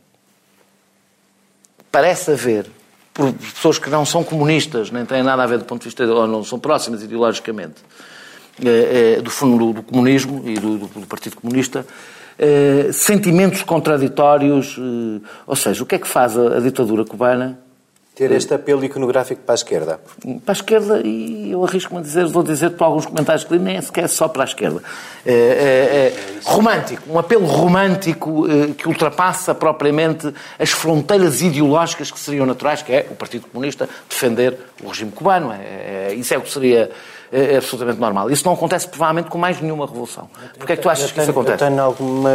parece 1.92 2.32
haver, 2.32 2.66
por 3.14 3.32
pessoas 3.32 3.78
que 3.78 3.88
não 3.88 4.04
são 4.04 4.24
comunistas, 4.24 4.90
nem 4.90 5.06
têm 5.06 5.22
nada 5.22 5.44
a 5.44 5.46
ver 5.46 5.58
do 5.58 5.64
ponto 5.64 5.82
de 5.82 5.88
vista, 5.88 6.04
ou 6.04 6.26
não 6.26 6.42
são 6.42 6.58
próximas 6.58 7.00
ideologicamente 7.00 7.76
eh, 8.60 9.16
eh, 9.18 9.22
do 9.22 9.30
fundo 9.30 9.72
do 9.72 9.82
comunismo 9.84 10.42
e 10.44 10.54
do, 10.54 10.78
do 10.78 11.06
Partido 11.06 11.36
Comunista, 11.36 11.86
sentimentos 12.92 13.64
contraditórios, 13.64 14.78
ou 15.44 15.56
seja, 15.56 15.82
o 15.82 15.86
que 15.86 15.96
é 15.96 15.98
que 15.98 16.06
faz 16.06 16.38
a 16.38 16.60
ditadura 16.60 17.04
cubana 17.04 17.58
ter 18.18 18.32
este 18.32 18.52
apelo 18.52 18.84
iconográfico 18.84 19.42
para 19.42 19.54
a 19.54 19.60
esquerda? 19.62 20.00
Para 20.44 20.52
a 20.52 20.52
esquerda, 20.52 21.00
e 21.06 21.52
eu 21.52 21.64
arrisco-me 21.64 22.00
a 22.00 22.02
dizer, 22.02 22.26
vou 22.26 22.42
dizer 22.42 22.70
por 22.70 22.82
alguns 22.82 23.06
comentários 23.06 23.44
que 23.44 23.56
nem 23.56 23.80
sequer 23.80 24.08
só 24.08 24.26
para 24.26 24.42
a 24.42 24.44
esquerda. 24.44 24.82
É, 25.24 25.32
é, 25.32 25.34
é 25.36 26.14
romântico, 26.42 27.02
um 27.08 27.16
apelo 27.16 27.46
romântico 27.46 28.44
é, 28.50 28.74
que 28.74 28.88
ultrapassa 28.88 29.54
propriamente 29.54 30.34
as 30.58 30.70
fronteiras 30.70 31.40
ideológicas 31.42 32.10
que 32.10 32.18
seriam 32.18 32.44
naturais, 32.44 32.82
que 32.82 32.92
é 32.92 33.06
o 33.08 33.14
Partido 33.14 33.46
Comunista 33.46 33.88
defender 34.08 34.58
o 34.82 34.88
regime 34.88 35.12
cubano. 35.12 35.52
É, 35.52 36.08
é 36.10 36.14
isso 36.14 36.34
é 36.34 36.38
o 36.38 36.40
que 36.40 36.50
seria 36.50 36.90
é, 37.32 37.54
é 37.54 37.56
absolutamente 37.56 38.00
normal. 38.00 38.30
Isso 38.30 38.44
não 38.44 38.54
acontece 38.54 38.88
provavelmente 38.88 39.28
com 39.28 39.38
mais 39.38 39.60
nenhuma 39.60 39.86
revolução. 39.86 40.28
Porquê 40.56 40.72
é 40.72 40.76
que 40.76 40.82
tu 40.82 40.88
achas 40.88 41.10
tenho, 41.10 41.14
que 41.14 41.20
isso 41.20 41.30
acontece? 41.30 41.64
Eu 41.64 41.68
tenho 41.68 41.82
alguma... 41.82 42.30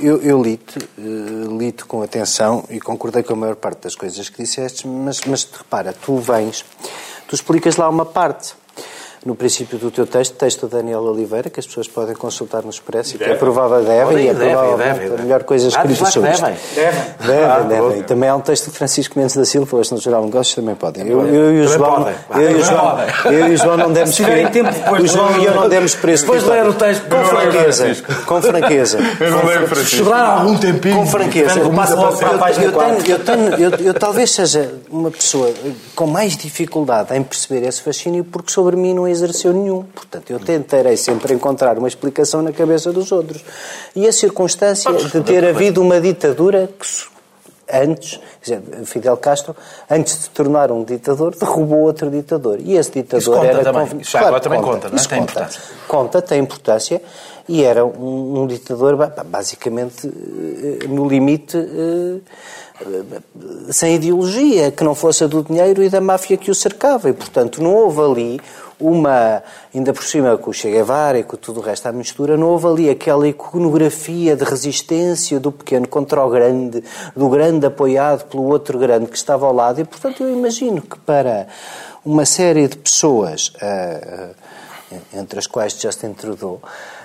Eu, 0.00 0.22
eu 0.22 0.42
li-te, 0.42 0.78
eh, 0.78 1.58
li-te 1.58 1.84
com 1.84 2.02
atenção 2.02 2.64
e 2.70 2.80
concordei 2.80 3.22
com 3.22 3.34
a 3.34 3.36
maior 3.36 3.56
parte 3.56 3.82
das 3.82 3.94
coisas 3.94 4.28
que 4.28 4.42
disseste, 4.42 4.86
mas, 4.86 5.20
mas 5.26 5.44
repara, 5.44 5.92
tu 5.92 6.16
vens, 6.16 6.64
tu 7.28 7.34
explicas 7.34 7.76
lá 7.76 7.88
uma 7.88 8.06
parte 8.06 8.54
no 9.24 9.34
princípio 9.34 9.78
do 9.78 9.90
teu 9.90 10.06
texto, 10.06 10.34
texto 10.34 10.66
do 10.66 10.76
Daniel 10.76 11.02
Oliveira, 11.02 11.50
que 11.50 11.60
as 11.60 11.66
pessoas 11.66 11.86
podem 11.86 12.14
consultar 12.14 12.62
no 12.62 12.70
Expresso 12.70 13.16
e 13.16 13.18
que 13.18 13.24
é 13.24 13.34
provável 13.34 13.84
devem, 13.84 14.24
e 14.24 14.28
é 14.28 14.34
provavelmente 14.34 14.98
deve, 14.98 15.14
a 15.14 15.22
melhor 15.22 15.44
coisa 15.44 15.68
escrita 15.68 16.06
sobre 16.06 16.30
isto. 16.30 16.42
Devem, 16.42 16.58
devem. 17.20 17.44
Ah, 17.44 17.60
devem. 17.60 17.98
E 17.98 18.02
também 18.02 18.28
há 18.30 18.36
um 18.36 18.40
texto 18.40 18.70
de 18.70 18.76
Francisco 18.76 19.18
Mendes 19.18 19.36
da 19.36 19.44
Silva, 19.44 19.76
hoje 19.76 19.92
no 19.92 19.98
Geral 19.98 20.24
Negócios 20.24 20.54
também 20.54 20.74
podem. 20.74 21.06
Eu, 21.06 21.26
eu, 21.26 21.54
e 21.54 21.60
o 21.60 21.68
João, 21.68 22.08
eu, 22.34 22.50
e 22.50 22.54
o 22.54 22.64
João, 22.64 22.98
eu 23.26 23.48
e 23.48 23.52
o 23.52 23.56
João 23.58 23.76
não 23.76 23.92
demos 23.92 24.16
preço. 24.16 24.50
O 24.90 25.06
João 25.06 25.38
e 25.38 25.44
eu 25.44 25.54
não 25.54 25.68
demos 25.68 25.94
preço. 25.94 26.22
Depois 26.22 26.44
ler 26.44 26.66
o 26.66 26.74
texto 26.74 27.08
com 27.08 27.24
franqueza. 27.24 27.96
Com 28.24 28.42
franqueza. 28.42 28.98
Eu 29.20 29.30
não 29.30 29.44
leio 29.44 29.66
Francisco. 29.66 29.96
Sobrar 29.96 30.30
algum 30.40 30.56
tempinho. 30.56 30.96
Com 30.96 31.06
franqueza. 31.06 31.60
Eu 33.84 33.94
talvez 33.94 34.30
seja 34.30 34.74
uma 34.90 35.10
pessoa 35.10 35.52
com 35.94 36.06
mais 36.06 36.36
dificuldade 36.36 37.14
em 37.14 37.22
perceber 37.22 37.66
esse 37.66 37.82
fascínio 37.82 38.24
porque 38.24 38.50
sobre 38.50 38.76
mim 38.76 38.94
não 38.94 39.09
exerceu 39.10 39.52
nenhum. 39.52 39.82
Portanto, 39.82 40.30
eu 40.30 40.38
tentarei 40.40 40.96
sempre 40.96 41.34
encontrar 41.34 41.76
uma 41.78 41.88
explicação 41.88 42.42
na 42.42 42.52
cabeça 42.52 42.92
dos 42.92 43.10
outros. 43.12 43.44
E 43.94 44.06
a 44.06 44.12
circunstância 44.12 44.92
de 44.92 45.20
ter 45.22 45.44
havido 45.44 45.80
uma 45.82 46.00
ditadura 46.00 46.68
que 46.78 46.86
antes, 47.72 48.18
Fidel 48.84 49.16
Castro, 49.16 49.54
antes 49.88 50.16
de 50.16 50.22
se 50.24 50.30
tornar 50.30 50.72
um 50.72 50.82
ditador, 50.82 51.36
derrubou 51.36 51.80
outro 51.80 52.10
ditador. 52.10 52.58
E 52.60 52.76
esse 52.76 52.90
ditador 52.90 53.18
Isso 53.20 53.30
conta 53.30 53.46
era... 53.46 53.62
também. 53.62 53.86
conv- 53.86 54.00
Isso 54.02 54.18
agora 54.18 54.40
também 54.40 54.60
conta, 54.60 54.88
não 54.88 54.96
é? 54.96 55.00
Tem 55.06 55.18
conta. 55.20 55.32
importância. 55.32 55.60
Conta, 55.86 56.22
tem 56.22 56.40
importância. 56.40 57.02
E 57.48 57.62
era 57.64 57.84
um, 57.84 58.42
um 58.42 58.46
ditador, 58.46 58.96
ba- 58.96 59.12
basicamente, 59.24 60.06
eh, 60.08 60.86
no 60.88 61.08
limite, 61.08 61.56
eh, 61.56 62.20
sem 63.70 63.94
ideologia, 63.96 64.70
que 64.70 64.82
não 64.84 64.94
fosse 64.94 65.24
a 65.24 65.26
do 65.26 65.42
dinheiro 65.42 65.82
e 65.82 65.88
da 65.88 66.00
máfia 66.00 66.36
que 66.36 66.50
o 66.50 66.54
cercava. 66.54 67.08
E, 67.08 67.12
portanto, 67.12 67.62
não 67.62 67.74
houve 67.74 68.00
ali 68.00 68.40
uma, 68.80 69.42
ainda 69.74 69.92
por 69.92 70.02
cima 70.02 70.36
com 70.38 70.50
o 70.50 70.54
Che 70.54 70.70
Guevara 70.70 71.18
e 71.18 71.22
com 71.22 71.36
tudo 71.36 71.60
o 71.60 71.62
resto 71.62 71.86
à 71.86 71.92
mistura, 71.92 72.36
não 72.36 72.48
houve 72.48 72.66
ali 72.66 72.90
aquela 72.90 73.28
iconografia 73.28 74.34
de 74.34 74.44
resistência 74.44 75.38
do 75.38 75.52
pequeno 75.52 75.86
contra 75.86 76.24
o 76.24 76.30
grande, 76.30 76.82
do 77.14 77.28
grande 77.28 77.66
apoiado 77.66 78.24
pelo 78.24 78.44
outro 78.44 78.78
grande 78.78 79.06
que 79.06 79.16
estava 79.16 79.46
ao 79.46 79.52
lado. 79.52 79.80
E, 79.80 79.84
portanto, 79.84 80.22
eu 80.22 80.32
imagino 80.32 80.80
que 80.82 80.98
para 80.98 81.46
uma 82.04 82.24
série 82.24 82.66
de 82.68 82.76
pessoas, 82.78 83.52
ah, 83.60 84.30
ah, 84.92 84.96
entre 85.14 85.38
as 85.38 85.46
quais 85.46 85.74
Justin 85.78 86.14
Trudeau, 86.14 86.60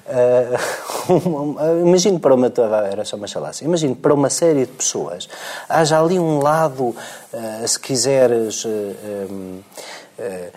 uma- 1.25 1.71
imagino 1.83 2.19
para 2.19 2.33
uma 2.35 2.51
era 2.91 3.03
só 3.03 3.15
uma 3.17 3.27
chalaça, 3.27 3.63
imagino 3.63 3.95
para 3.95 4.13
uma 4.13 4.29
série 4.29 4.61
de 4.65 4.71
pessoas 4.71 5.27
haja 5.67 5.99
ali 5.99 6.19
um 6.19 6.39
lado, 6.39 6.95
ah, 7.33 7.67
se 7.67 7.79
quiseres, 7.79 8.63
puri- 8.63 10.51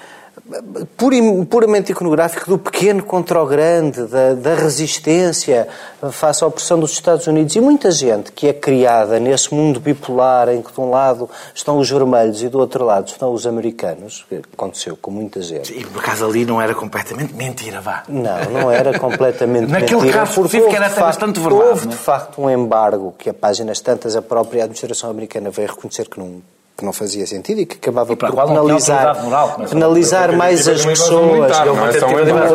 puramente 1.48 1.92
iconográfico 1.92 2.48
do 2.48 2.58
pequeno 2.58 3.02
contra 3.02 3.42
o 3.42 3.46
grande, 3.46 4.04
da, 4.06 4.34
da 4.34 4.54
resistência 4.54 5.68
face 6.10 6.42
à 6.42 6.46
opressão 6.46 6.78
dos 6.78 6.92
Estados 6.92 7.26
Unidos. 7.26 7.54
E 7.56 7.60
muita 7.60 7.90
gente 7.90 8.32
que 8.32 8.48
é 8.48 8.52
criada 8.52 9.18
nesse 9.18 9.54
mundo 9.54 9.80
bipolar 9.80 10.48
em 10.48 10.62
que 10.62 10.72
de 10.72 10.80
um 10.80 10.90
lado 10.90 11.28
estão 11.54 11.78
os 11.78 11.90
vermelhos 11.90 12.42
e 12.42 12.48
do 12.48 12.58
outro 12.58 12.84
lado 12.84 13.08
estão 13.08 13.32
os 13.32 13.46
americanos, 13.46 14.24
que 14.28 14.42
aconteceu 14.52 14.96
com 14.96 15.10
muita 15.10 15.42
gente. 15.42 15.72
E 15.72 15.84
por 15.84 16.00
acaso 16.00 16.24
ali 16.24 16.44
não 16.44 16.60
era 16.60 16.74
completamente 16.74 17.34
mentira, 17.34 17.80
vá. 17.80 18.02
Não, 18.08 18.50
não 18.50 18.70
era 18.70 18.98
completamente 18.98 19.68
Naquele 19.70 20.00
mentira, 20.00 20.18
caso 20.20 20.34
porque 20.34 20.56
específico 20.56 20.76
era 20.76 20.86
até 20.86 21.00
bastante 21.00 21.40
verdade, 21.40 21.62
Houve, 21.62 21.86
é? 21.86 21.90
de 21.90 21.96
facto, 21.96 22.40
um 22.40 22.50
embargo 22.50 23.14
que 23.18 23.28
a 23.28 23.34
páginas 23.34 23.80
tantas 23.80 24.16
a 24.16 24.22
própria 24.22 24.64
administração 24.64 25.10
americana 25.10 25.50
veio 25.50 25.68
reconhecer 25.68 26.08
que 26.08 26.18
não, 26.18 26.42
que 26.78 26.84
não 26.84 26.92
fazia 26.92 27.26
sentido 27.26 27.60
e 27.60 27.66
que 27.66 27.74
acabava 27.76 28.12
E 28.12 28.16
por 28.16 28.30
tinha 28.30 28.46
penalizar, 28.46 29.24
moral, 29.24 29.56
a- 29.58 29.64
penalizar 29.68 30.32
mais 30.32 30.68
as 30.68 30.86
pessoas. 30.86 31.26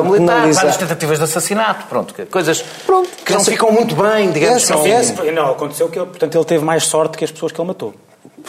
militar, 0.01 0.47
é 0.47 0.51
várias 0.53 0.77
tentativas 0.77 1.17
de 1.17 1.23
assassinato, 1.25 1.87
pronto, 1.87 2.13
que- 2.13 2.25
coisas 2.27 2.63
Pronto, 2.85 3.09
que 3.25 3.33
não 3.33 3.41
essa- 3.41 3.51
ficam 3.51 3.69
muito 3.69 3.93
bem, 3.95 4.31
digamos 4.31 4.63
essa- 4.63 4.75
assim. 4.75 5.31
Não, 5.33 5.51
aconteceu 5.51 5.89
que 5.89 5.99
ele, 5.99 6.05
portanto, 6.05 6.35
ele 6.37 6.45
teve 6.45 6.63
mais 6.63 6.85
sorte 6.85 7.17
que 7.17 7.25
as 7.25 7.31
pessoas 7.31 7.51
que 7.51 7.59
ele 7.59 7.67
matou. 7.67 7.93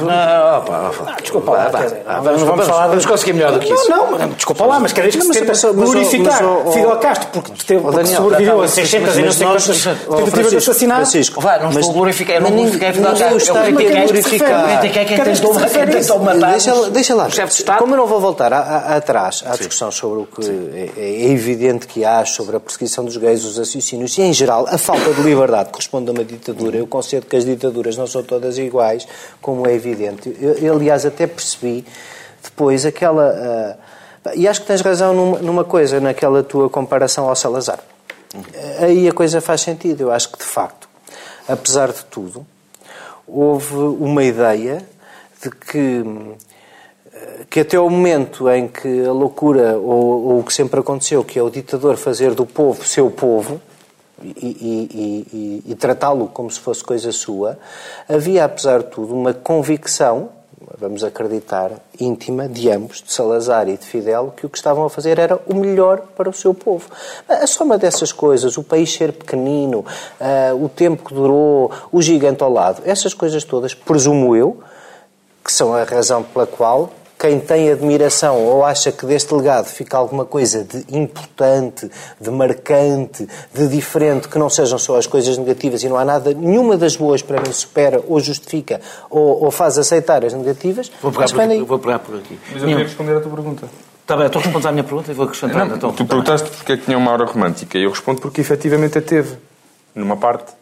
Não, 0.00 0.58
opa, 0.58 0.88
opa. 0.90 1.04
Ah, 1.12 1.16
desculpa 1.20 1.52
lá, 1.52 1.70
quer 1.70 1.84
dizer, 1.84 2.02
Ah, 2.06 2.14
vamos, 2.20 2.24
vamos 2.24 2.42
vamos, 2.42 2.66
falar 2.66 2.86
vamos 2.88 3.06
conseguir 3.06 3.32
melhor 3.34 3.52
do 3.52 3.60
que 3.60 3.72
isso. 3.72 3.88
Não, 3.90 4.10
não, 4.18 4.28
desculpa 4.30 4.66
lá, 4.66 4.80
mas 4.80 4.92
cada 4.92 5.02
vez 5.02 5.14
que 5.14 5.24
Não, 5.24 5.32
se 5.32 5.40
tenta 5.40 5.72
glorificar 5.72 6.38
Fidel 6.72 6.96
Castro 6.98 7.28
porque, 7.32 7.52
teve, 7.64 7.80
porque 7.80 7.96
Daniel, 7.96 8.22
sobreviveu 8.22 8.58
a 8.58 8.62
tá, 8.62 8.68
600 8.68 9.16
e 9.18 9.22
não 9.22 9.32
sei 9.32 9.46
nós- 9.46 9.64
quantas 9.66 9.82
tentativas 10.24 10.50
de 10.50 10.56
assassinato. 10.56 11.00
Francisco, 11.02 11.40
Vá, 11.40 11.58
não 11.58 11.70
estou 11.70 11.90
a 11.90 11.92
glorificar, 11.94 12.36
eu 12.36 12.40
não 12.42 12.50
glorifiquei 12.50 12.88
ninguém- 12.92 13.14
Fidel 13.14 13.30
Castro. 13.30 13.56
Eu 13.56 13.62
critiquei 13.64 13.86
quem 13.94 14.02
glorificar. 14.04 14.78
critiquei 14.80 15.04
quem 15.04 15.16
Cada 15.16 15.30
vez 15.30 15.40
tentou 15.40 16.18
matar 16.18 16.50
Deixa, 16.90 17.14
lá. 17.14 17.28
Como 17.78 17.94
eu 17.94 17.98
não 17.98 18.06
vou 18.06 18.20
voltar 18.20 18.52
atrás 18.52 19.44
à 19.46 19.56
discussão 19.56 19.90
sobre 19.92 20.20
o 20.22 20.26
que 20.26 20.90
é, 20.96 21.00
é 21.00 21.30
evidente 21.30 21.86
que 21.86 22.04
há 22.04 22.24
sobre 22.24 22.56
a 22.56 22.60
perseguição 22.60 23.04
dos 23.04 23.16
gays, 23.16 23.44
os 23.44 23.58
assassínios 23.60 24.18
e, 24.18 24.22
em 24.22 24.32
geral, 24.32 24.66
a 24.68 24.76
falta 24.76 25.12
de 25.12 25.22
liberdade 25.22 25.66
que 25.66 25.72
corresponde 25.72 26.10
a 26.10 26.12
uma 26.12 26.24
ditadura. 26.24 26.76
Eu 26.78 26.86
concedo 26.88 27.26
que 27.26 27.36
as 27.36 27.44
ditaduras 27.44 27.96
não 27.96 28.08
são 28.08 28.24
todas 28.24 28.58
iguais, 28.58 29.06
como 29.40 29.64
é 29.66 29.70
evidente. 29.70 29.83
Eu, 30.40 30.54
eu, 30.54 30.74
aliás, 30.74 31.04
até 31.04 31.26
percebi 31.26 31.84
depois 32.42 32.86
aquela. 32.86 33.76
ah, 34.24 34.34
e 34.34 34.48
acho 34.48 34.62
que 34.62 34.66
tens 34.66 34.80
razão 34.80 35.12
numa, 35.12 35.38
numa 35.38 35.64
coisa, 35.64 36.00
naquela 36.00 36.42
tua 36.42 36.70
comparação 36.70 37.28
ao 37.28 37.36
Salazar. 37.36 37.78
Aí 38.80 39.06
a 39.06 39.12
coisa 39.12 39.40
faz 39.40 39.60
sentido. 39.60 40.02
Eu 40.02 40.12
acho 40.12 40.30
que, 40.30 40.38
de 40.38 40.44
facto, 40.44 40.88
apesar 41.46 41.92
de 41.92 42.04
tudo, 42.06 42.46
houve 43.26 43.74
uma 43.74 44.24
ideia 44.24 44.82
de 45.42 45.50
que 45.50 46.02
que 47.50 47.60
até 47.60 47.78
o 47.78 47.88
momento 47.88 48.48
em 48.50 48.66
que 48.68 49.04
a 49.06 49.12
loucura, 49.12 49.78
ou, 49.78 50.26
ou 50.26 50.40
o 50.40 50.42
que 50.42 50.52
sempre 50.52 50.80
aconteceu, 50.80 51.24
que 51.24 51.38
é 51.38 51.42
o 51.42 51.50
ditador 51.50 51.96
fazer 51.96 52.34
do 52.34 52.44
povo 52.44 52.84
seu 52.84 53.10
povo 53.10 53.60
e, 54.22 55.62
e- 55.66 55.70
e- 55.72 55.74
tratá-lo 55.74 56.28
como 56.28 56.50
se 56.50 56.60
fosse 56.60 56.82
coisa 56.84 57.10
sua, 57.12 57.58
havia, 58.08 58.44
apesar 58.44 58.78
de 58.82 58.86
tudo, 58.86 59.14
uma 59.14 59.34
convicção, 59.34 60.28
vamos 60.78 61.04
acreditar, 61.04 61.72
íntima 62.00 62.48
de 62.48 62.70
ambos, 62.70 63.02
de 63.02 63.12
Salazar 63.12 63.68
e 63.68 63.76
de 63.76 63.84
Fidel, 63.86 64.32
que 64.36 64.46
o 64.46 64.48
que 64.48 64.56
estavam 64.56 64.84
a 64.84 64.90
fazer 64.90 65.18
era 65.18 65.38
o 65.46 65.54
melhor 65.54 66.00
para 66.16 66.28
o 66.28 66.32
seu 66.32 66.54
povo. 66.54 66.88
A 67.28 67.46
soma 67.46 67.76
dessas 67.76 68.12
coisas, 68.12 68.56
o 68.56 68.62
país 68.62 68.92
ser 68.92 69.12
pequenino, 69.12 69.84
o 70.60 70.68
tempo 70.68 71.04
que 71.04 71.14
durou, 71.14 71.70
o 71.92 72.00
gigante 72.00 72.42
ao 72.42 72.50
lado, 72.50 72.82
essas 72.84 73.12
coisas 73.14 73.44
todas, 73.44 73.74
presumo 73.74 74.34
eu, 74.34 74.58
que 75.44 75.52
são 75.52 75.74
a 75.74 75.84
razão 75.84 76.22
pela 76.22 76.46
qual 76.46 76.90
quem 77.24 77.40
tem 77.40 77.72
admiração 77.72 78.36
ou 78.36 78.62
acha 78.62 78.92
que 78.92 79.06
deste 79.06 79.32
legado 79.32 79.64
fica 79.64 79.96
alguma 79.96 80.26
coisa 80.26 80.62
de 80.62 80.84
importante, 80.94 81.90
de 82.20 82.30
marcante, 82.30 83.26
de 83.50 83.66
diferente, 83.66 84.28
que 84.28 84.38
não 84.38 84.50
sejam 84.50 84.78
só 84.78 84.98
as 84.98 85.06
coisas 85.06 85.38
negativas 85.38 85.82
e 85.82 85.88
não 85.88 85.96
há 85.96 86.04
nada, 86.04 86.34
nenhuma 86.34 86.76
das 86.76 86.96
boas 86.96 87.22
para 87.22 87.40
mim 87.40 87.50
supera 87.50 88.04
ou 88.06 88.20
justifica 88.20 88.78
ou, 89.08 89.42
ou 89.42 89.50
faz 89.50 89.78
aceitar 89.78 90.22
as 90.22 90.34
negativas, 90.34 90.92
Vou 91.00 91.10
pegar, 91.10 91.30
por 91.30 91.40
aqui, 91.40 91.62
vou 91.62 91.78
pegar 91.78 91.98
por 92.00 92.16
aqui. 92.16 92.38
Mas 92.52 92.62
eu 92.62 92.68
queria 92.68 92.84
responder 92.84 93.16
à 93.16 93.20
tua 93.22 93.32
pergunta. 93.32 93.70
Está 94.02 94.18
bem, 94.18 94.26
estou 94.26 94.40
a 94.40 94.44
responder 94.44 94.68
à 94.68 94.72
minha 94.72 94.84
pergunta 94.84 95.10
e 95.10 95.14
vou 95.14 95.24
acrescentar. 95.24 95.66
Não, 95.66 95.76
então. 95.76 95.92
tu 95.94 96.04
perguntaste 96.04 96.50
porque 96.50 96.72
é 96.72 96.76
que 96.76 96.84
tinha 96.84 96.98
uma 96.98 97.10
aura 97.10 97.24
romântica 97.24 97.78
e 97.78 97.84
eu 97.84 97.90
respondo 97.90 98.20
porque 98.20 98.42
efetivamente 98.42 98.98
a 98.98 99.00
teve, 99.00 99.34
numa 99.94 100.18
parte. 100.18 100.52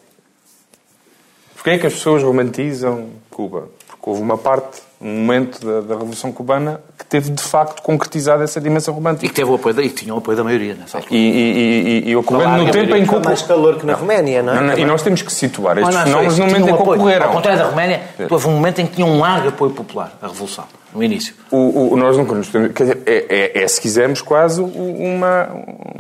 Porquê 1.57 1.71
é 1.71 1.79
que 1.79 1.89
as 1.89 1.95
pessoas 1.95 2.23
romantizam 2.23 3.09
Cuba? 3.29 3.69
Porque 3.89 4.11
houve 4.11 4.23
uma 4.23 4.39
parte, 4.39 4.81
um 5.03 5.21
momento 5.23 5.59
da, 5.67 5.81
da 5.81 5.95
Revolução 5.95 6.31
Cubana 6.31 6.81
que 6.99 7.05
teve 7.05 7.31
de 7.31 7.43
facto 7.43 7.83
concretizado 7.83 8.43
essa 8.43 8.61
dimensão 8.61 8.95
E 8.95 8.97
romântica. 8.97 9.27
que 9.29 9.35
teve 9.35 9.51
o 9.51 9.55
apoio 9.55 9.75
da, 9.75 9.83
e 9.83 9.89
que 9.89 9.97
tinha 10.05 10.15
o 10.15 10.19
apoio 10.19 10.37
da 10.37 10.45
maioria, 10.45 10.75
nessa 10.75 10.99
altura. 10.99 11.15
E, 11.15 11.19
e, 11.19 12.07
e, 12.07 12.11
e 12.11 12.17
ocorrendo 12.17 12.65
no 12.65 12.71
tempo 12.71 12.95
em 12.97 13.05
que. 13.05 13.19
Mais 13.19 13.43
calor 13.43 13.79
que 13.79 13.85
na 13.87 13.95
Roménia, 13.95 14.43
não 14.43 14.53
é? 14.53 14.57
Não, 14.57 14.63
não, 14.69 14.79
e 14.79 14.85
nós 14.85 15.03
temos 15.03 15.21
que 15.23 15.33
situar 15.33 15.77
estes 15.79 15.93
não 15.95 16.01
é 16.01 16.05
fenómenos 16.05 16.39
no 16.39 16.47
momento 16.47 16.61
em 16.61 16.63
um 16.73 16.77
que 16.77 16.83
apoio. 16.83 17.01
ocorreram. 17.01 17.27
Ao 17.27 17.33
contrário 17.33 17.59
da 17.59 17.67
Roménia, 17.69 18.01
houve 18.31 18.47
um 18.49 18.53
momento 18.53 18.81
em 18.81 18.87
que 18.87 18.95
tinha 18.95 19.07
um 19.07 19.19
largo 19.19 19.49
apoio 19.49 19.73
popular, 19.73 20.17
a 20.23 20.27
Revolução, 20.29 20.65
no 20.95 21.03
início. 21.03 21.35
O, 21.51 21.93
o- 21.93 21.97
nós 21.97 22.17
não 22.17 22.25
nos 22.25 22.49
podemos- 22.49 22.73
quer 22.73 22.85
dizer, 22.85 23.03
é, 23.05 23.27
é- 23.59 23.63
é, 23.65 23.69
se 23.69 23.81
quisermos, 23.81 24.23
quase 24.23 24.61
uma. 24.61 25.49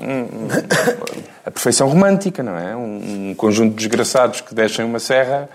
um- 0.01 0.49
a 1.45 1.51
perfeição 1.51 1.89
romântica, 1.89 2.43
não 2.43 2.57
é? 2.57 2.77
Um, 2.77 3.31
um 3.31 3.35
conjunto 3.35 3.71
de 3.71 3.77
desgraçados 3.77 4.41
que 4.41 4.55
deixam 4.55 4.87
uma 4.87 4.99
serra 5.01 5.49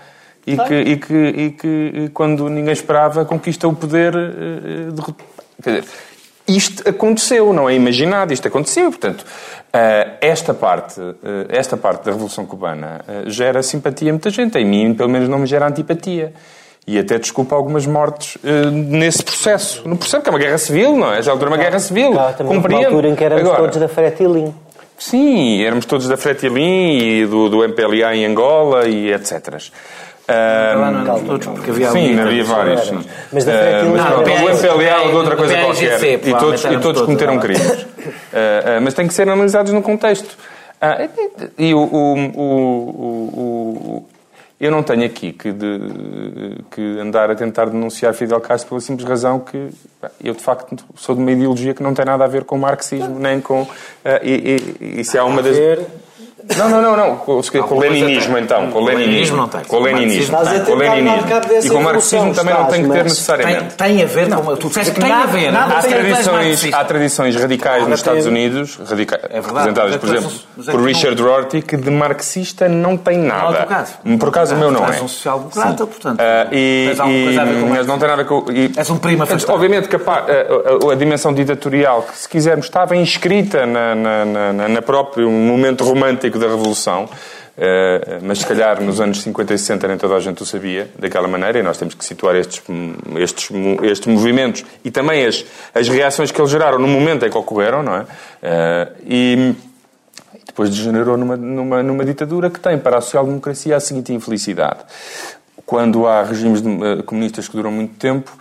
e 0.52 0.56
que, 0.68 0.74
e 0.74 0.96
que, 0.96 1.14
e 1.14 1.50
que, 1.50 2.10
quando 2.14 2.48
ninguém 2.48 2.72
esperava, 2.72 3.24
conquista 3.24 3.66
o 3.68 3.74
poder. 3.74 4.14
eh, 4.14 4.88
eh, 4.88 4.92
de, 4.92 5.02
quer 5.62 5.70
dizer, 5.80 5.84
isto 6.46 6.88
aconteceu, 6.88 7.52
não 7.52 7.68
é 7.68 7.74
imaginado, 7.74 8.32
isto 8.32 8.48
aconteceu. 8.48 8.90
Portanto, 8.90 9.24
eh, 9.72 10.12
esta 10.20 10.54
parte, 10.54 11.00
eh, 11.00 11.46
esta 11.50 11.76
parte 11.76 12.04
da 12.04 12.12
Revolução 12.12 12.46
Cubana 12.46 13.00
eh, 13.06 13.24
gera 13.26 13.62
simpatia 13.62 14.10
a 14.10 14.12
muita 14.12 14.30
gente. 14.30 14.56
Em 14.58 14.64
mim, 14.64 14.94
pelo 14.94 15.10
menos, 15.10 15.28
não 15.28 15.38
me 15.38 15.46
gera 15.46 15.66
antipatia. 15.66 16.32
E 16.86 16.98
até 16.98 17.18
desculpa 17.18 17.54
algumas 17.54 17.84
mortes 17.86 18.38
eh, 18.42 18.70
nesse 18.70 19.22
processo. 19.22 19.86
No 19.86 19.94
processo, 19.98 20.22
que 20.22 20.30
é 20.30 20.32
uma 20.32 20.38
guerra 20.38 20.56
civil, 20.56 20.96
não 20.96 21.12
é? 21.12 21.20
Já 21.20 21.32
altura 21.32 21.50
uma 21.50 21.58
guerra 21.58 21.78
civil. 21.78 22.18
Há 22.18 22.32
também 22.32 22.52
uma 22.54 22.62
Compreendo. 22.62 22.86
altura 22.86 23.08
em 23.08 23.14
que 23.14 23.24
éramos 23.24 23.44
Agora, 23.44 23.62
todos 23.64 23.76
da 23.76 23.88
Fretilin. 23.88 24.54
Sim, 24.96 25.62
éramos 25.62 25.84
todos 25.84 26.08
da 26.08 26.16
Fretilin 26.16 26.98
e 26.98 27.26
do, 27.26 27.50
do 27.50 27.62
MPLA 27.62 28.16
em 28.16 28.24
Angola 28.24 28.88
e 28.88 29.12
etc. 29.12 29.70
Lá 30.28 30.90
não 30.90 31.18
todos, 31.20 31.46
porque 31.46 31.70
havia 31.70 31.90
Sim, 31.90 32.10
ali- 32.12 32.20
havia 32.20 32.44
vários. 32.44 32.80
Sim. 32.86 33.04
Mas 33.32 33.44
da 33.44 33.52
Ah, 33.52 33.56
Fretilin 33.58 33.90
mas 33.92 34.04
não, 34.10 34.18
o 34.18 34.50
MPLA 34.50 35.00
ou 35.02 35.08
de 35.10 35.16
outra 35.16 35.36
coisa 35.36 35.56
qualquer. 35.58 36.02
E 36.28 36.34
todos, 36.34 36.64
e 36.64 36.78
todos 36.78 37.02
cometeram 37.02 37.34
é? 37.34 37.38
crimes. 37.38 37.86
Ah, 38.32 38.76
ah, 38.76 38.80
mas 38.82 38.92
têm 38.94 39.06
que 39.08 39.14
ser 39.14 39.22
analisados 39.22 39.72
no 39.72 39.80
contexto. 39.82 40.36
Ah, 40.80 40.98
e 41.58 41.68
e 41.70 41.74
o, 41.74 41.78
o, 41.78 42.14
o, 42.14 42.42
o- 42.42 43.96
o- 43.96 44.06
eu 44.60 44.70
não 44.72 44.82
tenho 44.82 45.04
aqui 45.04 45.32
que, 45.32 45.52
de- 45.52 46.56
que 46.70 46.98
andar 47.00 47.30
a 47.30 47.34
tentar 47.34 47.66
denunciar 47.66 48.12
Fidel 48.12 48.40
Castro 48.40 48.68
pela 48.70 48.80
simples 48.80 49.08
razão 49.08 49.38
que 49.38 49.68
eu, 50.22 50.34
de 50.34 50.42
facto, 50.42 50.76
sou 50.96 51.14
de 51.14 51.20
uma 51.20 51.30
ideologia 51.30 51.72
que 51.74 51.82
não 51.82 51.94
tem 51.94 52.04
nada 52.04 52.24
a 52.24 52.26
ver 52.28 52.44
com 52.44 52.56
o 52.56 52.58
marxismo, 52.58 53.18
nem 53.18 53.40
com... 53.40 53.66
ah, 54.04 54.20
e, 54.22 54.58
e- 54.80 55.00
e 55.00 55.04
se 55.04 55.16
há 55.16 55.24
uma 55.24 55.42
das... 55.42 55.56
Não, 56.56 56.68
não, 56.68 56.80
não, 56.82 56.96
não. 56.96 57.16
Com, 57.16 57.40
com 57.42 57.74
o 57.74 57.80
leninismo, 57.80 58.38
então. 58.38 58.70
Com 58.70 58.78
o 58.80 58.84
leninismo. 58.84 59.36
não 59.36 59.48
tem. 59.48 59.60
Com 59.64 59.76
o 59.76 59.80
leninismo. 59.80 60.36
Com 60.36 60.42
o 60.42 60.46
tentar 60.78 60.94
leninismo. 60.94 61.28
E 61.62 61.68
com 61.68 61.74
o 61.78 61.82
marxismo 61.84 62.34
também 62.34 62.54
não 62.54 62.64
tem 62.66 62.84
que 62.84 62.90
ter 62.90 63.04
necessariamente. 63.04 63.74
Tem, 63.74 64.02
a 64.02 64.06
ver 64.06 64.28
com. 64.30 64.56
Tu 64.56 64.68
disseste 64.68 64.92
que 64.92 65.00
tem 65.00 65.12
a 65.12 65.26
ver. 65.26 65.52
nada 65.52 65.78
Há 65.78 65.82
tradições, 65.82 66.26
marxista. 66.26 66.76
há 66.76 66.84
tradições 66.84 67.36
radicais 67.36 67.86
nos 67.86 68.00
Estados 68.00 68.26
Unidos, 68.26 68.78
radica- 68.88 69.20
verdade, 69.40 69.68
representadas, 69.68 69.96
por 69.96 70.08
é 70.08 70.12
que 70.12 70.16
exemplo, 70.18 70.38
é 70.66 70.70
por 70.72 70.82
Richard 70.84 71.22
Rorty, 71.22 71.62
que 71.62 71.76
de 71.76 71.90
marxista 71.90 72.68
não 72.68 72.96
tem 72.96 73.16
é 73.18 73.22
nada. 73.22 73.66
Por 74.18 74.28
acaso 74.28 74.54
o 74.54 74.58
meu 74.58 74.70
não 74.70 74.86
é. 74.86 74.90
és 74.92 75.02
um 75.02 75.08
social-democrata, 75.08 75.86
portanto. 75.86 76.20
Ah, 76.20 76.46
e, 76.50 76.92
e- 77.08 77.36
mas 77.68 77.86
não 77.86 77.98
tem 77.98 78.08
nada 78.08 78.24
com. 78.24 78.44
E, 78.50 78.72
És 78.76 78.88
um 78.90 78.96
primo 78.98 79.22
afastado. 79.22 79.54
Obviamente 79.54 79.88
que 79.88 79.96
a, 79.96 79.98
pa- 79.98 80.24
a- 80.26 80.88
a- 80.88 80.92
a 80.92 80.94
dimensão 80.96 81.32
ditatorial, 81.32 82.02
que 82.02 82.16
se 82.18 82.28
quisermos, 82.28 82.66
estava 82.66 82.96
inscrita 82.96 83.66
na, 83.66 83.94
na, 83.94 84.24
na, 84.24 84.52
na- 84.52 84.68
na 84.68 84.82
próprio 84.82 85.30
momento 85.30 85.84
romântico 85.84 86.37
da 86.38 86.46
Revolução. 86.46 87.08
eh, 87.58 88.20
mas 88.22 88.38
se 88.38 88.46
calhar 88.46 88.80
nos 88.80 89.00
anos 89.00 89.20
50 89.20 89.52
e 89.54 89.58
60 89.58 89.88
nem 89.88 89.98
toda 89.98 90.14
a 90.14 90.20
gente 90.20 90.40
o 90.42 90.46
sabia 90.46 90.88
daquela 90.96 91.26
maneira 91.26 91.58
e 91.58 91.62
nós 91.62 91.76
temos 91.76 91.94
que 91.94 92.04
situar 92.04 92.36
estes, 92.36 92.62
estes, 93.16 93.50
estes 93.82 94.06
movimentos 94.06 94.64
e 94.84 94.90
também 94.92 95.26
as, 95.26 95.44
as 95.74 95.88
reações 95.88 96.30
que 96.30 96.40
eles 96.40 96.52
geraram 96.52 96.78
no 96.78 96.86
momento 96.86 97.26
em 97.26 97.30
que 97.30 97.36
ocorreram, 97.36 97.82
não 97.82 97.96
é? 97.96 98.06
Eh, 98.42 98.88
e, 99.04 99.54
depois 100.58 100.70
degenerou 100.70 101.16
numa, 101.16 101.36
numa, 101.36 101.82
numa 101.84 102.04
ditadura 102.04 102.50
que 102.50 102.58
tem 102.58 102.76
para 102.78 102.98
a 102.98 103.00
social-democracia 103.00 103.76
a 103.76 103.80
seguinte 103.80 104.12
infelicidade. 104.12 104.80
Quando 105.64 106.06
há 106.06 106.24
regimes 106.24 106.62
eh, 106.64 107.02
comunistas 107.02 107.46
que 107.46 107.56
duram 107.56 107.70
muito 107.70 107.94
tempo, 107.94 108.36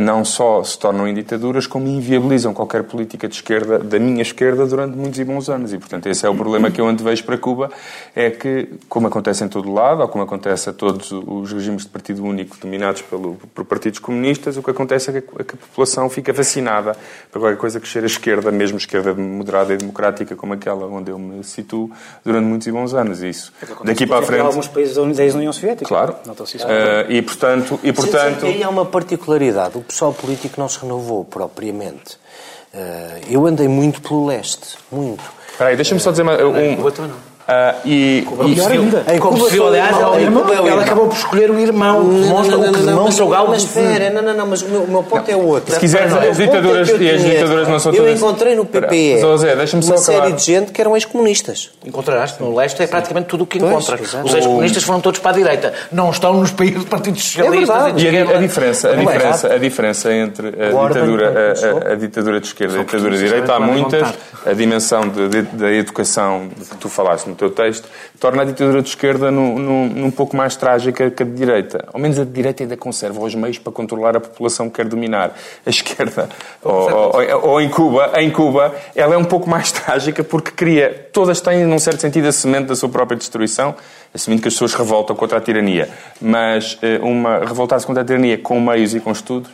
não 0.00 0.24
só 0.24 0.62
se 0.64 0.76
tornam 0.78 1.06
em 1.06 1.14
ditaduras, 1.14 1.66
como 1.66 1.86
inviabilizam 1.86 2.52
qualquer 2.52 2.82
política 2.82 3.28
de 3.28 3.36
esquerda, 3.36 3.78
da 3.78 3.98
minha 3.98 4.22
esquerda, 4.22 4.66
durante 4.66 4.96
muitos 4.96 5.20
e 5.20 5.24
bons 5.24 5.48
anos. 5.48 5.72
E, 5.72 5.78
portanto, 5.78 6.08
esse 6.08 6.26
é 6.26 6.28
o 6.28 6.34
problema 6.34 6.70
que 6.70 6.80
eu 6.80 6.88
antevejo 6.88 7.22
para 7.24 7.38
Cuba, 7.38 7.70
é 8.14 8.30
que, 8.30 8.68
como 8.88 9.06
acontece 9.06 9.44
em 9.44 9.48
todo 9.48 9.72
lado, 9.72 10.02
ou 10.02 10.08
como 10.08 10.24
acontece 10.24 10.68
a 10.68 10.72
todos 10.72 11.12
os 11.12 11.52
regimes 11.52 11.84
de 11.84 11.88
partido 11.90 12.24
único 12.24 12.56
dominados 12.58 13.02
pelo, 13.02 13.36
por 13.54 13.64
partidos 13.64 14.00
comunistas, 14.00 14.56
o 14.56 14.62
que 14.62 14.70
acontece 14.70 15.10
é 15.10 15.12
que 15.12 15.18
a, 15.18 15.44
que 15.44 15.54
a 15.54 15.58
população 15.58 16.10
fica 16.10 16.32
vacinada 16.32 16.96
para 17.30 17.40
qualquer 17.40 17.56
coisa 17.58 17.78
que 17.78 17.86
cheira 17.86 18.06
a 18.06 18.10
esquerda, 18.10 18.50
mesmo 18.50 18.78
esquerda 18.78 19.14
moderada 19.14 19.74
e 19.74 19.76
democrática 19.76 20.34
como 20.34 20.54
aquela 20.54 20.86
onde 20.86 21.10
eu 21.12 21.18
me 21.18 21.44
situo, 21.44 21.90
durante 22.24 22.44
muitos 22.44 22.66
e 22.66 22.72
bons 22.72 22.94
anos. 22.94 23.22
E 23.22 23.28
isso, 23.28 23.52
daqui 23.84 24.06
para 24.06 24.18
a 24.18 24.22
Em 24.22 24.26
frente... 24.26 24.40
alguns 24.40 24.66
países 24.66 24.96
da 24.96 25.02
União 25.02 25.52
Soviética. 25.52 25.86
Claro. 25.86 26.16
Não 26.24 26.32
estou 26.32 26.44
a 26.44 26.46
ser 26.46 26.58
Eh, 26.66 27.06
e, 27.10 27.22
portanto, 27.22 27.78
e, 27.82 27.92
portanto 27.92 28.46
Aí 28.46 28.62
há 28.62 28.68
uma 28.68 28.84
particularidade. 28.84 29.67
O 29.76 29.82
pessoal 29.82 30.12
político 30.12 30.60
não 30.60 30.68
se 30.68 30.78
renovou 30.78 31.24
propriamente. 31.24 32.16
Eh, 32.72 33.20
eu 33.30 33.46
andei 33.46 33.68
muito 33.68 34.00
pelo 34.00 34.26
leste. 34.26 34.76
Muito. 34.90 35.22
Espera 35.50 35.70
aí, 35.70 35.76
deixa-me 35.76 36.00
só 36.00 36.10
dizer 36.10 36.22
uma- 36.22 36.36
um... 36.42 36.76
Também 37.48 37.64
não. 37.64 37.68
Ah, 37.68 37.74
e, 37.84 38.26
e- 38.28 38.44
Melhor 38.48 38.70
ainda. 38.72 39.04
Viu, 39.08 39.48
foi 39.48 39.66
aliás, 39.68 39.96
o 39.96 40.00
ela, 40.00 40.20
irmão, 40.20 40.48
é 40.48 40.54
ela 40.54 40.66
irmão. 40.68 40.80
acabou 40.80 41.08
por 41.08 41.16
escolher 41.16 41.50
o 41.50 41.58
irmão. 41.58 42.04
Demonstra, 42.04 42.58
o 42.58 42.72
que 42.72 42.80
demonstra 42.80 43.24
o 43.24 43.28
galo 43.28 43.48
mas 43.48 43.62
espera, 43.64 44.10
não, 44.10 44.20
não, 44.22 44.34
não, 44.34 44.46
mas 44.46 44.60
o 44.62 44.68
meu, 44.68 44.82
o 44.82 44.88
meu 44.88 45.02
ponto 45.02 45.30
é 45.30 45.34
outro. 45.36 45.72
Se 45.74 45.80
quiseres, 45.80 46.12
as 46.12 46.38
é 46.38 46.44
ditaduras- 46.44 46.88
eu 46.90 47.00
e 47.02 47.10
as 47.10 47.22
ditaduras 47.22 47.68
não 47.68 47.78
são 47.78 47.92
Eu 47.92 47.98
todas- 48.04 48.18
encontrei 48.18 48.54
no 48.54 48.66
PPE 48.66 49.22
uma 49.72 49.96
série 49.98 50.32
de 50.32 50.42
gente 50.44 50.72
que 50.72 50.80
eram 50.80 50.94
ex-comunistas. 50.94 51.70
Encontrarás 51.86 52.38
no 52.38 52.54
leste 52.54 52.82
é 52.82 52.86
praticamente 52.86 53.28
tudo 53.28 53.44
o 53.44 53.46
que 53.46 53.58
encontras. 53.58 54.14
Os 54.24 54.34
ex-comunistas 54.34 54.82
foram 54.82 55.00
todos 55.00 55.20
para 55.20 55.30
a 55.30 55.34
direita. 55.34 55.72
Não 55.90 56.10
estão 56.10 56.34
nos 56.34 56.50
países 56.50 56.80
de 56.80 56.86
partidos 56.86 57.22
socialistas. 57.24 58.02
E 58.02 58.08
a, 58.18 58.36
a 58.36 58.40
diferença, 58.40 58.90
a 58.90 58.94
Não 58.96 59.02
é 59.02 59.06
diferença, 59.14 59.52
a 59.54 59.58
diferença 59.58 60.12
entre 60.12 60.48
a 60.48 60.88
ditadura, 60.88 61.54
a, 61.84 61.88
a- 61.88 61.92
a 61.92 61.94
ditadura 61.96 62.40
de 62.40 62.46
esquerda 62.46 62.76
e 62.76 62.80
a 62.80 62.84
ditadura 62.84 63.16
de 63.16 63.24
direita, 63.24 63.54
há 63.54 63.60
muitas. 63.60 64.06
A 64.46 64.52
dimensão 64.52 65.02
da 65.52 65.70
educação 65.72 66.48
de 66.56 66.64
que 66.64 66.76
tu 66.76 66.88
falaste 66.88 67.26
no 67.26 67.34
teu 67.38 67.50
texto 67.50 67.88
torna 68.20 68.42
a 68.42 68.44
ditadura 68.44 68.82
de 68.82 68.88
esquerda 68.88 69.30
num, 69.30 69.58
num, 69.58 69.88
num 69.88 70.10
pouco 70.10 70.36
mais 70.36 70.56
trágica 70.56 71.10
que 71.10 71.22
a 71.22 71.26
de 71.26 71.32
direita. 71.32 71.88
Ao 71.92 71.98
menos 72.00 72.18
a 72.18 72.24
de 72.24 72.30
direita 72.30 72.62
ainda 72.62 72.76
conserva 72.76 73.20
os 73.20 73.34
meios 73.34 73.58
para 73.58 73.72
controlar 73.72 74.16
a 74.16 74.20
população 74.20 74.68
que 74.68 74.76
quer 74.76 74.86
dominar. 74.86 75.34
A 75.64 75.70
esquerda, 75.70 76.28
ou, 76.62 76.90
ou- 77.16 77.48
ou 77.50 77.60
em 77.60 77.68
Cuba, 77.68 78.10
em 78.16 78.30
Cuba, 78.30 78.74
ela 78.94 79.14
é 79.14 79.18
um 79.18 79.24
pouco 79.24 79.48
mais 79.48 79.70
trágica 79.72 80.22
porque 80.22 80.50
cria, 80.50 81.08
todas 81.12 81.40
têm, 81.40 81.64
num 81.64 81.78
certo 81.78 82.00
sentido, 82.00 82.28
a 82.28 82.32
semente 82.32 82.66
da 82.66 82.76
sua 82.76 82.88
própria 82.88 83.16
destruição, 83.16 83.74
assumindo 84.14 84.42
que 84.42 84.48
as 84.48 84.54
pessoas 84.54 84.74
revoltam 84.74 85.14
contra 85.16 85.38
a 85.38 85.40
tirania. 85.40 85.88
Mas 86.20 86.78
eh, 86.82 86.98
uma 87.02 87.38
revoltar-se 87.38 87.86
contra 87.86 88.02
a 88.02 88.06
tirania 88.06 88.36
com 88.38 88.60
meios 88.60 88.94
e 88.94 89.00
com 89.00 89.12
estudos 89.12 89.50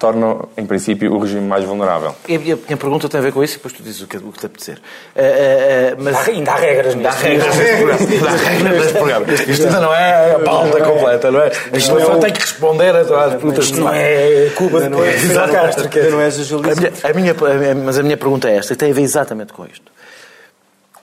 torna, 0.00 0.36
em 0.56 0.66
princípio, 0.66 1.12
o 1.12 1.18
regime 1.18 1.46
mais 1.46 1.64
vulnerável. 1.64 2.14
E 2.28 2.36
a 2.36 2.38
minha, 2.38 2.56
minha 2.56 2.76
pergunta 2.76 3.08
tem 3.08 3.18
a 3.18 3.22
ver 3.22 3.32
com 3.32 3.42
isso 3.42 3.54
e 3.54 3.56
depois 3.56 3.72
tu 3.74 3.82
dizes 3.82 4.02
o 4.02 4.06
que, 4.06 4.16
o 4.16 4.32
que 4.32 4.38
te 4.38 4.46
apetecer. 4.46 4.78
Eh, 5.14 5.92
eh, 5.92 5.96
mas... 5.98 6.28
Ainda 6.28 6.52
há 6.52 6.56
regras 6.56 6.94
Ainda 6.94 7.08
há 7.08 7.12
regras 7.12 7.56
neste 7.56 7.76
programa. 7.76 8.30
Há 8.30 8.36
regras 8.36 8.76
neste 8.78 8.92
programa. 8.94 9.26
Isto 9.32 9.64
ainda 9.66 9.80
não 9.80 9.94
é 9.94 10.34
a 10.34 10.38
pauta 10.40 10.80
completa, 10.84 11.30
não 11.30 11.40
é? 11.40 11.52
Isto 11.72 11.92
não 11.92 12.00
é 12.00 12.04
só 12.04 12.16
o- 12.16 12.20
tem 12.20 12.32
que 12.32 12.40
responder 12.40 12.92
todas 12.92 13.10
as 13.24 13.32
perguntas. 13.34 13.64
Isto 13.64 13.80
não 13.80 13.92
é 13.92 14.50
Cuba 14.54 14.80
de 14.80 15.12
Fidel 15.18 15.48
Castro. 15.48 16.10
não 16.10 16.20
A 16.20 17.12
minha, 17.14 17.34
minha- 17.34 17.50
a 17.50 17.54
minha- 17.54 17.74
mas 17.74 17.98
a 17.98 18.02
minha 18.02 18.16
pergunta 18.16 18.48
é 18.50 18.56
esta, 18.56 18.72
e 18.72 18.76
tem 18.76 18.90
a 18.90 18.94
ver 18.94 19.02
exatamente 19.02 19.52
com 19.52 19.64
isto. 19.64 19.90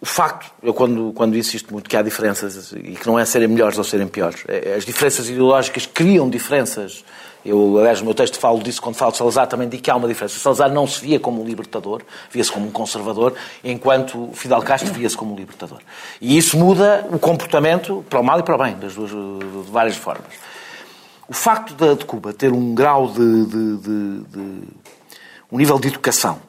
O 0.02 0.06
facto, 0.06 0.52
eu 0.62 0.74
quando, 0.74 1.14
quando 1.14 1.38
insisto 1.38 1.72
muito 1.72 1.90
que 1.90 1.96
há 1.96 2.02
diferenças 2.02 2.74
e 2.74 2.92
que 2.92 3.08
não 3.08 3.18
é 3.18 3.24
serem 3.24 3.48
melhores 3.48 3.78
ou 3.78 3.84
serem 3.86 4.06
piores, 4.08 4.44
é- 4.50 4.76
as 4.76 4.84
diferenças 4.86 5.30
ideológicas 5.30 5.86
criam 5.86 6.30
diferenças. 6.30 7.06
Eu, 7.46 7.78
aliás, 7.78 8.00
no 8.00 8.06
meu 8.06 8.14
texto 8.14 8.40
falo 8.40 8.64
disso 8.64 8.82
quando 8.82 8.96
falo 8.96 9.12
de 9.12 9.18
Salazar, 9.18 9.48
também 9.48 9.68
digo 9.68 9.84
que 9.84 9.92
há 9.92 9.96
uma 9.96 10.08
diferença. 10.08 10.40
Salazar 10.40 10.72
não 10.72 10.88
se 10.88 11.02
via 11.02 11.20
como 11.20 11.42
um 11.42 11.46
libertador, 11.46 12.02
via-se 12.32 12.52
como 12.52 12.68
um 12.68 12.72
conservador, 12.72 13.34
enquanto 13.64 14.30
Fidel 14.34 14.62
Castro 14.62 14.94
via-se 14.94 15.18
como 15.18 15.34
um 15.34 15.36
libertador. 15.36 15.80
E 16.22 16.38
isso 16.38 16.58
muda 16.58 17.06
o 17.12 17.20
comportamento 17.20 18.06
para 18.10 18.20
o 18.20 18.24
mal 18.24 18.40
e 18.40 18.44
para 18.44 18.56
o 18.56 18.58
bem, 18.58 18.76
das 18.76 18.96
duas, 18.96 19.12
de 19.12 19.72
várias 19.72 19.98
formas. 19.98 20.32
O 21.28 21.34
facto 21.34 21.74
de, 21.74 21.96
de 21.96 22.06
Cuba 22.06 22.32
ter 22.34 22.52
um 22.52 22.74
grau 22.74 23.08
de, 23.08 23.46
de- 23.46 23.78
de- 23.78 24.64
um 25.52 25.58
nível 25.58 25.78
de 25.80 25.88
educação, 25.90 26.40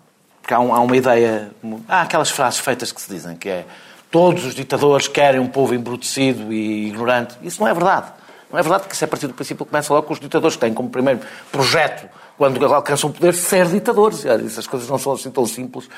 porque 0.40 0.54
há, 0.54 0.60
um- 0.60 0.74
há 0.74 0.80
uma 0.80 0.96
ideia, 0.96 1.50
há 1.88 2.02
aquelas 2.02 2.30
frases 2.30 2.60
feitas 2.60 2.92
que 2.92 3.00
se 3.00 3.08
dizem 3.12 3.36
que 3.36 3.48
é 3.48 3.64
todos 4.10 4.44
os 4.44 4.54
ditadores 4.54 5.08
querem 5.08 5.40
um 5.40 5.48
povo 5.48 5.74
embrutecido 5.74 6.52
e 6.52 6.86
ignorante. 6.88 7.34
Isso 7.42 7.60
não 7.60 7.66
é 7.68 7.74
verdade. 7.74 8.12
Não 8.54 8.60
é 8.60 8.62
verdade 8.62 8.84
porque 8.84 8.94
isso 8.94 9.02
é 9.02 9.06
a 9.06 9.08
partir 9.08 9.26
do 9.26 9.34
princípio 9.34 9.66
que 9.66 9.70
começa 9.72 9.92
logo 9.92 10.06
com 10.06 10.12
os 10.12 10.20
ditadores 10.20 10.54
que 10.54 10.60
têm 10.60 10.72
como 10.72 10.88
primeiro 10.88 11.18
projeto, 11.50 12.08
quando 12.38 12.64
alcançam 12.72 13.10
o 13.10 13.12
poder, 13.12 13.34
ser 13.34 13.66
ditadores. 13.66 14.24
Essas 14.24 14.64
coisas 14.68 14.88
não 14.88 14.96
são 14.96 15.12
assim 15.14 15.28
tão 15.28 15.44
simples. 15.44 15.88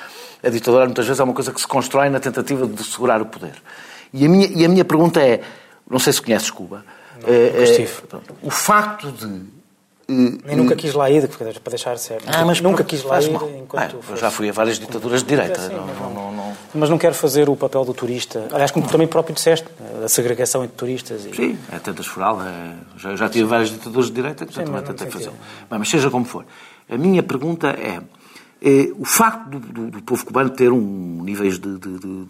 A 0.42 0.48
ditadura 0.48 0.86
muitas 0.86 1.04
vezes 1.04 1.20
é 1.20 1.22
uma 1.24 1.34
coisa 1.34 1.52
que 1.52 1.60
se 1.60 1.66
constrói 1.66 2.08
na 2.08 2.18
tentativa 2.18 2.66
de 2.66 2.82
segurar 2.82 3.20
o 3.20 3.26
poder. 3.26 3.62
E 4.10 4.24
a 4.24 4.28
minha, 4.30 4.46
e 4.46 4.64
a 4.64 4.68
minha 4.70 4.86
pergunta 4.86 5.20
é, 5.20 5.42
não 5.86 5.98
sei 5.98 6.14
se 6.14 6.22
conheces 6.22 6.50
Cuba, 6.50 6.82
é- 7.26 7.58
é- 7.58 7.62
estive. 7.64 7.92
o 8.40 8.50
facto 8.50 9.12
de 9.12 9.26
Nem 10.08 10.56
nunca 10.56 10.76
quis 10.76 10.94
lá 10.94 11.10
ir, 11.10 11.26
para 11.28 11.70
deixar 11.70 11.98
certo. 11.98 12.24
ah, 12.28 12.44
mas 12.44 12.60
nunca 12.60 12.84
quis 12.84 13.02
lá 13.02 13.20
ir 13.20 13.30
mal. 13.32 13.50
enquanto 13.58 13.98
Ah, 14.12 14.14
já 14.16 14.30
fui 14.30 14.48
a 14.48 14.52
várias 14.52 14.78
ditaduras 14.78 15.22
de 15.22 15.28
direita. 15.28 15.68
Não, 15.68 15.84
mas 15.84 15.98
não, 15.98 16.10
não, 16.14 16.32
não- 16.32 16.56
Mas 16.74 16.88
não 16.90 16.96
quero 16.96 17.14
fazer 17.14 17.48
o 17.48 17.56
papel 17.56 17.84
do 17.84 17.92
turista. 17.92 18.46
Aliás, 18.52 18.70
como 18.70 18.86
tu 18.86 18.92
também 18.92 19.08
próprio 19.08 19.34
disseste, 19.34 19.66
a 20.04 20.08
segregação 20.08 20.62
entre 20.62 20.76
turistas. 20.76 21.24
E... 21.26 21.34
Sim, 21.34 21.58
é 21.72 21.78
tentas 21.80 22.06
fural. 22.06 22.40
É... 22.40 22.74
Já, 22.98 23.16
já 23.16 23.28
tive 23.28 23.44
várias 23.46 23.68
ditaduras 23.70 24.06
de 24.06 24.12
direita, 24.12 24.44
portanto 24.46 24.64
Sim, 24.66 24.72
também 24.72 24.94
tentei 24.94 25.06
que- 25.08 25.28
Bem, 25.28 25.78
mas 25.78 25.88
seja 25.88 26.08
como 26.08 26.24
for. 26.24 26.44
A 26.88 26.96
minha 26.96 27.22
pergunta 27.22 27.70
é, 27.70 28.00
é, 28.62 28.88
o 28.96 29.04
facto 29.04 29.48
do, 29.50 29.58
do- 29.58 29.90
do 29.90 30.02
povo 30.02 30.24
cubano 30.24 30.50
ter 30.50 30.70
um 30.70 31.20
níveis 31.24 31.58
de- 31.58 31.78
de- 31.78 31.98
de- 31.98 32.24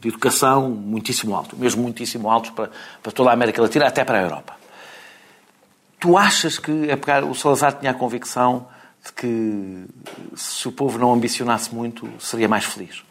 de 0.00 0.08
educação 0.08 0.68
muitíssimo 0.68 1.34
alto, 1.34 1.56
mesmo 1.56 1.82
muitíssimo 1.82 2.30
altos 2.30 2.50
para, 2.50 2.68
para 3.02 3.10
toda 3.10 3.30
a 3.30 3.32
América 3.32 3.62
Latina, 3.62 3.86
até 3.86 4.04
para 4.04 4.18
a 4.18 4.22
Europa. 4.22 4.54
Tu 6.04 6.18
achas 6.18 6.58
que 6.58 6.90
é 6.90 6.96
pegar, 6.96 7.24
o 7.24 7.34
Salazar 7.34 7.72
tinha 7.78 7.90
a 7.90 7.94
convicção 7.94 8.66
de 9.02 9.10
que 9.10 9.86
se 10.36 10.68
o 10.68 10.72
povo 10.72 10.98
não 10.98 11.14
ambicionasse 11.14 11.74
muito, 11.74 12.06
seria 12.18 12.46
mais 12.46 12.66
feliz? 12.66 13.02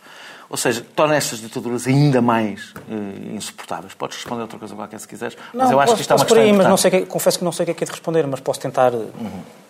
Ou 0.48 0.56
seja, 0.58 0.86
torna 0.96 1.16
estas 1.16 1.40
ditaduras 1.40 1.88
ainda 1.88 2.22
mais 2.22 2.72
eh, 2.88 3.34
insuportáveis. 3.36 3.96
Podes 3.96 4.18
responder 4.18 4.44
outra 4.44 4.60
coisa 4.60 4.76
qualquer 4.76 5.00
se 5.00 5.08
quiseres, 5.08 5.36
mas 5.52 5.72
eu 5.72 5.80
acho 5.80 5.88
posso- 5.88 5.96
que 5.96 6.02
isto 6.02 6.12
é 6.12 6.16
uma 6.16 6.24
questão 6.26 6.44
aí, 6.44 6.54
mas 6.54 6.68
não 6.68 6.78
sei 6.78 6.92
que- 6.92 7.06
confesso 7.08 7.40
que 7.40 7.44
não 7.44 7.52
sei 7.52 7.64
o 7.64 7.66
que 7.66 7.72
é 7.72 7.74
que 7.74 7.84
é 7.84 7.88
de 7.88 7.92
responder, 7.94 8.28
mas 8.28 8.40
posso 8.42 8.60
tentar 8.60 8.94
eh, 8.94 9.08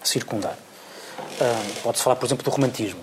circundar. 0.03 0.57
Ah, 1.39 1.61
Pode-se 1.81 2.03
falar, 2.03 2.17
por 2.17 2.25
exemplo, 2.25 2.43
do 2.43 2.49
romantismo. 2.51 2.99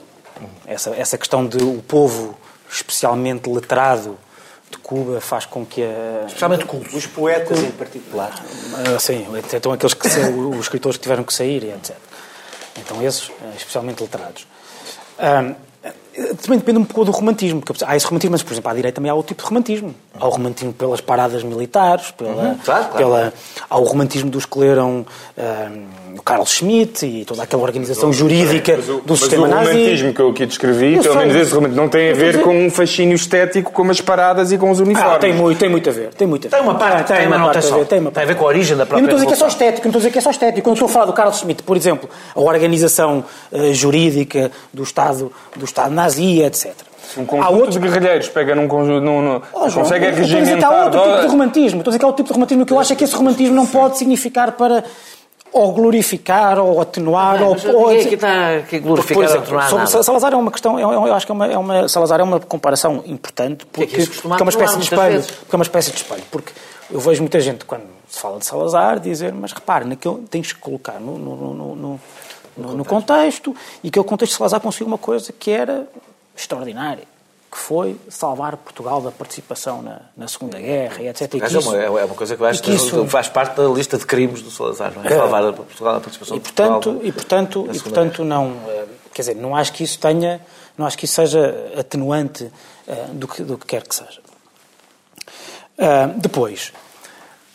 Essa, 0.66 0.90
essa 0.90 1.16
questão 1.16 1.46
de 1.46 1.56
o 1.64 1.80
povo 1.80 2.36
especialmente 2.70 3.48
letrado 3.48 4.18
de 4.70 4.78
Cuba 4.78 5.20
faz 5.20 5.46
com 5.46 5.66
que 5.66 5.82
a, 5.82 6.24
Especialmente 6.26 6.64
cultos. 6.64 6.94
Os 6.94 7.06
poetas 7.06 7.58
em 7.58 7.70
particular. 7.72 8.32
Ah, 8.74 8.98
sim, 8.98 9.26
então 9.52 9.72
aqueles 9.72 9.94
que 9.94 10.06
os 10.06 10.60
escritores 10.60 10.96
que 10.96 11.02
tiveram 11.02 11.24
que 11.24 11.34
sair 11.34 11.64
etc. 11.64 11.96
Então 12.78 13.02
esses, 13.02 13.30
ah, 13.42 13.52
especialmente 13.56 14.00
letrados. 14.00 14.46
Ah, 15.18 15.54
Também 16.42 16.58
depende 16.58 16.78
um 16.78 16.84
pouco 16.84 17.04
do 17.04 17.10
romantismo. 17.12 17.60
Porque 17.60 17.84
há 17.84 17.96
esse 17.96 18.06
romantismo, 18.06 18.32
mas, 18.32 18.42
por 18.42 18.52
exemplo, 18.52 18.70
à 18.70 18.74
direita 18.74 18.96
também 18.96 19.10
há 19.10 19.14
outro 19.14 19.28
tipo 19.28 19.42
de 19.42 19.48
romantismo. 19.48 19.94
Há 20.18 20.26
o 20.26 20.30
romantismo 20.30 20.72
pelas 20.72 21.00
paradas 21.00 21.42
militares, 21.42 22.10
pela, 22.10 22.30
Uhum, 22.30 22.54
claro, 22.64 22.84
claro. 22.84 22.96
pela, 22.96 23.32
há 23.68 23.78
o 23.78 23.84
romantismo 23.84 24.28
dos 24.30 24.44
que 24.44 24.58
leram 24.58 25.06
ah, 25.38 25.68
o 26.18 26.22
Carl 26.22 26.44
Schmitt 26.44 27.06
e 27.06 27.24
toda 27.24 27.42
aquela 27.44 27.62
organização 27.62 28.12
jurídica 28.12 28.74
Mas 28.76 28.88
o, 28.88 28.94
do 29.00 29.02
mas 29.08 29.18
sistema 29.20 29.46
o 29.46 29.48
nazi. 29.48 29.70
romantismo 29.72 30.12
que 30.14 30.20
eu 30.20 30.30
aqui 30.30 30.46
descrevi, 30.46 30.94
Eu 30.96 31.02
pelo 31.02 31.14
sei. 31.14 31.26
menos 31.26 31.42
esse 31.42 31.54
romantismo, 31.54 31.82
não 31.82 31.88
tem 31.88 32.10
a 32.10 32.14
ver 32.14 32.42
com 32.42 32.66
um 32.66 32.70
fascínio 32.70 33.14
estético 33.14 33.70
como 33.72 33.90
as 33.92 34.00
paradas 34.00 34.50
e 34.52 34.58
com 34.58 34.70
os 34.70 34.80
uniformes. 34.80 35.14
Ah, 35.16 35.18
tem 35.18 35.32
muito, 35.32 35.58
tem 35.58 35.68
muito 35.68 35.88
a 35.88 35.92
ver. 35.92 36.08
Tem, 36.14 36.26
muito 36.26 36.46
a 36.46 36.50
ver. 36.50 36.56
Tem 36.56 36.64
uma 36.66 36.74
parte, 36.78 37.06
tem, 37.12 37.28
mas 37.28 37.38
não 37.38 37.46
parte 37.46 37.60
tem 37.62 37.72
a 37.72 37.76
ver, 37.76 37.84
tem, 37.86 37.98
uma 38.00 38.10
Tem 38.10 38.22
a 38.22 38.26
ver 38.26 38.32
parte. 38.34 38.38
com 38.40 38.44
a 38.44 38.48
origem 38.48 38.76
da 38.76 38.82
Eu 38.82 38.86
não 38.86 38.86
própria 38.88 39.04
estou 39.04 39.16
a 39.16 39.18
dizer 39.20 39.26
que 39.28 39.32
é 39.32 39.36
só 39.36 39.46
estético, 39.48 39.86
não 39.86 39.90
estou 39.90 39.98
a 39.98 40.00
dizer 40.02 40.10
que 40.10 40.18
é 40.18 40.20
só 40.22 40.30
estético. 40.30 40.62
Quando 40.64 40.74
estou 40.76 40.88
a 40.88 40.92
falar 40.92 41.06
do 41.06 41.12
Carl 41.12 41.32
Schmitt, 41.32 41.62
por 41.62 41.76
exemplo, 41.76 42.10
a 42.34 42.40
organização 42.40 43.24
eh, 43.52 43.72
jurídica 43.72 44.50
do 44.74 44.82
Estado, 44.82 45.32
do 45.56 45.64
Estado 45.64 45.94
nazi, 46.02 46.42
etc. 46.42 46.72
Um 47.16 47.22
Há 47.22 47.26
conjunto 47.26 47.54
outros 47.54 47.74
de 47.74 47.80
guerrilheiros 47.80 48.28
pega 48.28 48.54
num 48.54 48.68
conjunto. 48.68 49.00
Num, 49.04 49.20
num, 49.20 49.42
Oh, 49.52 49.68
João, 49.68 49.82
consegue 49.84 50.06
eu 50.06 50.10
estou 50.10 50.22
a 50.22 50.26
dizer 50.26 50.58
que 50.58 50.64
há 50.64 50.68
regimentar. 50.70 50.84
outro 50.84 51.00
tipo 51.02 51.20
de 51.22 51.26
romantismo. 51.26 51.78
Estou 51.80 51.90
a 51.90 51.92
dizer 51.92 51.98
que 51.98 52.04
há 52.04 52.08
outro 52.08 52.22
tipo 52.22 52.28
de 52.28 52.34
romantismo 52.34 52.66
que 52.66 52.72
eu 52.72 52.78
acho 52.78 52.92
é 52.92 52.96
que 52.96 53.04
esse 53.04 53.14
romantismo 53.16 53.54
não 53.56 53.66
pode 53.66 53.98
significar 53.98 54.52
para 54.52 54.84
ou 55.52 55.72
glorificar 55.72 56.60
ou 56.60 56.80
atenuar 56.80 57.42
ou, 57.42 57.50
Mas 57.54 57.64
ou 57.64 57.88
ninguém 57.88 58.06
aqui 58.06 58.14
está 58.14 58.28
a 58.28 58.78
glorificar 58.78 59.14
Por 59.14 59.24
exemplo, 59.24 59.38
ou 59.40 59.42
atenuar 59.58 59.68
sobre 59.68 59.84
nada. 59.86 60.02
Salazar 60.04 60.32
é 60.32 60.36
uma 60.36 60.50
questão, 60.52 60.78
eu, 60.78 60.92
eu 60.92 61.12
acho 61.14 61.26
que 61.26 61.32
é 61.32 61.34
uma, 61.34 61.46
é 61.48 61.58
uma- 61.58 61.88
Salazar 61.88 62.20
é 62.20 62.22
uma 62.22 62.38
comparação 62.38 63.02
importante 63.04 63.66
porque, 63.66 63.96
que 63.96 64.06
costuma 64.06 64.36
porque 64.36 64.42
é 64.42 64.44
uma 64.44 64.50
espécie 64.50 64.76
de 64.76 64.82
espelho, 64.84 65.12
vezes. 65.12 65.30
porque 65.32 65.54
é 65.54 65.56
uma 65.56 65.62
espécie 65.64 65.90
de 65.90 65.96
espelho, 65.96 66.22
porque 66.30 66.52
eu 66.92 67.00
vejo 67.00 67.20
muita 67.22 67.40
gente 67.40 67.64
quando 67.64 67.82
se 68.08 68.20
fala 68.20 68.38
de 68.38 68.46
Salazar 68.46 69.00
dizer, 69.00 69.32
mas 69.32 69.52
repare, 69.52 69.84
naquele, 69.84 70.18
tens 70.30 70.52
que 70.52 70.60
colocar 70.60 71.00
no, 71.00 71.18
no, 71.18 71.34
no, 71.54 71.74
no- 71.74 72.00
no- 72.60 72.74
no 72.76 72.84
contexto 72.84 73.54
e 73.82 73.88
aquele 73.88 74.04
contexto 74.04 74.32
de 74.32 74.38
Salazar 74.38 74.60
conseguiu 74.60 74.86
uma 74.86 74.98
coisa 74.98 75.32
que 75.32 75.50
era 75.50 75.86
extraordinária, 76.36 77.04
que 77.50 77.58
foi 77.58 77.96
salvar 78.08 78.56
Portugal 78.56 79.00
da 79.00 79.10
participação 79.10 79.82
na, 79.82 80.00
na 80.16 80.28
Segunda 80.28 80.58
Guerra 80.60 81.02
e 81.02 81.08
etc. 81.08 81.22
E 81.34 81.40
que 81.40 81.44
é 81.44 81.58
isso- 81.58 81.68
uma, 81.68 81.82
é 82.00 82.04
uma 82.04 82.14
coisa 82.14 82.36
que 82.36 82.44
acho 82.44 82.62
que, 82.62 82.70
que 82.70 82.76
isso- 82.76 83.06
faz 83.08 83.28
parte 83.28 83.56
da 83.56 83.64
lista 83.68 83.98
de 83.98 84.06
crimes 84.06 84.40
do 84.42 84.50
Salazar, 84.50 84.92
não 84.94 85.04
é? 85.04 85.08
Salvar 85.08 85.52
Portugal 85.52 85.96
a 85.96 86.00
participação 86.00 86.36
E 86.36 86.38
de 86.40 86.44
Portugal 86.44 86.80
portanto, 86.80 87.00
e 87.06 87.12
portanto, 87.12 87.68
e 87.72 87.80
portanto 87.80 88.24
não, 88.24 88.52
eh, 88.68 88.84
quer 89.12 89.22
dizer, 89.22 89.34
não 89.36 89.56
acho 89.56 89.72
que 89.72 89.82
isso 89.82 89.98
tenha, 89.98 90.40
não 90.78 90.86
acho 90.86 90.96
que 90.96 91.04
isso 91.06 91.14
seja 91.14 91.72
atenuante 91.76 92.50
eh, 92.86 93.06
do 93.12 93.26
que, 93.26 93.42
do 93.42 93.58
que 93.58 93.66
quer 93.66 93.82
que 93.86 93.94
seja. 93.94 94.20
Ah, 95.78 96.10
depois, 96.16 96.72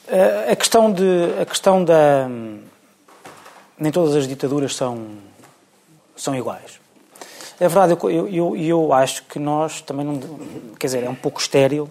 ah, 0.10 0.52
a 0.52 0.56
questão 0.56 0.92
de, 0.92 1.04
a 1.42 1.46
questão 1.46 1.84
da, 1.84 2.28
nem 3.80 3.92
todas 3.92 4.16
as 4.16 4.28
ditaduras 4.28 4.76
são, 4.76 5.08
são 6.16 6.36
iguais. 6.36 6.80
É 7.60 7.68
verdade, 7.68 7.98
eu, 8.04 8.28
eu, 8.28 8.56
eu, 8.58 8.94
acho 8.94 9.24
que 9.24 9.40
nós 9.40 9.82
também 9.82 10.06
não, 10.06 10.20
quer 10.78 10.88
dizer, 10.88 11.04
é 11.04 11.10
um 11.10 11.16
pouco 11.16 11.40
estéril 11.40 11.90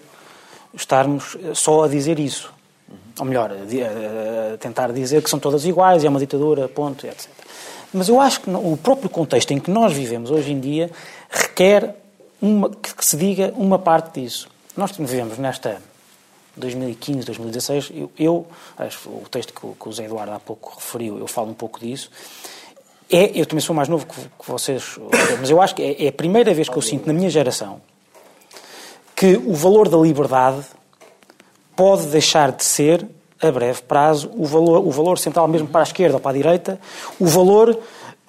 estarmos 0.74 1.36
eh, 1.42 1.54
só 1.54 1.84
a 1.84 1.88
dizer 1.88 2.18
isso. 2.18 2.52
Ou 3.18 3.24
melhor, 3.24 3.50
a 3.50 3.54
a- 3.54 4.58
tentar 4.58 4.92
dizer 4.92 5.22
que 5.22 5.30
são 5.30 5.38
todas 5.38 5.64
iguais, 5.64 6.02
e 6.02 6.06
é 6.06 6.10
uma 6.10 6.18
ditadura, 6.20 6.68
ponto, 6.68 7.06
etc. 7.06 7.28
Mas 7.92 8.08
eu 8.08 8.20
acho 8.20 8.40
que 8.40 8.50
o 8.50 8.76
próprio 8.76 9.08
contexto 9.08 9.52
em 9.52 9.58
que 9.58 9.70
nós 9.70 9.92
vivemos 9.92 10.30
hoje 10.30 10.52
em 10.52 10.60
dia 10.60 10.90
requer 11.30 11.94
uma, 12.42 12.68
que 12.68 13.04
se 13.04 13.16
diga 13.16 13.52
uma 13.56 13.78
parte 13.78 14.20
disso. 14.20 14.48
Nós 14.76 14.90
vivemos 14.92 15.38
nesta 15.38 15.80
2015, 16.56 17.26
2016, 17.26 17.92
eu, 17.94 18.10
eu 18.18 18.46
acho, 18.78 19.08
o 19.08 19.24
texto 19.30 19.52
que 19.52 19.66
o, 19.66 19.76
que 19.78 19.88
o 19.88 19.92
Zé 19.92 20.04
Eduardo 20.04 20.32
há 20.32 20.40
pouco 20.40 20.74
referiu, 20.74 21.18
eu 21.18 21.26
falo 21.26 21.50
um 21.50 21.54
pouco 21.54 21.80
disso, 21.80 22.10
é, 23.10 23.30
eu 23.38 23.46
também 23.46 23.60
sou 23.60 23.74
mais 23.74 23.88
novo 23.88 24.06
que, 24.06 24.20
que 24.20 24.50
vocês, 24.50 24.98
mas 25.40 25.50
eu 25.50 25.60
acho 25.60 25.74
que 25.74 25.82
é, 25.82 26.04
é 26.04 26.08
a 26.08 26.12
primeira 26.12 26.54
vez 26.54 26.68
que 26.68 26.76
eu 26.76 26.82
sinto 26.82 27.06
na 27.06 27.12
minha 27.12 27.30
geração 27.30 27.80
que 29.14 29.36
o 29.36 29.54
valor 29.54 29.88
da 29.88 29.96
liberdade 29.96 30.64
pode 31.76 32.06
deixar 32.06 32.52
de 32.52 32.64
ser, 32.64 33.06
a 33.40 33.50
breve 33.50 33.82
prazo, 33.82 34.30
o 34.36 34.46
valor, 34.46 34.86
o 34.86 34.90
valor 34.90 35.18
central, 35.18 35.46
mesmo 35.48 35.68
para 35.68 35.80
a 35.80 35.82
esquerda 35.82 36.16
ou 36.16 36.20
para 36.20 36.30
a 36.30 36.34
direita, 36.34 36.80
o 37.18 37.26
valor 37.26 37.78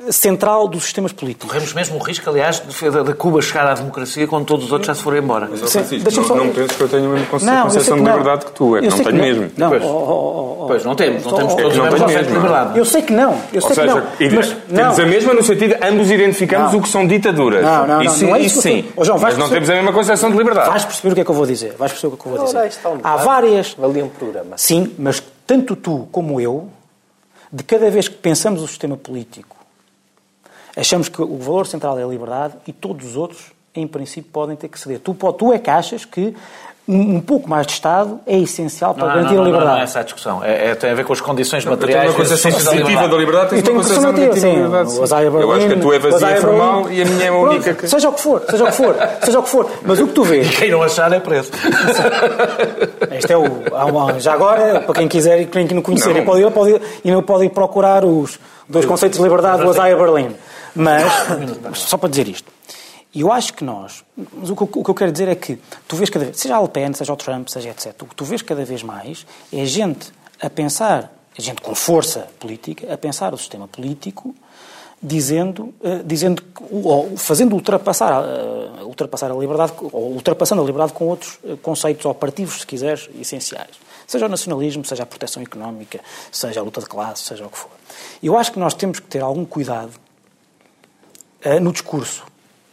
central 0.09 0.67
dos 0.67 0.83
sistemas 0.83 1.13
políticos. 1.13 1.47
Corremos 1.47 1.73
mesmo 1.73 1.95
o 1.97 1.99
risco, 2.03 2.29
aliás, 2.29 2.59
de 2.61 3.13
Cuba 3.13 3.41
chegar 3.41 3.65
à 3.65 3.73
democracia 3.73 4.27
quando 4.27 4.45
todos 4.45 4.65
os 4.65 4.71
outros 4.71 4.87
já 4.87 4.93
se 4.93 5.01
forem 5.01 5.21
embora. 5.23 5.47
Mas, 5.49 5.61
Francisco, 5.71 6.09
não, 6.13 6.23
só- 6.27 6.35
não 6.35 6.49
penses 6.49 6.75
que 6.75 6.83
eu 6.83 6.89
tenho 6.89 7.05
a 7.05 7.13
mesma 7.13 7.27
conce- 7.27 7.45
Não, 7.45 7.63
concepção 7.63 7.97
de 7.97 8.03
liberdade 8.03 8.45
que 8.45 8.51
tu. 8.51 8.75
É 8.75 8.81
que 8.81 8.85
Eu 8.87 8.91
não 8.91 8.97
tenho 8.97 9.09
que 9.09 9.13
mesmo. 9.13 9.51
Não, 9.57 9.69
Pois. 9.69 9.83
oh, 9.83 9.87
oh, 9.87 10.63
oh. 10.63 10.67
Pois, 10.67 10.83
não 10.83 10.95
temos, 10.95 11.23
não 11.23 11.33
temos 11.33 11.55
todos 11.55 11.77
não 11.77 11.85
a 11.85 11.91
mesma 11.91 12.07
mesmo. 12.07 12.33
liberdade. 12.35 12.77
Eu 12.79 12.85
sei 12.85 13.01
que 13.03 13.13
não, 13.13 13.31
eu 13.53 13.61
sei 13.61 13.69
Ou 13.69 13.75
seja, 13.75 14.01
que 14.17 14.27
não. 14.29 14.35
Mas, 14.35 14.47
temos 14.49 14.97
não. 14.97 15.03
a 15.05 15.07
mesma 15.07 15.33
no 15.33 15.43
sentido 15.43 15.75
de 15.77 15.85
ambos 15.87 16.11
identificamos 16.11 16.71
Não. 16.73 16.79
o 16.79 16.83
que 16.83 16.89
são 16.89 17.07
ditaduras. 17.07 17.63
Não, 17.63 17.87
não, 17.87 17.95
não, 17.95 18.01
Isso, 18.03 18.25
não 18.25 18.35
é 18.35 18.41
isso 18.41 18.61
sim. 18.61 18.85
Ô, 18.97 19.05
João, 19.05 19.17
Mas 19.19 19.37
não 19.37 19.47
temos 19.49 19.69
a 19.69 19.73
mesma 19.75 19.93
concepção 19.93 20.29
de 20.29 20.37
liberdade. 20.37 20.69
Vais 20.69 20.83
perceber 20.85 21.11
o 21.11 21.15
que 21.15 21.21
é 21.21 21.23
que 21.23 21.31
eu 21.31 21.35
vou 21.35 21.45
dizer. 21.45 21.73
Vais 21.77 21.91
perceber 21.91 22.13
o 22.13 22.17
que 22.17 22.21
é 22.21 22.31
que 22.31 22.35
eu 22.37 22.37
vou 22.37 22.45
dizer. 22.63 22.79
Há 23.03 23.15
várias. 23.17 23.73
Valia 23.77 24.03
um 24.03 24.09
programa. 24.09 24.57
Sim, 24.57 24.93
mas 24.99 25.23
tanto 25.47 25.75
tu 25.75 26.07
como 26.11 26.41
eu, 26.41 26.67
de 27.53 27.63
cada 27.63 27.89
vez 27.89 28.07
que 28.07 28.15
pensamos 28.15 28.61
o 28.61 28.67
sistema 28.67 28.97
político, 28.97 29.54
achamos 30.75 31.09
que 31.09 31.21
o 31.21 31.37
valor 31.37 31.67
central 31.67 31.97
é 31.97 32.03
a 32.03 32.07
liberdade 32.07 32.55
e 32.67 32.73
todos 32.73 33.05
os 33.05 33.15
outros, 33.15 33.51
em 33.73 33.87
princípio, 33.87 34.31
podem 34.31 34.55
ter 34.55 34.69
que 34.69 34.79
ceder. 34.79 34.99
Tu, 34.99 35.13
tu 35.13 35.53
é 35.53 35.59
que 35.59 35.69
achas 35.69 36.05
que 36.05 36.35
um, 36.87 37.15
um 37.15 37.19
pouco 37.21 37.49
mais 37.49 37.65
de 37.65 37.73
Estado 37.73 38.19
é 38.27 38.37
essencial 38.37 38.93
para 38.93 39.07
Não, 39.07 39.15
garantir 39.15 39.33
não, 39.35 39.35
não, 39.35 39.41
a 39.41 39.43
não, 39.43 39.51
liberdade. 39.51 39.75
não 39.75 39.81
é 39.81 39.83
essa 39.83 39.99
a 39.99 40.03
discussão. 40.03 40.43
É, 40.43 40.69
é- 40.71 40.75
tem 40.75 40.91
a 40.91 40.93
ver 40.93 41.03
com 41.05 41.13
as 41.13 41.21
condições 41.21 41.65
materiais. 41.65 42.01
tenho 42.01 42.13
uma 42.13 42.19
concepção 42.23 42.51
e 42.51 42.53
essências 42.53 42.79
positiva 42.81 43.07
da 43.07 43.17
liberdade, 43.17 43.49
tens 43.49 43.63
tenho 43.63 43.75
uma 43.77 43.83
concepção 43.83 44.11
negativa 44.11 44.33
da 44.35 44.39
sim, 44.41 44.55
liberdade. 44.63 45.03
Isaiah 45.03 45.23
Eu 45.41 45.51
acho 45.51 45.67
que 45.67 45.73
a 45.73 45.79
tua 45.79 45.95
é 45.95 45.99
vazia 45.99 46.31
e 46.31 46.41
formal 46.41 46.91
e 46.91 47.01
a 47.01 47.05
minha 47.05 47.25
é 47.25 47.27
a 47.29 47.33
única 47.33 47.73
que... 47.73 47.87
Seja 47.87 48.09
o 48.09 48.13
que 48.13 48.21
for, 48.21 48.43
seja 48.49 48.63
o 48.63 48.67
que 48.67 48.73
for, 48.73 48.95
seja 49.23 49.39
o 49.39 49.43
que 49.43 49.49
for. 49.49 49.71
Mas 49.83 49.99
o 49.99 50.07
que 50.07 50.13
tu 50.13 50.23
vês, 50.23 50.49
Quem 50.57 50.69
não 50.71 50.83
achar 50.83 51.11
é 51.11 51.19
preso. 51.19 51.51
Este 53.11 53.33
é 53.33 53.37
o. 53.37 53.43
uma- 53.87 54.19
Já 54.19 54.33
agora, 54.33 54.81
para 54.81 54.93
quem 54.95 55.07
quiser 55.07 55.41
e 55.41 55.45
quem 55.45 55.65
não 55.67 55.81
conhecer, 55.81 56.13
Não. 56.13 56.17
e 56.21 56.25
pode, 56.25 56.41
ir- 56.41 56.51
pode, 56.51 56.71
ir- 56.71 56.81
e 57.03 57.11
não 57.11 57.21
pode 57.23 57.45
ir 57.45 57.49
procurar 57.49 58.03
os 58.05 58.39
dois 58.67 58.85
conceitos 58.85 59.17
de 59.17 59.23
liberdade 59.23 59.63
do 59.63 59.71
Isaiah 59.71 59.95
Berlin. 59.97 60.35
Mas, 60.75 61.03
só 61.75 61.97
para 61.97 62.09
dizer 62.09 62.27
isto. 62.27 62.51
Eu 63.15 63.31
acho 63.31 63.53
que 63.53 63.63
nós. 63.63 64.03
Mas 64.15 64.49
o 64.49 64.55
que, 64.55 64.63
o 64.63 64.83
que 64.83 64.89
eu 64.89 64.95
quero 64.95 65.11
dizer 65.11 65.29
é 65.29 65.35
que 65.35 65.57
tu 65.87 65.95
vês 65.95 66.09
cada 66.09 66.25
vez. 66.25 66.37
Seja 66.37 66.57
a 66.57 66.61
Le 66.61 66.67
Pen, 66.67 66.93
seja 66.93 67.13
o 67.13 67.15
Trump, 67.15 67.47
seja 67.47 67.69
etc. 67.69 68.01
O 68.01 68.05
que 68.05 68.15
tu 68.15 68.25
vês 68.25 68.41
cada 68.41 68.65
vez 68.65 68.83
mais 68.83 69.25
é 69.53 69.63
gente 69.65 70.11
a 70.41 70.49
pensar, 70.49 71.13
gente 71.37 71.61
com 71.61 71.73
força 71.73 72.27
política, 72.39 72.93
a 72.93 72.97
pensar 72.97 73.33
o 73.33 73.37
sistema 73.37 73.67
político 73.67 74.35
dizendo, 75.01 75.73
eh, 75.83 76.01
dizendo 76.03 76.43
ou 76.71 77.15
fazendo 77.15 77.53
ultrapassar, 77.53 78.23
eh, 78.23 78.83
ultrapassar 78.83 79.31
a 79.31 79.35
liberdade, 79.35 79.73
ou 79.79 80.13
ultrapassando 80.13 80.61
a 80.61 80.65
liberdade 80.65 80.93
com 80.93 81.07
outros 81.07 81.37
eh, 81.43 81.55
conceitos 81.61 82.05
operativos, 82.05 82.61
se 82.61 82.67
quiseres, 82.67 83.09
essenciais. 83.19 83.79
Seja 84.07 84.25
o 84.25 84.29
nacionalismo, 84.29 84.83
seja 84.83 85.03
a 85.03 85.05
proteção 85.05 85.41
económica, 85.41 85.99
seja 86.31 86.59
a 86.59 86.63
luta 86.63 86.81
de 86.81 86.87
classe, 86.87 87.23
seja 87.23 87.45
o 87.45 87.49
que 87.49 87.57
for. 87.57 87.71
Eu 88.21 88.37
acho 88.37 88.51
que 88.51 88.59
nós 88.59 88.73
temos 88.73 88.99
que 88.99 89.07
ter 89.07 89.21
algum 89.21 89.45
cuidado 89.45 89.91
eh, 91.41 91.59
no 91.59 91.71
discurso. 91.71 92.23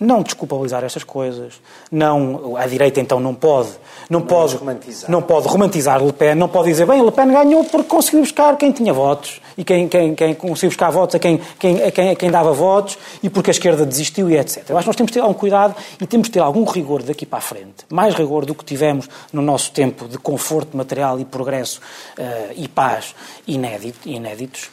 Não 0.03 0.23
desculpabilizar 0.23 0.83
estas 0.83 1.05
coisas, 1.05 1.61
não 1.91 2.57
a 2.57 2.67
direita 2.67 3.01
então 3.01 3.21
não 3.21 3.35
pode, 3.35 3.71
não 4.11 4.21
pode 4.21 4.57
romantizar. 4.57 5.11
não 5.11 5.23
pode 5.23 5.47
romantizar 5.47 6.05
Le 6.05 6.13
Pen, 6.13 6.35
não 6.35 6.49
pode 6.49 6.69
dizer 6.71 6.87
bem, 6.87 7.01
Le 7.01 7.13
Pen 7.13 7.29
ganhou 7.29 7.63
porque 7.65 7.89
conseguiu 7.89 8.21
buscar 8.21 8.57
quem 8.57 8.73
tinha 8.73 8.93
votos 8.93 9.41
e 9.57 9.63
quem, 9.63 9.87
quem, 9.87 10.15
quem 10.15 10.35
conseguiu 10.35 10.71
buscar 10.71 10.91
votos 10.91 11.15
a 11.15 11.19
quem, 11.21 11.41
quem, 11.59 11.83
a 11.83 11.91
quem, 11.93 12.11
a 12.11 12.17
quem 12.17 12.31
dava 12.31 12.53
votos 12.53 12.99
e 13.23 13.31
porque 13.31 13.51
a 13.51 13.53
esquerda 13.53 13.87
desistiu 13.87 14.29
e 14.29 14.37
etc. 14.37 14.69
Eu 14.69 14.77
acho 14.77 14.85
que 14.85 14.89
nós 14.89 14.97
temos 14.97 15.13
de 15.13 15.19
ter 15.19 15.21
algum 15.21 15.35
cuidado 15.35 15.77
e 16.01 16.07
temos 16.07 16.27
de 16.27 16.33
ter 16.33 16.41
algum 16.41 16.65
rigor 16.65 17.03
daqui 17.05 17.25
para 17.25 17.39
a 17.39 17.43
frente, 17.43 17.85
mais 17.89 18.15
rigor 18.15 18.45
do 18.45 18.57
que 18.57 18.65
tivemos 18.65 19.09
no 19.33 19.41
nosso 19.41 19.71
tempo 19.71 20.09
de 20.09 20.19
conforto 20.19 20.77
material 20.77 21.21
e 21.21 21.25
progresso 21.25 21.81
eh, 22.19 22.55
e 22.57 22.67
paz 22.67 23.15
inédito, 23.47 24.09
inéditos. 24.09 24.71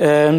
Eh, 0.00 0.30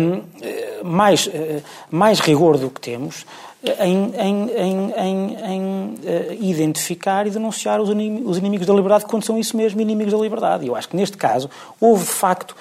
mais, 0.83 1.29
eh, 1.33 1.61
mais 1.91 2.21
rigor 2.21 2.57
do 2.57 2.69
que 2.69 2.79
temos 2.79 3.25
em, 3.64 4.12
em- 4.16 4.51
em- 4.95 5.36
em- 5.45 5.95
eh, 6.05 6.38
identificar 6.39 7.28
e 7.28 7.30
denunciar 7.30 7.82
os 7.82 7.89
inimi- 7.89 8.22
os 8.26 8.38
inimigos 8.38 8.66
da 8.66 8.74
liberdade 8.74 9.05
quando 9.05 9.24
são 9.26 9.38
isso 9.38 9.57
mesmo, 9.57 9.82
inimigos 9.82 10.14
da 10.14 10.20
liberdade. 10.20 10.64
E 10.66 10.68
eu 10.70 10.76
acho 10.76 10.88
que 10.88 10.95
neste 10.95 11.18
caso 11.18 11.49
houve, 11.80 12.05
de 12.05 12.12
facto, 12.12 12.55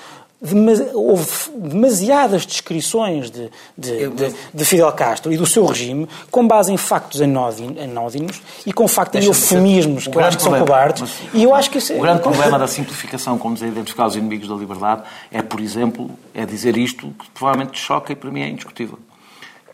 houve 0.94 1.26
demasiadas 1.56 2.46
descrições 2.46 3.28
de, 3.30 3.50
de, 3.76 4.08
de- 4.10 4.34
de 4.54 4.64
Fidel 4.64 4.90
Castro 4.92 5.32
e 5.32 5.36
do 5.36 5.44
seu 5.46 5.64
regime 5.66 6.08
com 6.30 6.46
base 6.46 6.72
em 6.72 6.76
factos 6.76 7.20
anódin- 7.20 7.76
anódinos 7.80 8.40
e 8.64 8.72
com 8.72 8.86
factos 8.86 9.20
em 9.24 9.26
eufemismos 9.26 10.06
que 10.06 10.16
eu 10.16 10.20
acho 10.24 10.36
que 10.36 10.42
são 10.44 10.52
cobardes. 10.58 11.02
mas 11.02 11.34
E 11.34 11.42
eu 11.42 11.54
acho 11.54 11.70
que 11.70 11.78
isso 11.78 11.92
é... 11.92 11.96
O 11.96 12.02
grande 12.02 12.22
problema 12.22 12.58
da 12.58 12.66
simplificação, 12.68 13.36
como 13.38 13.54
dizer, 13.54 13.66
identificar 13.68 14.06
os 14.06 14.14
inimigos 14.16 14.48
da 14.48 14.54
liberdade, 14.54 15.02
é, 15.32 15.42
por 15.42 15.60
exemplo, 15.60 16.08
é 16.34 16.46
dizer 16.46 16.76
isto 16.76 17.08
que 17.18 17.30
provavelmente 17.30 17.78
choca 17.78 18.12
e 18.12 18.16
para 18.16 18.30
mim 18.30 18.40
é 18.42 18.48
indiscutível. 18.48 18.98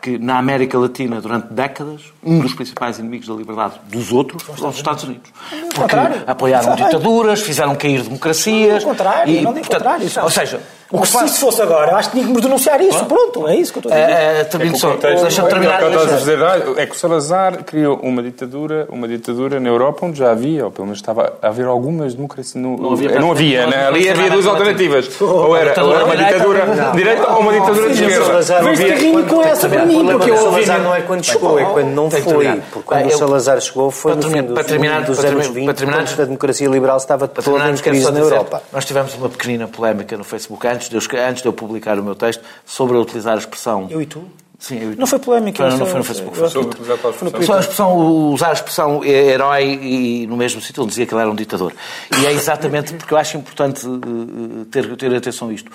Que 0.01 0.19
na 0.19 0.37
América 0.37 0.77
Latina, 0.77 1.19
durante 1.19 1.51
décadas, 1.51 2.01
um 2.23 2.39
dos 2.39 2.53
principais 2.53 2.99
inimigos 2.99 3.27
da 3.27 3.33
liberdade 3.33 3.79
dos 3.85 4.11
outros 4.11 4.43
foram 4.43 4.69
os 4.69 4.75
Estados 4.75 5.03
Unidos. 5.03 5.31
Porque 5.49 5.75
contrário. 5.75 6.23
apoiaram 6.27 6.75
ditaduras, 6.75 7.41
fizeram 7.41 7.75
cair 7.75 8.03
democracias. 8.03 8.69
Não 8.69 8.77
digo 8.77 8.85
o 8.85 8.89
contrário, 8.91 9.33
e, 9.33 9.41
não 9.41 9.51
o 9.51 9.53
portanto, 9.55 9.73
contrário. 9.73 10.23
Ou 10.23 10.29
seja, 10.29 10.61
O 10.91 11.01
que 11.01 11.07
se 11.07 11.25
isso 11.25 11.39
fosse 11.39 11.61
agora, 11.61 11.91
eu 11.91 11.97
acho 11.97 12.11
que 12.11 12.17
tínhamos 12.19 12.41
de 12.41 12.47
denunciar 12.47 12.79
isso. 12.81 13.03
Pronto, 13.05 13.47
é 13.47 13.55
isso 13.55 13.73
que 13.73 13.79
eu 13.79 13.81
estou 13.81 13.91
a 13.91 13.95
dizer. 13.95 14.11
Eh, 14.11 14.39
eh, 14.41 14.43
termino 14.43 14.77
só. 14.77 14.91
contexto- 14.91 15.21
Deixa-me 15.23 15.49
terminar. 15.49 15.81
é 15.81 15.83
o 15.83 15.87
a 15.87 15.89
deixa- 15.89 16.17
dizer, 16.17 16.39
é 16.77 16.85
que 16.85 16.91
o 16.95 16.99
Salazar 16.99 17.63
criou 17.63 17.99
uma 18.03 18.21
ditadura, 18.21 18.85
uma 18.89 19.07
ditadura 19.07 19.59
na 19.59 19.67
Europa 19.67 20.05
onde 20.05 20.19
já 20.19 20.31
havia, 20.31 20.65
ou 20.65 20.71
pelo 20.71 20.85
menos 20.85 20.99
estava 20.99 21.33
a 21.41 21.47
haver 21.47 21.65
algumas 21.65 22.13
democracias. 22.13 22.55
No, 22.61 22.77
Não 22.77 22.93
havia 22.93 23.19
não 23.19 23.31
havia, 23.31 23.63
não 23.63 23.69
né? 23.71 23.87
ali 23.87 24.09
havia 24.09 24.29
duas 24.29 24.45
alternativa. 24.45 24.95
alternativas. 24.97 25.21
Ou 25.21 25.55
era, 25.57 25.83
ou 25.83 25.95
era 25.95 26.05
uma 26.05 26.15
ditadura 26.17 26.65
de 26.65 26.97
direita 26.97 27.31
ou 27.33 27.39
uma 27.39 27.53
ditadura 27.53 27.89
de 27.93 28.03
esquerda. 28.03 28.55
Havia- 28.69 28.87
carrinho 28.89 29.25
com 29.25 29.41
essa 29.41 29.67
para 29.69 29.85
mim, 29.85 30.03
O 30.07 30.11
porque 30.11 30.29
eu 30.31 30.35
ouvi... 30.35 30.65
Salazar 30.65 30.81
não 30.81 30.95
é 30.95 31.01
quando 31.01 31.23
chegou, 31.23 31.59
é 31.59 31.65
quando 31.65 31.87
não 31.89 32.11
foi. 32.11 32.21
terminar. 32.21 32.57
Porque 32.71 32.85
quando 32.87 33.01
Ah, 33.03 33.07
o 33.07 33.17
Salazar 33.17 33.59
chegou 33.61 33.91
foi 33.91 34.11
para 34.11 34.15
no 34.17 34.27
fim 34.27 34.33
terminar- 34.33 34.53
dos, 34.55 34.65
terminar- 34.67 34.97
anos 34.97 35.17
terminar- 35.17 35.43
20, 35.51 35.65
para 35.65 35.73
terminar- 35.73 36.05
quando 36.05 36.21
a 36.21 36.25
democracia 36.25 36.67
liberal 36.67 36.97
estava 36.97 37.27
toda 37.27 37.41
terminar, 37.43 37.71
em 37.73 37.77
crise 37.77 38.11
na 38.11 38.19
Europa. 38.19 38.61
Nós 38.71 38.85
tivemos 38.85 39.15
uma 39.15 39.29
pequenina 39.29 39.67
polémica 39.67 40.15
no 40.17 40.23
Facebook 40.23 40.67
antes 40.75 40.89
de, 40.89 40.95
eu, 40.95 41.01
antes 41.27 41.41
de 41.41 41.47
eu 41.47 41.53
publicar 41.53 41.97
o 41.99 42.03
meu 42.03 42.15
texto 42.15 42.43
sobre 42.65 42.95
a 42.97 42.99
utilizar 42.99 43.35
a 43.35 43.37
expressão. 43.37 43.87
Eu 43.89 44.01
e 44.01 44.05
tu? 44.05 44.23
Sim, 44.57 44.79
eu 44.81 44.91
e 44.91 44.95
tu. 44.95 44.99
Não 44.99 45.07
foi 45.07 45.19
polémica, 45.19 45.63
Não, 45.63 45.71
eu 45.71 45.77
não 45.79 45.85
foi 45.85 45.97
no 45.97 46.03
Facebook. 46.03 46.37
eu- 46.37 46.43
Foi 46.43 46.49
Sobre 46.49 46.69
utilizar 46.69 46.95
expressão? 46.97 47.43
Só 47.43 47.53
a 47.55 47.59
expressão, 47.59 47.97
usar 48.33 48.49
a 48.49 48.53
expressão 48.53 49.03
herói 49.03 49.63
e 49.81 50.27
no 50.27 50.37
mesmo 50.37 50.61
sítio 50.61 50.81
onde 50.83 50.89
dizia 50.91 51.05
que 51.05 51.13
ele 51.13 51.21
era 51.21 51.29
um 51.31 51.35
ditador. 51.35 51.73
E 52.21 52.25
é 52.25 52.31
exatamente 52.31 52.93
porque 52.93 53.13
eu 53.13 53.17
acho 53.17 53.37
importante 53.37 53.85
eh, 53.85 54.65
ter, 54.71 54.95
ter 54.95 55.13
atenção 55.15 55.49
a 55.49 55.53
isto. 55.53 55.71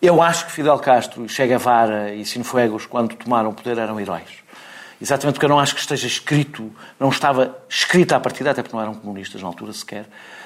Eu 0.00 0.22
acho 0.22 0.46
que 0.46 0.52
Fidel 0.52 0.78
Castro, 0.78 1.28
Che 1.28 1.46
Guevara 1.46 2.14
e 2.14 2.24
Cienfuegos, 2.24 2.86
quando 2.86 3.14
tomaram 3.16 3.50
o 3.50 3.54
poder, 3.54 3.78
eram 3.78 3.98
heróis. 4.00 4.28
Exatamente 5.00 5.34
porque 5.34 5.46
eu 5.46 5.50
não 5.50 5.60
acho 5.60 5.74
que 5.74 5.80
esteja 5.80 6.06
escrito, 6.08 6.70
não 6.98 7.08
estava 7.08 7.56
escrita 7.68 8.16
a 8.16 8.20
partida, 8.20 8.50
até 8.50 8.62
porque 8.62 8.74
não 8.76 8.82
eram 8.82 8.94
comunistas 8.94 9.40
na 9.40 9.46
altura 9.48 9.72
sequer, 9.72 10.00
eh, 10.00 10.06
eh, 10.06 10.06
eh, 10.06 10.37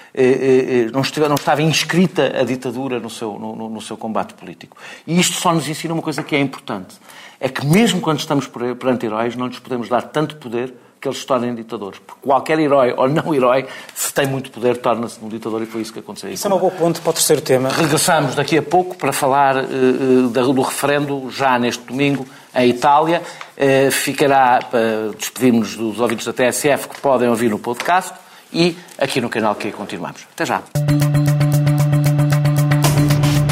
não, 0.93 1.01
estive- 1.01 1.29
não 1.29 1.35
estava 1.37 1.63
inscrita 1.63 2.33
a 2.41 2.45
ditadura 2.45 3.01
no 3.01 3.09
seu, 3.11 3.39
no, 3.39 3.69
no- 3.69 3.81
seu 3.81 3.97
combate 3.97 4.35
político. 4.35 4.77
E 5.07 5.19
isto 5.19 5.37
só 5.37 5.53
nos 5.55 5.67
ensina 5.69 5.95
uma 5.95 6.03
coisa 6.03 6.23
que 6.23 6.37
é 6.37 6.41
importante. 6.41 6.97
É 7.41 7.49
que 7.49 7.65
mesmo 7.67 8.01
quando 8.01 8.21
estamos 8.21 8.47
per- 8.47 8.75
perante 8.77 9.07
heróis, 9.07 9.35
não 9.37 9.47
lhes 9.47 9.59
podemos 9.59 9.89
dar 9.89 10.03
tanto 10.03 10.37
poder 10.37 10.73
que 11.01 11.09
eles 11.09 11.19
se 11.19 11.27
tornem 11.27 11.53
ditadores. 11.53 11.99
Porque 11.99 12.21
qualquer 12.23 12.61
herói 12.61 12.95
ou 12.97 13.09
não 13.09 13.35
herói, 13.35 13.67
se 13.93 14.15
tem 14.15 14.25
muito 14.29 14.53
poder, 14.53 14.77
torna-se 14.77 15.19
um 15.21 15.29
ditador 15.29 15.61
e 15.61 15.67
foi 15.67 15.81
isso 15.83 15.93
que 15.93 15.99
aconteceu. 15.99 16.29
aí 16.29 16.35
Isso 16.35 16.47
é 16.47 16.55
um 16.55 16.59
bom 16.59 16.71
ponto 16.71 17.01
para 17.01 17.11
o 17.11 17.13
terceiro 17.13 17.43
tema. 17.43 17.71
Regressamos 17.71 18.37
daqui 18.37 18.57
a 18.57 18.63
pouco 18.63 18.97
para 18.97 19.13
falar 19.13 19.57
eh, 19.57 19.63
eh, 19.65 20.29
da- 20.31 20.43
do 20.43 20.63
referendo, 20.63 21.29
já 21.31 21.59
neste 21.59 21.83
domingo, 21.85 22.25
em 22.55 22.69
Itália. 22.71 23.21
Eh, 23.57 23.91
ficará 23.91 24.61
para 24.71 25.11
despedirmos 25.19 25.75
dos 25.75 25.99
ouvintes 25.99 26.25
da 26.25 26.33
TSF 26.33 26.89
que 26.89 27.01
podem 27.01 27.29
ouvir 27.29 27.51
no 27.51 27.59
podcast 27.59 28.13
e 28.53 28.77
aqui 28.99 29.21
no 29.21 29.29
canal 29.29 29.55
que 29.55 29.71
continuamos. 29.71 30.21
Até 30.35 30.47
já. 30.47 30.63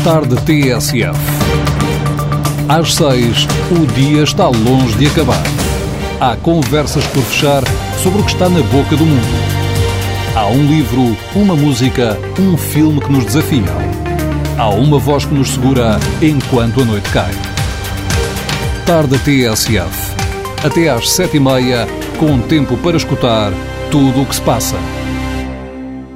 Tarde 0.05 0.37
TSF. 0.45 1.19
Às 2.69 2.95
seis, 2.95 3.47
o 3.71 3.87
dia 3.95 4.23
está 4.23 4.47
longe 4.47 4.97
de 4.97 5.07
acabar. 5.07 5.43
Há 6.21 6.37
conversas 6.37 7.05
por 7.09 7.23
fechar 7.25 7.63
sobre 8.03 8.21
o 8.21 8.25
que 8.25 8.33
está 8.33 8.49
na 8.49 8.61
boca 8.63 8.97
do 8.97 9.07
mundo. 9.07 9.61
Há 10.37 10.47
um 10.47 10.67
livro, 10.67 11.17
uma 11.35 11.57
música, 11.57 12.17
um 12.39 12.57
filme 12.57 13.01
que 13.01 13.11
nos 13.11 13.25
desafiam. 13.25 13.65
Há 14.57 14.69
uma 14.69 14.99
voz 14.99 15.25
que 15.25 15.35
nos 15.35 15.51
segura 15.51 15.99
enquanto 16.23 16.83
a 16.83 16.85
noite 16.85 17.11
cai. 17.11 17.33
Tarde 18.87 19.19
TSF. 19.19 20.15
Até 20.65 20.91
às 20.91 21.11
sete 21.11 21.39
e 21.39 21.41
meia, 21.41 21.87
com 22.19 22.39
tempo 22.41 22.77
para 22.77 22.97
escutar 22.97 23.53
tudo 23.91 24.23
o 24.23 24.27
que 24.27 24.37
se 24.37 24.43
passa. 24.43 24.77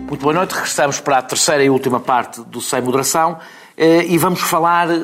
Muito 0.09 0.23
boa 0.23 0.33
noite. 0.33 0.53
Regressamos 0.53 1.01
para 1.01 1.19
a 1.19 1.23
terceira 1.23 1.65
e 1.65 1.69
última 1.69 1.99
parte 1.99 2.41
do 2.43 2.61
Sem 2.61 2.81
Moderação 2.81 3.37
eh, 3.77 4.05
e 4.07 4.17
vamos 4.17 4.41
falar 4.43 4.89
eh, 4.89 4.97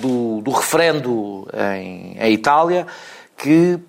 do, 0.00 0.40
do 0.40 0.50
referendo 0.52 1.48
em, 1.52 2.16
em 2.16 2.32
Itália, 2.32 2.86
que 3.36 3.80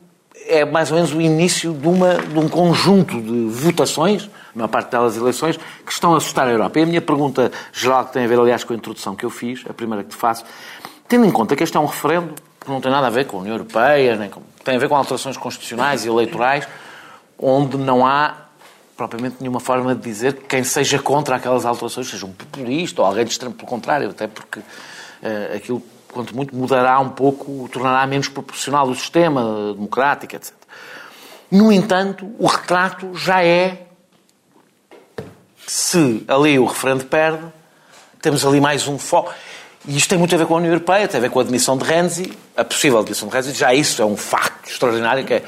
é 0.47 0.65
mais 0.65 0.89
ou 0.89 0.95
menos 0.95 1.13
o 1.13 1.21
início 1.21 1.71
de, 1.71 1.87
uma, 1.87 2.15
de 2.15 2.39
um 2.39 2.49
conjunto 2.49 3.21
de 3.21 3.47
votações, 3.47 4.27
na 4.55 4.67
parte 4.67 4.89
delas 4.89 5.15
eleições, 5.15 5.57
que 5.57 5.91
estão 5.91 6.15
a 6.15 6.17
assustar 6.17 6.47
a 6.47 6.51
Europa. 6.51 6.79
E 6.79 6.83
a 6.83 6.85
minha 6.87 7.01
pergunta 7.01 7.51
geral, 7.71 8.05
que 8.05 8.13
tem 8.13 8.25
a 8.25 8.27
ver, 8.27 8.39
aliás, 8.39 8.63
com 8.63 8.73
a 8.73 8.75
introdução 8.75 9.15
que 9.15 9.23
eu 9.23 9.29
fiz, 9.29 9.63
a 9.69 9.73
primeira 9.73 10.03
que 10.03 10.09
te 10.09 10.15
faço, 10.15 10.43
tendo 11.07 11.25
em 11.25 11.31
conta 11.31 11.55
que 11.55 11.63
este 11.63 11.77
é 11.77 11.79
um 11.79 11.85
referendo 11.85 12.33
que 12.59 12.69
não 12.71 12.81
tem 12.81 12.91
nada 12.91 13.05
a 13.05 13.11
ver 13.11 13.27
com 13.27 13.37
a 13.37 13.41
União 13.41 13.53
Europeia, 13.53 14.15
nem 14.15 14.31
com, 14.31 14.41
tem 14.63 14.77
a 14.77 14.79
ver 14.79 14.89
com 14.89 14.95
alterações 14.95 15.37
constitucionais 15.37 16.05
e 16.05 16.07
eleitorais, 16.07 16.67
onde 17.39 17.77
não 17.77 18.05
há 18.05 18.35
propriamente 18.97 19.37
nenhuma 19.39 19.61
forma 19.61 19.95
de 19.95 20.01
dizer 20.01 20.33
que 20.33 20.43
quem 20.43 20.63
seja 20.63 20.99
contra 20.99 21.37
aquelas 21.37 21.65
alterações 21.65 22.09
seja 22.09 22.25
um 22.25 22.33
populista 22.33 23.01
ou 23.01 23.07
alguém 23.07 23.23
de 23.23 23.31
extremo, 23.31 23.55
pelo 23.55 23.67
contrário, 23.67 24.09
até 24.09 24.27
porque 24.27 24.59
eh, 25.23 25.53
aquilo, 25.55 25.81
quanto 26.11 26.35
muito, 26.35 26.53
mudará 26.53 26.99
um 26.99 27.09
pouco, 27.09 27.69
tornará 27.71 28.05
menos 28.05 28.27
proporcional 28.27 28.89
o 28.89 28.95
sistema 28.95 29.73
democrático, 29.73 30.35
etc. 30.35 30.53
No 31.49 31.71
entanto, 31.71 32.29
o 32.37 32.45
retrato 32.45 33.15
já 33.15 33.41
é 33.43 33.87
se 35.65 36.25
ali 36.27 36.59
o 36.59 36.65
referendo 36.65 37.05
perde, 37.05 37.43
temos 38.21 38.45
ali 38.45 38.59
mais 38.59 38.87
um 38.87 38.97
foco. 38.97 39.33
E 39.87 39.95
isto 39.95 40.09
tem 40.09 40.17
muito 40.17 40.35
a 40.35 40.37
ver 40.37 40.45
com 40.45 40.55
a 40.55 40.57
União 40.57 40.73
Europeia, 40.73 41.07
tem 41.07 41.19
a 41.19 41.21
ver 41.21 41.29
com 41.29 41.39
a 41.39 41.43
admissão 41.43 41.77
de 41.77 41.85
Renzi, 41.85 42.37
a 42.57 42.65
possível 42.65 42.99
admissão 42.99 43.29
de 43.29 43.35
Renzi, 43.35 43.53
já 43.53 43.73
isso 43.73 44.01
é 44.01 44.05
um 44.05 44.17
facto 44.17 44.69
extraordinário 44.69 45.23
que 45.23 45.35
é, 45.35 45.43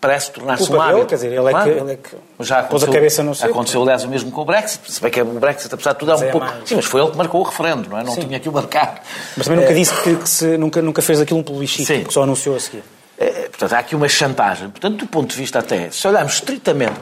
parece 0.00 0.30
tornar-se 0.30 0.72
um 0.72 0.80
hábito. 0.80 1.06
quer 1.06 1.14
dizer, 1.16 1.32
ele 1.32 1.48
é 1.50 1.62
que- 1.62 1.68
ele 1.68 1.92
é 1.92 1.96
que 1.96 2.10
já 2.40 2.62
pôs 2.62 2.82
a 2.82 2.86
aconteceu- 2.86 2.92
cabeça 2.92 3.22
no 3.22 3.34
sítio. 3.34 3.50
Aconteceu, 3.50 3.82
aliás, 3.82 4.04
o 4.04 4.08
mesmo 4.08 4.30
com 4.30 4.40
o 4.40 4.44
Brexit. 4.44 4.90
Se 4.90 5.00
bem 5.00 5.10
que 5.10 5.20
o 5.20 5.24
Brexit, 5.26 5.74
apesar 5.74 5.92
de 5.92 5.98
tudo, 5.98 6.12
é 6.12 6.16
um 6.16 6.22
é 6.22 6.30
pouco... 6.30 6.46
mais- 6.46 6.68
Sim, 6.68 6.76
mas 6.76 6.84
foi 6.86 7.00
ele 7.02 7.10
que 7.10 7.16
marcou 7.18 7.40
o 7.40 7.44
referendo, 7.44 7.88
não 7.90 7.98
é? 7.98 8.02
Não 8.04 8.14
Sim. 8.14 8.20
tinha 8.22 8.40
que 8.40 8.48
o 8.48 8.52
marcar. 8.52 9.02
Mas 9.36 9.46
também 9.46 9.60
nunca 9.62 9.74
disse 9.74 9.94
que, 10.02 10.16
que 10.16 10.28
se, 10.28 10.56
nunca, 10.56 10.80
nunca 10.80 11.02
fez 11.02 11.20
aquilo 11.20 11.40
um 11.40 11.42
plebiscito, 11.42 11.86
Sim. 11.86 12.04
que 12.04 12.12
só 12.12 12.22
anunciou 12.22 12.56
a 12.56 12.60
seguir. 12.60 12.82
É, 13.18 13.48
portanto, 13.48 13.72
há 13.74 13.78
aqui 13.78 13.94
uma 13.94 14.08
chantagem. 14.08 14.70
Portanto, 14.70 14.96
do 14.96 15.06
ponto 15.06 15.28
de 15.30 15.36
vista 15.36 15.58
até, 15.58 15.90
se 15.90 16.08
olharmos 16.08 16.32
estritamente 16.34 16.98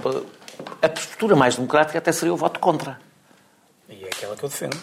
a 0.83 0.89
postura 0.89 1.37
mais 1.37 1.55
democrática, 1.55 1.99
até 1.99 2.11
seria 2.11 2.35
o 2.35 2.37
voto 2.37 2.59
contra. 2.59 2.99
É 4.09 4.17
aquela 4.17 4.37
que 4.37 4.45
eu 4.45 4.49
defendo. 4.49 4.77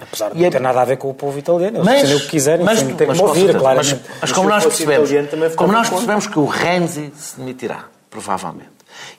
Apesar 0.00 0.30
de 0.30 0.36
E 0.36 0.40
não 0.40 0.46
é- 0.46 0.50
ter 0.50 0.60
nada 0.60 0.80
a 0.80 0.84
ver 0.84 0.96
com 0.96 1.08
o 1.08 1.14
povo 1.14 1.38
italiano. 1.38 1.76
Eles 1.78 1.84
Mas, 1.86 1.94
defendem 2.02 2.16
o 2.16 2.20
que 2.20 2.28
quiserem, 2.28 2.64
mas, 2.64 2.82
tem 2.82 3.06
mas, 3.06 3.20
ouvir, 3.20 3.56
claramente. 3.56 4.00
mas, 4.08 4.18
mas 4.22 4.32
como 4.32 4.48
nós 4.48 4.64
percebemos, 4.64 5.10
como 5.56 5.72
nós 5.72 5.88
percebemos 5.88 6.26
que 6.26 6.38
o 6.38 6.46
Renzi 6.46 7.12
se 7.16 7.36
demitirá, 7.38 7.84
provavelmente, 8.10 8.70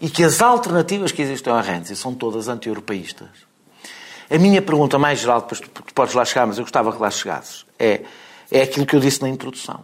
e 0.02 0.10
que 0.10 0.24
as 0.24 0.42
alternativas 0.42 1.12
que 1.12 1.22
existem 1.22 1.52
ao 1.54 1.62
Renzi 1.62 1.96
são 1.96 2.14
todas 2.14 2.48
anti-europeístas, 2.50 3.30
a 4.30 4.38
minha 4.38 4.62
pergunta 4.62 5.00
mais 5.00 5.20
geral, 5.20 5.42
depois 5.42 5.60
tu, 5.62 5.70
tu 5.70 5.94
podes 5.94 6.14
lá 6.14 6.26
chegar, 6.26 6.46
mas 6.46 6.58
eu 6.58 6.64
gostava 6.64 6.92
que 6.92 7.02
lá 7.02 7.10
chegasses, 7.10 7.66
é, 7.80 8.02
é 8.52 8.64
aquilo 8.64 8.86
que 8.86 8.96
eu 8.96 9.00
disse 9.00 9.22
na 9.22 9.30
introdução. 9.30 9.84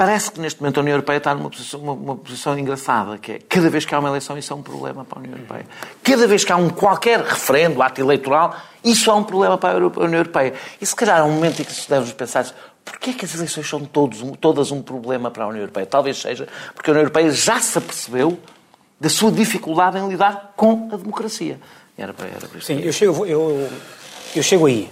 Parece 0.00 0.30
que 0.30 0.40
neste 0.40 0.62
momento 0.62 0.78
a 0.78 0.80
União 0.80 0.94
Europeia 0.94 1.18
está 1.18 1.34
numa 1.34 1.50
posição, 1.50 1.78
uma, 1.78 1.92
uma 1.92 2.16
posição 2.16 2.58
engraçada, 2.58 3.18
que 3.18 3.32
é 3.32 3.38
cada 3.46 3.68
vez 3.68 3.84
que 3.84 3.94
há 3.94 3.98
uma 3.98 4.08
eleição 4.08 4.38
isso 4.38 4.50
é 4.50 4.56
um 4.56 4.62
problema 4.62 5.04
para 5.04 5.18
a 5.18 5.20
União 5.20 5.34
Europeia. 5.34 5.66
Cada 6.02 6.26
vez 6.26 6.42
que 6.42 6.50
há 6.50 6.56
um 6.56 6.70
qualquer 6.70 7.20
referendo, 7.20 7.82
ato 7.82 8.00
eleitoral, 8.00 8.56
isso 8.82 9.10
é 9.10 9.14
um 9.14 9.22
problema 9.22 9.58
para 9.58 9.74
a 9.74 9.76
União 9.76 10.20
Europeia. 10.20 10.54
E 10.80 10.86
se 10.86 10.96
calhar 10.96 11.20
há 11.20 11.24
um 11.26 11.32
momento 11.32 11.60
em 11.60 11.66
que 11.66 11.72
se 11.74 11.86
deve 11.86 12.14
pensar 12.14 12.46
porquê 12.82 13.10
é 13.10 13.12
que 13.12 13.26
as 13.26 13.34
eleições 13.34 13.68
são 13.68 13.84
todos, 13.84 14.22
todas 14.40 14.70
um 14.70 14.80
problema 14.80 15.30
para 15.30 15.44
a 15.44 15.48
União 15.48 15.60
Europeia? 15.60 15.84
Talvez 15.84 16.16
seja 16.16 16.48
porque 16.74 16.88
a 16.88 16.92
União 16.92 17.02
Europeia 17.02 17.30
já 17.30 17.60
se 17.60 17.76
apercebeu 17.76 18.40
da 18.98 19.10
sua 19.10 19.30
dificuldade 19.30 19.98
em 19.98 20.08
lidar 20.08 20.54
com 20.56 20.88
a 20.90 20.96
democracia. 20.96 21.60
Era 21.98 22.14
para, 22.14 22.26
era 22.26 22.48
para. 22.48 22.58
Sim, 22.62 22.80
eu 22.80 22.92
chego, 22.94 23.26
eu, 23.26 23.68
eu 24.34 24.42
chego 24.42 24.64
aí. 24.64 24.90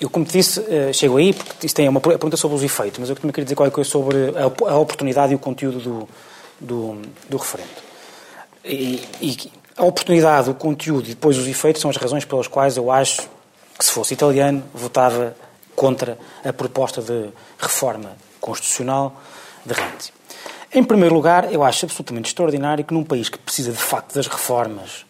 Eu, 0.00 0.08
como 0.08 0.24
te 0.24 0.32
disse, 0.32 0.60
eh, 0.68 0.92
chego 0.92 1.16
aí 1.16 1.32
porque 1.32 1.66
isso 1.66 1.74
tem 1.74 1.88
uma 1.88 2.00
per- 2.00 2.12
pergunta 2.12 2.36
sobre 2.36 2.56
os 2.56 2.62
efeitos, 2.62 2.98
mas 3.00 3.08
eu 3.10 3.16
também 3.16 3.32
queria 3.32 3.44
dizer 3.44 3.56
qualquer 3.56 3.74
coisa 3.74 3.90
sobre 3.90 4.16
a, 4.38 4.46
op- 4.46 4.64
a 4.64 4.76
oportunidade 4.78 5.32
e 5.32 5.34
o 5.34 5.38
conteúdo 5.38 5.80
do, 5.80 6.08
do, 6.60 7.02
do 7.28 7.36
referendo. 7.36 7.70
E, 8.64 9.02
e 9.20 9.36
a 9.76 9.84
oportunidade, 9.84 10.50
o 10.50 10.54
conteúdo 10.54 11.06
e 11.06 11.10
depois 11.10 11.36
os 11.36 11.46
efeitos 11.48 11.82
são 11.82 11.90
as 11.90 11.96
razões 11.96 12.24
pelas 12.24 12.46
quais 12.46 12.76
eu 12.76 12.90
acho 12.92 13.22
que, 13.76 13.84
se 13.84 13.90
fosse 13.90 14.14
italiano, 14.14 14.62
votava 14.72 15.34
contra 15.74 16.16
a 16.44 16.52
proposta 16.52 17.00
de 17.02 17.30
reforma 17.58 18.16
constitucional 18.40 19.20
de 19.64 19.72
Renzi. 19.72 20.12
Em 20.72 20.84
primeiro 20.84 21.14
lugar, 21.14 21.52
eu 21.52 21.64
acho 21.64 21.86
absolutamente 21.86 22.28
extraordinário 22.28 22.84
que 22.84 22.92
num 22.94 23.04
país 23.04 23.28
que 23.28 23.38
precisa 23.38 23.72
de 23.72 23.78
facto 23.78 24.14
das 24.14 24.26
reformas, 24.28 25.04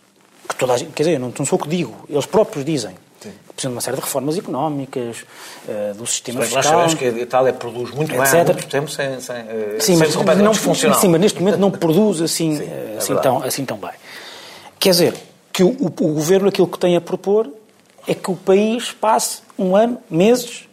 que 0.48 0.54
toda 0.56 0.72
a 0.72 0.76
gente, 0.78 0.92
quer 0.92 1.02
dizer, 1.02 1.14
eu 1.16 1.20
não, 1.20 1.32
não 1.36 1.44
sou 1.44 1.58
o 1.58 1.62
que 1.62 1.68
digo, 1.68 1.94
eles 2.08 2.26
próprios 2.26 2.64
dizem, 2.64 2.94
precisam 3.18 3.70
de 3.70 3.76
uma 3.76 3.80
série 3.80 3.96
de 3.96 4.02
reformas 4.02 4.38
económicas, 4.38 5.24
eh, 5.68 5.92
do 5.96 6.06
sistema 6.06 6.40
Mas 6.40 6.52
nós 6.52 6.64
fiscal. 6.64 6.80
sabemos 6.88 6.94
que 6.94 7.04
a 7.04 7.22
Itália 7.22 7.52
produz 7.52 7.90
muito 7.90 8.10
bem 8.10 8.20
há 8.20 8.24
etc. 8.24 8.46
muito 8.46 8.68
tempo 8.68 8.90
sem, 8.90 9.20
sem, 9.20 9.36
eh, 9.36 9.76
Sim, 9.80 9.96
mas, 9.96 10.14
não, 10.14 10.52
disfuncional. 10.52 11.00
sim, 11.00 11.08
mas 11.08 11.20
neste 11.20 11.40
momento 11.40 11.58
não 11.58 11.70
produz 11.70 12.20
assim, 12.20 12.56
Sim, 12.56 12.62
eh, 12.62 12.92
é 12.94 12.98
assim, 12.98 13.14
verdade. 13.14 13.22
tão, 13.22 13.42
assim 13.42 13.64
tão 13.64 13.76
bem. 13.76 13.90
Quer 14.78 14.90
dizer, 14.90 15.14
que 15.52 15.64
o, 15.64 15.70
o, 15.70 15.86
o 15.86 16.14
governo 16.14 16.48
aquilo 16.48 16.68
que 16.68 16.78
tem 16.78 16.94
a 16.94 17.00
propor 17.00 17.50
é 18.06 18.14
que 18.14 18.30
o 18.30 18.36
país 18.36 18.92
passe 18.92 19.42
um 19.58 19.74
ano, 19.74 19.98
meses, 20.08 20.68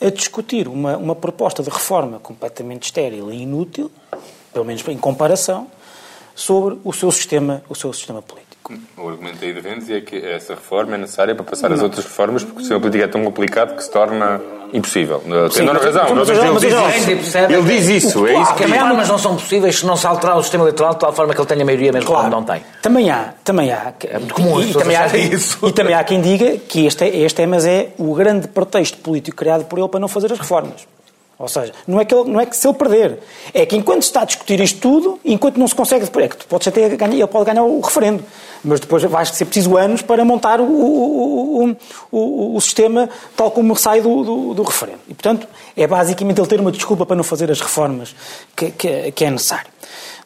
a 0.00 0.10
discutir 0.10 0.68
uma, 0.68 0.96
uma 0.96 1.14
proposta 1.14 1.62
de 1.62 1.70
reforma 1.70 2.18
completamente 2.18 2.84
estéril 2.84 3.32
e 3.32 3.42
inútil, 3.42 3.90
pelo 4.52 4.64
menos 4.64 4.86
em 4.86 4.98
comparação, 4.98 5.68
sobre 6.34 6.78
o 6.84 6.92
seu 6.92 7.10
sistema, 7.10 7.62
o 7.68 7.74
seu 7.74 7.92
sistema 7.92 8.20
político. 8.20 8.55
O 8.96 9.08
argumento 9.08 9.44
aí 9.44 9.52
de 9.52 9.60
Renzi 9.60 9.94
é 9.94 10.00
que 10.00 10.16
essa 10.16 10.54
reforma 10.54 10.94
é 10.94 10.98
necessária 10.98 11.34
para 11.34 11.44
passar 11.44 11.72
as 11.72 11.82
outras 11.82 12.04
reformas 12.04 12.42
porque 12.42 12.58
o 12.58 12.60
sistema 12.60 12.80
político 12.80 13.04
é 13.04 13.08
tão 13.08 13.24
complicado 13.24 13.76
que 13.76 13.82
se 13.84 13.90
torna 13.90 14.40
impossível. 14.72 15.20
Tem 15.20 15.64
razão. 15.66 16.14
mas- 16.14 16.28
ele, 16.28 16.50
mas- 16.50 16.60
diz 16.60 16.74
mas- 16.74 17.08
isso. 17.08 17.38
ele 17.38 17.62
diz 17.62 17.88
isso. 18.04 18.26
É 18.26 18.40
isso 18.40 18.54
que 18.54 18.64
As 18.64 18.70
diz. 18.70 18.80
reformas 18.80 19.08
não 19.08 19.18
são 19.18 19.36
possíveis 19.36 19.78
se 19.78 19.86
não 19.86 19.96
se 19.96 20.06
alterar 20.06 20.36
o 20.36 20.42
sistema 20.42 20.64
eleitoral 20.64 20.94
de 20.94 21.00
tal 21.00 21.12
forma 21.12 21.32
que 21.34 21.40
ele 21.40 21.46
tenha 21.48 21.64
maioria 21.64 21.92
mesmo 21.92 22.10
quando 22.10 22.30
não 22.30 22.42
tem. 22.42 22.62
Também 22.82 23.08
há, 23.10 23.32
também 23.44 23.72
há. 23.72 23.92
É 24.04 24.18
muito 24.18 24.34
comum 24.34 24.60
e, 24.60 24.66
pessoas 24.66 24.82
também 24.84 24.96
há, 24.96 25.06
isso. 25.16 25.58
e 25.68 25.72
também 25.72 25.94
há 25.94 26.02
quem 26.02 26.20
diga 26.20 26.56
que 26.58 26.86
este 26.86 27.04
é, 27.04 27.16
este 27.18 27.42
é, 27.42 27.46
mas 27.46 27.64
é 27.64 27.90
o 27.98 28.12
grande 28.14 28.48
pretexto 28.48 28.98
político 28.98 29.36
criado 29.36 29.64
por 29.66 29.78
ele 29.78 29.88
para 29.88 30.00
não 30.00 30.08
fazer 30.08 30.32
as 30.32 30.38
reformas. 30.38 30.86
Ou 31.38 31.48
seja, 31.48 31.72
não 31.86 32.00
é, 32.00 32.04
que 32.04 32.14
ele, 32.14 32.30
não 32.30 32.40
é 32.40 32.46
que 32.46 32.56
se 32.56 32.66
ele 32.66 32.74
perder, 32.74 33.18
é 33.52 33.66
que 33.66 33.76
enquanto 33.76 34.02
está 34.02 34.22
a 34.22 34.24
discutir 34.24 34.58
isto 34.58 34.80
tudo, 34.80 35.20
enquanto 35.22 35.58
não 35.58 35.68
se 35.68 35.74
consegue, 35.74 36.06
é 36.06 36.28
que 36.28 36.36
tu 36.38 36.46
podes 36.46 36.66
até 36.66 36.88
ganhar, 36.88 37.12
ele 37.12 37.26
pode 37.26 37.44
ganhar 37.44 37.62
o 37.62 37.78
referendo, 37.80 38.24
mas 38.64 38.80
depois 38.80 39.02
vai 39.02 39.26
ser 39.26 39.44
preciso 39.44 39.76
anos 39.76 40.00
para 40.00 40.24
montar 40.24 40.62
o, 40.62 40.64
o, 40.64 41.76
o, 42.10 42.56
o, 42.56 42.60
sistema 42.62 43.10
tal 43.36 43.50
como 43.50 43.76
sai 43.76 44.00
do, 44.00 44.24
do, 44.24 44.54
do 44.54 44.62
referendo. 44.62 45.00
E, 45.08 45.12
portanto, 45.12 45.46
é 45.76 45.86
basicamente 45.86 46.40
ele 46.40 46.48
ter 46.48 46.58
uma 46.58 46.72
desculpa 46.72 47.04
para 47.04 47.16
não 47.16 47.24
fazer 47.24 47.50
as 47.50 47.60
reformas 47.60 48.16
que, 48.56 48.70
que, 48.70 49.12
que 49.12 49.24
é 49.26 49.30
necessário. 49.30 49.70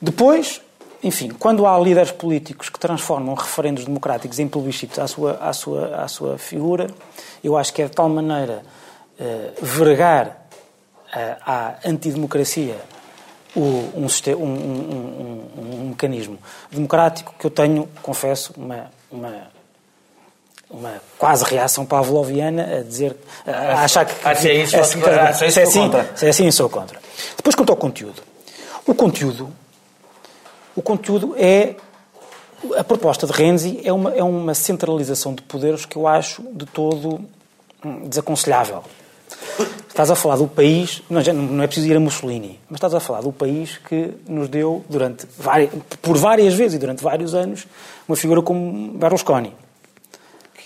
Depois, 0.00 0.60
enfim, 1.02 1.30
quando 1.36 1.66
há 1.66 1.76
líderes 1.76 2.12
políticos 2.12 2.68
que 2.68 2.78
transformam 2.78 3.34
referendos 3.34 3.84
democráticos 3.84 4.38
em 4.38 4.46
plebiscitos 4.46 5.00
à 5.00 5.08
sua, 5.08 5.32
à 5.40 5.52
sua, 5.52 5.86
à 5.96 6.06
sua 6.06 6.38
figura, 6.38 6.86
eu 7.42 7.56
acho 7.56 7.74
que 7.74 7.82
é 7.82 7.86
de 7.86 7.92
tal 7.92 8.08
maneira 8.08 8.62
eh, 9.18 9.50
vergar 9.60 10.39
à 11.12 11.74
antidemocracia 11.84 12.76
o- 13.54 13.60
um, 13.60 14.06
um- 14.36 14.44
um- 14.44 15.50
um- 15.58 15.88
mecanismo 15.90 16.38
democrático 16.70 17.34
que 17.38 17.44
eu 17.46 17.50
tenho, 17.50 17.88
confesso, 18.02 18.52
uma, 18.56 18.90
uma, 19.10 19.50
uma 20.70 21.02
quase 21.18 21.44
reação 21.44 21.84
pavloviana 21.84 22.78
a 22.78 22.82
dizer, 22.82 23.16
a 23.46 23.82
achar 23.82 24.04
que... 24.04 24.14
Ah, 24.24 24.34
se 24.34 24.48
é 24.48 24.54
isso, 24.54 24.76
é, 24.76 24.84
se 24.84 24.98
é 24.98 25.34
se 25.34 25.44
é 25.44 25.50
sou 25.50 25.62
assim, 25.64 25.80
contra. 25.80 26.16
se 26.16 26.26
é 26.26 26.28
assim, 26.28 26.50
sou 26.50 26.68
contra. 26.70 27.00
Depois, 27.36 27.54
quanto 27.56 27.70
ao 27.70 27.76
conteúdo. 27.76 28.22
O 28.86 28.94
conteúdo, 28.94 29.50
o 30.76 30.82
conteúdo 30.82 31.34
é... 31.36 31.74
A 32.76 32.84
proposta 32.84 33.26
de 33.26 33.32
Renzi 33.32 33.80
é 33.84 33.92
uma, 33.92 34.14
é 34.14 34.22
uma 34.22 34.52
centralização 34.54 35.34
de 35.34 35.40
poderes 35.42 35.86
que 35.86 35.96
eu 35.96 36.06
acho 36.06 36.42
de 36.52 36.66
todo 36.66 37.18
hum, 37.82 38.06
desaconselhável. 38.06 38.84
Estás 39.90 40.08
a 40.08 40.14
falar 40.14 40.36
do 40.36 40.46
país, 40.46 41.02
não, 41.10 41.20
é 41.62 41.66
preciso 41.66 41.88
ir 41.88 41.96
a 41.96 42.00
Mussolini, 42.00 42.60
mas 42.70 42.78
estás 42.78 42.94
a 42.94 43.00
falar 43.00 43.22
do 43.22 43.32
país 43.32 43.76
que 43.88 44.12
nos 44.26 44.48
deu 44.48 44.84
durante 44.88 45.26
várias, 45.36 45.70
por 46.00 46.16
várias 46.16 46.54
vezes 46.54 46.76
e 46.76 46.78
durante 46.78 47.02
vários 47.02 47.34
anos 47.34 47.66
uma 48.08 48.16
figura 48.16 48.40
como 48.40 48.92
Berlusconi. 48.92 49.52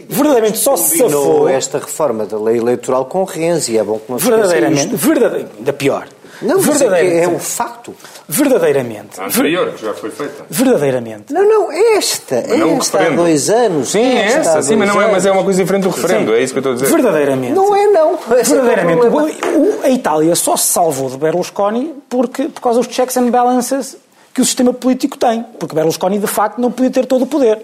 Verdadeiramente 0.09 0.59
só 0.59 0.77
se 0.77 0.99
safou, 0.99 1.49
esta 1.49 1.79
reforma 1.79 2.27
da 2.27 2.39
lei 2.39 2.59
eleitoral 2.59 3.07
com 3.07 3.25
Renzi. 3.25 3.79
É 3.79 3.83
bom 3.83 3.99
que 3.99 4.13
não 4.13 4.19
se 4.19 4.27
verdadeiramente, 4.29 4.95
verdadeiramente, 4.97 5.63
da 5.63 5.73
pior. 5.73 6.09
Não, 6.43 6.61
mas 6.61 6.67
é, 6.67 6.79
que 6.79 6.85
é 6.85 6.89
verdadeiramente, 6.89 7.35
o 7.37 7.39
facto. 7.39 7.95
verdadeiramente, 8.29 9.21
A 9.21 9.27
anterior, 9.27 9.73
que 9.73 9.85
já 9.85 9.95
foi 9.95 10.11
feita. 10.11 10.45
verdadeiramente, 10.51 11.33
Não, 11.33 11.45
não, 11.49 11.73
esta. 11.73 12.43
não 12.57 12.75
o 12.75 12.79
esta 12.79 12.99
há 13.07 13.11
dois 13.11 13.49
anos. 13.51 13.89
Sim, 13.91 14.03
é 14.03 14.25
essa. 14.25 14.63
Sim, 14.63 14.77
mas, 14.77 14.89
não 14.89 15.01
é, 15.01 15.11
mas 15.11 15.25
é 15.27 15.31
uma 15.31 15.43
coisa 15.45 15.63
diferente 15.63 15.85
do 15.85 15.91
referendo. 15.91 16.35
É 16.35 16.43
isso 16.43 16.53
que 16.53 16.59
eu 16.59 16.61
estou 16.61 16.73
a 16.73 16.75
dizer. 16.77 16.87
verdadeiramente. 16.93 17.53
Não 17.53 17.75
é, 17.75 17.87
não. 17.87 18.15
Esse 18.39 18.55
é 18.55 18.59
é 18.59 18.61
Verdadeiramente. 18.63 19.07
o- 19.07 19.81
a 19.85 19.91
Itália 19.91 20.35
só 20.35 20.57
se 20.57 20.67
salvou 20.67 21.09
de 21.11 21.17
Berlusconi 21.17 21.95
porque, 22.09 22.45
por 22.49 22.61
causa 22.61 22.81
dos 22.81 22.95
checks 22.95 23.17
and 23.17 23.31
balances 23.31 23.97
que 24.35 24.41
o 24.41 24.45
sistema 24.45 24.73
político 24.73 25.17
tem. 25.17 25.45
Porque 25.59 25.75
Berlusconi, 25.75 26.19
de 26.19 26.27
facto, 26.27 26.59
não 26.61 26.71
podia 26.71 26.91
ter 26.91 27.07
todo 27.07 27.23
o 27.23 27.27
poder. 27.27 27.59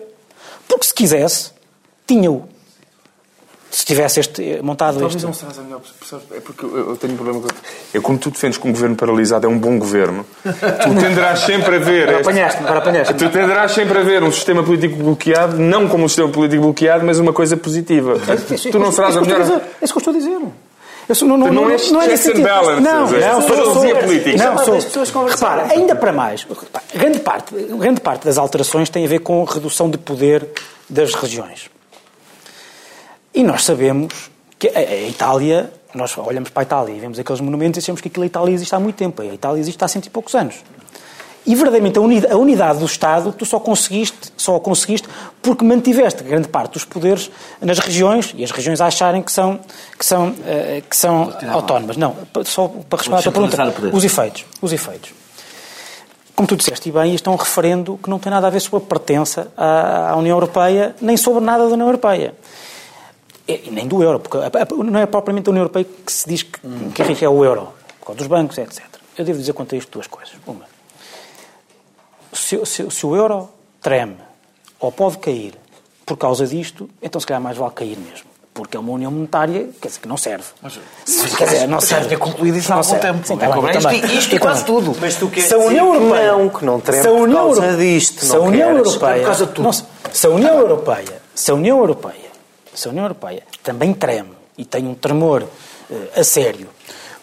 Porque 0.68 0.84
se 0.86 0.94
quisesse, 0.94 1.50
tinha-o. 2.06 2.44
Se 3.70 3.84
tivesse 3.84 4.18
este, 4.18 4.60
montado 4.62 4.94
Talvez 4.98 5.14
este. 5.14 5.26
não 5.26 5.32
seja 5.32 5.60
a 5.60 5.62
melhor 5.64 5.80
pessoa. 6.00 6.20
É 6.34 6.40
porque 6.40 6.64
eu, 6.64 6.90
eu 6.90 6.96
tenho 6.96 7.12
um 7.12 7.16
problema 7.16 7.40
com. 7.40 7.48
Eu, 7.94 8.02
como 8.02 8.18
tu 8.18 8.30
defendes 8.30 8.58
que 8.58 8.66
um 8.66 8.72
governo 8.72 8.96
paralisado 8.96 9.46
é 9.46 9.48
um 9.48 9.56
bom 9.56 9.78
governo, 9.78 10.26
tu 10.42 10.94
tenderás 11.00 11.40
sempre 11.40 11.76
a 11.76 11.78
ver. 11.78 12.08
Agora 12.08 12.18
este- 12.20 12.30
apanhaste-me, 12.30 12.64
agora 12.64 12.78
apanhaste-me. 12.80 13.18
Tu 13.20 13.28
tenderás 13.30 13.70
sempre 13.72 13.98
a 13.98 14.02
ver 14.02 14.24
um 14.24 14.32
sistema 14.32 14.64
político 14.64 14.96
bloqueado, 14.96 15.56
não 15.56 15.88
como 15.88 16.04
um 16.04 16.08
sistema 16.08 16.28
político 16.28 16.62
bloqueado, 16.62 17.06
mas 17.06 17.20
uma 17.20 17.32
coisa 17.32 17.56
positiva. 17.56 18.16
Tu 18.72 18.78
não 18.78 18.90
serás 18.90 19.16
a 19.16 19.20
melhor. 19.20 19.40
É 19.40 19.84
isso 19.84 19.92
que 19.92 19.98
eu 19.98 19.98
estou 19.98 20.14
a 20.14 20.16
dizer. 20.16 20.40
Eu 21.08 21.26
não, 21.26 21.36
não, 21.36 21.46
não 21.52 21.62
não, 21.64 21.70
é 21.70 21.78
checks 21.78 21.92
and 21.92 22.16
sentido. 22.16 22.42
balances, 22.42 22.84
Não, 22.84 23.00
não, 23.10 23.42
sou, 23.42 23.74
sou, 23.74 23.96
política. 23.96 24.36
Não, 24.36 24.64
sou. 24.64 24.76
As 24.76 24.84
pessoas 24.84 25.10
conversaram. 25.10 25.62
Repara, 25.62 25.80
ainda 25.80 25.96
para 25.96 26.12
mais, 26.12 26.46
grande 26.94 27.18
parte, 27.18 27.54
grande 27.54 28.00
parte 28.00 28.24
das 28.24 28.38
alterações 28.38 28.88
tem 28.90 29.04
a 29.04 29.08
ver 29.08 29.18
com 29.18 29.44
a 29.48 29.52
redução 29.52 29.90
de 29.90 29.98
poder 29.98 30.46
das 30.88 31.14
regiões. 31.14 31.68
E 33.34 33.42
nós 33.42 33.64
sabemos 33.64 34.30
que 34.58 34.68
a, 34.68 35.08
Itália, 35.08 35.72
nós 35.94 36.16
olhamos 36.18 36.50
para 36.50 36.62
a 36.62 36.64
Itália 36.64 36.94
e 36.94 37.00
vemos 37.00 37.18
aqueles 37.18 37.40
monumentos 37.40 37.78
e 37.78 37.80
achamos 37.80 38.00
que 38.00 38.08
aquilo 38.08 38.24
a 38.24 38.26
Itália 38.26 38.52
existe 38.52 38.74
há 38.74 38.80
muito 38.80 38.96
tempo. 38.96 39.22
A 39.22 39.26
Itália 39.26 39.60
existe 39.60 39.82
há 39.82 39.88
cento 39.88 40.06
e 40.06 40.10
poucos 40.10 40.34
anos. 40.34 40.56
E 41.46 41.54
verdadeiramente 41.54 41.98
a 41.98 42.02
unidade, 42.02 42.32
a 42.34 42.36
unidade 42.36 42.78
do 42.78 42.84
Estado 42.84 43.32
tu 43.32 43.46
só 43.46 43.58
conseguiste, 43.58 44.30
só 44.36 44.56
a 44.56 44.60
conseguiste 44.60 45.08
porque 45.40 45.64
mantiveste 45.64 46.22
grande 46.22 46.48
parte 46.48 46.74
dos 46.74 46.84
poderes 46.84 47.30
nas 47.60 47.78
regiões 47.78 48.34
e 48.36 48.44
as 48.44 48.50
regiões 48.50 48.80
acharem 48.80 49.22
que 49.22 49.32
são, 49.32 49.58
que 49.98 50.04
são, 50.04 50.34
eh, 50.46 50.82
que 50.88 50.94
são 50.94 51.32
autónomas. 51.50 51.96
Não, 51.96 52.14
só 52.44 52.68
para 52.68 52.98
responder 52.98 53.20
à 53.20 53.22
tua 53.22 53.32
pergunta, 53.32 53.96
os 53.96 54.04
efeitos. 54.04 54.44
Os 54.60 54.72
efeitos. 54.72 55.12
Como 56.36 56.46
tu 56.46 56.56
disseste, 56.56 56.88
e 56.88 56.92
bem, 56.92 57.14
isto 57.14 57.28
é 57.28 57.32
um 57.32 57.36
referendo 57.36 57.98
que 58.02 58.10
não 58.10 58.18
tem 58.18 58.30
nada 58.30 58.46
a 58.46 58.50
ver 58.50 58.60
sobre 58.60 58.84
a 58.84 58.88
pertença 58.88 59.48
à 59.56 60.10
à 60.10 60.16
União 60.16 60.36
Europeia, 60.36 60.94
nem 61.00 61.16
sobre 61.16 61.42
nada 61.42 61.66
da 61.66 61.72
União 61.72 61.86
Europeia. 61.86 62.34
E 63.52 63.68
e 63.68 63.70
nem 63.70 63.86
do 63.86 64.02
euro, 64.02 64.20
porque 64.20 64.36
a- 64.38 64.46
a- 64.62 64.84
não 64.84 65.00
é 65.00 65.06
propriamente 65.06 65.48
a 65.48 65.50
União 65.50 65.62
Europeia 65.62 65.84
que 66.06 66.12
se 66.12 66.28
diz 66.28 66.42
que, 66.42 66.58
que 66.94 67.02
rege 67.02 67.24
é 67.24 67.28
o 67.28 67.44
euro, 67.44 67.68
por 67.98 68.06
causa 68.06 68.18
dos 68.18 68.26
bancos, 68.26 68.58
etc. 68.58 68.82
Eu 69.18 69.24
devo 69.24 69.38
dizer 69.38 69.52
quanto 69.52 69.74
a 69.74 69.78
isto 69.78 69.90
duas 69.92 70.06
coisas. 70.06 70.34
Uma, 70.46 70.64
se, 72.32 72.64
se- 72.64 72.90
se 72.90 73.06
o 73.06 73.16
euro 73.16 73.48
treme 73.82 74.16
ou 74.78 74.90
pode 74.92 75.18
cair 75.18 75.54
por 76.06 76.16
causa 76.16 76.46
disto, 76.46 76.88
então 77.02 77.20
se 77.20 77.26
calhar 77.26 77.40
mais 77.42 77.56
vale 77.56 77.72
cair 77.72 77.98
mesmo. 77.98 78.28
Porque 78.52 78.76
é 78.76 78.80
uma 78.80 78.92
união 78.92 79.12
monetária, 79.12 79.68
quer 79.80 79.88
dizer, 79.88 80.00
que 80.00 80.08
não 80.08 80.16
serve. 80.16 80.44
Se- 81.06 81.36
quer 81.36 81.44
dizer, 81.46 81.66
não 81.68 81.76
mas 81.76 81.84
serve. 81.84 82.08
ter 82.08 82.18
concluído 82.18 82.56
isso 82.58 82.66
há 82.72 82.76
Não 82.76 82.78
algum 82.78 82.90
serve. 82.90 83.06
tempo. 83.06 83.26
Sim, 83.26 83.34
É 83.34 83.36
tá 83.36 83.46
bem, 83.46 83.54
como 83.54 83.66
tá 83.72 83.78
isto 83.78 83.88
bem. 83.88 84.04
e- 84.04 84.18
isto 84.18 84.40
quase 84.40 84.64
tudo. 84.64 84.96
Mas 85.00 85.14
tu 85.14 85.28
queres 85.30 85.48
se 85.48 85.54
a 85.54 85.58
União 85.58 85.86
dizer 85.86 85.98
que 85.98 86.04
Europeia 86.04 86.32
não, 86.32 86.48
que 86.48 86.64
não 86.64 86.80
treme 86.80 87.02
se 87.02 87.08
a 87.08 87.10
por 87.12 87.20
União 87.20 87.38
causa 87.44 87.62
Europeia- 87.64 87.76
disto, 87.94 88.24
se 88.24 88.34
a 88.36 88.40
União 88.40 88.68
queres. 88.72 88.86
Europeia 88.86 89.16
por 89.18 89.24
causa 89.26 89.46
de 89.46 89.52
tudo. 89.52 89.64
não, 89.64 89.72
se- 89.72 89.84
se 90.12 90.26
a 90.26 90.30
União 90.30 90.58
Europeia 90.58 91.22
se 91.32 91.50
a 91.50 91.54
União 91.54 91.78
Europeia 91.78 92.19
se 92.74 92.88
a 92.88 92.90
União 92.90 93.04
Europeia 93.04 93.42
também 93.62 93.92
treme 93.92 94.32
e 94.56 94.64
tem 94.64 94.86
um 94.86 94.94
tremor 94.94 95.44
eh, 95.90 96.20
a 96.20 96.24
sério 96.24 96.68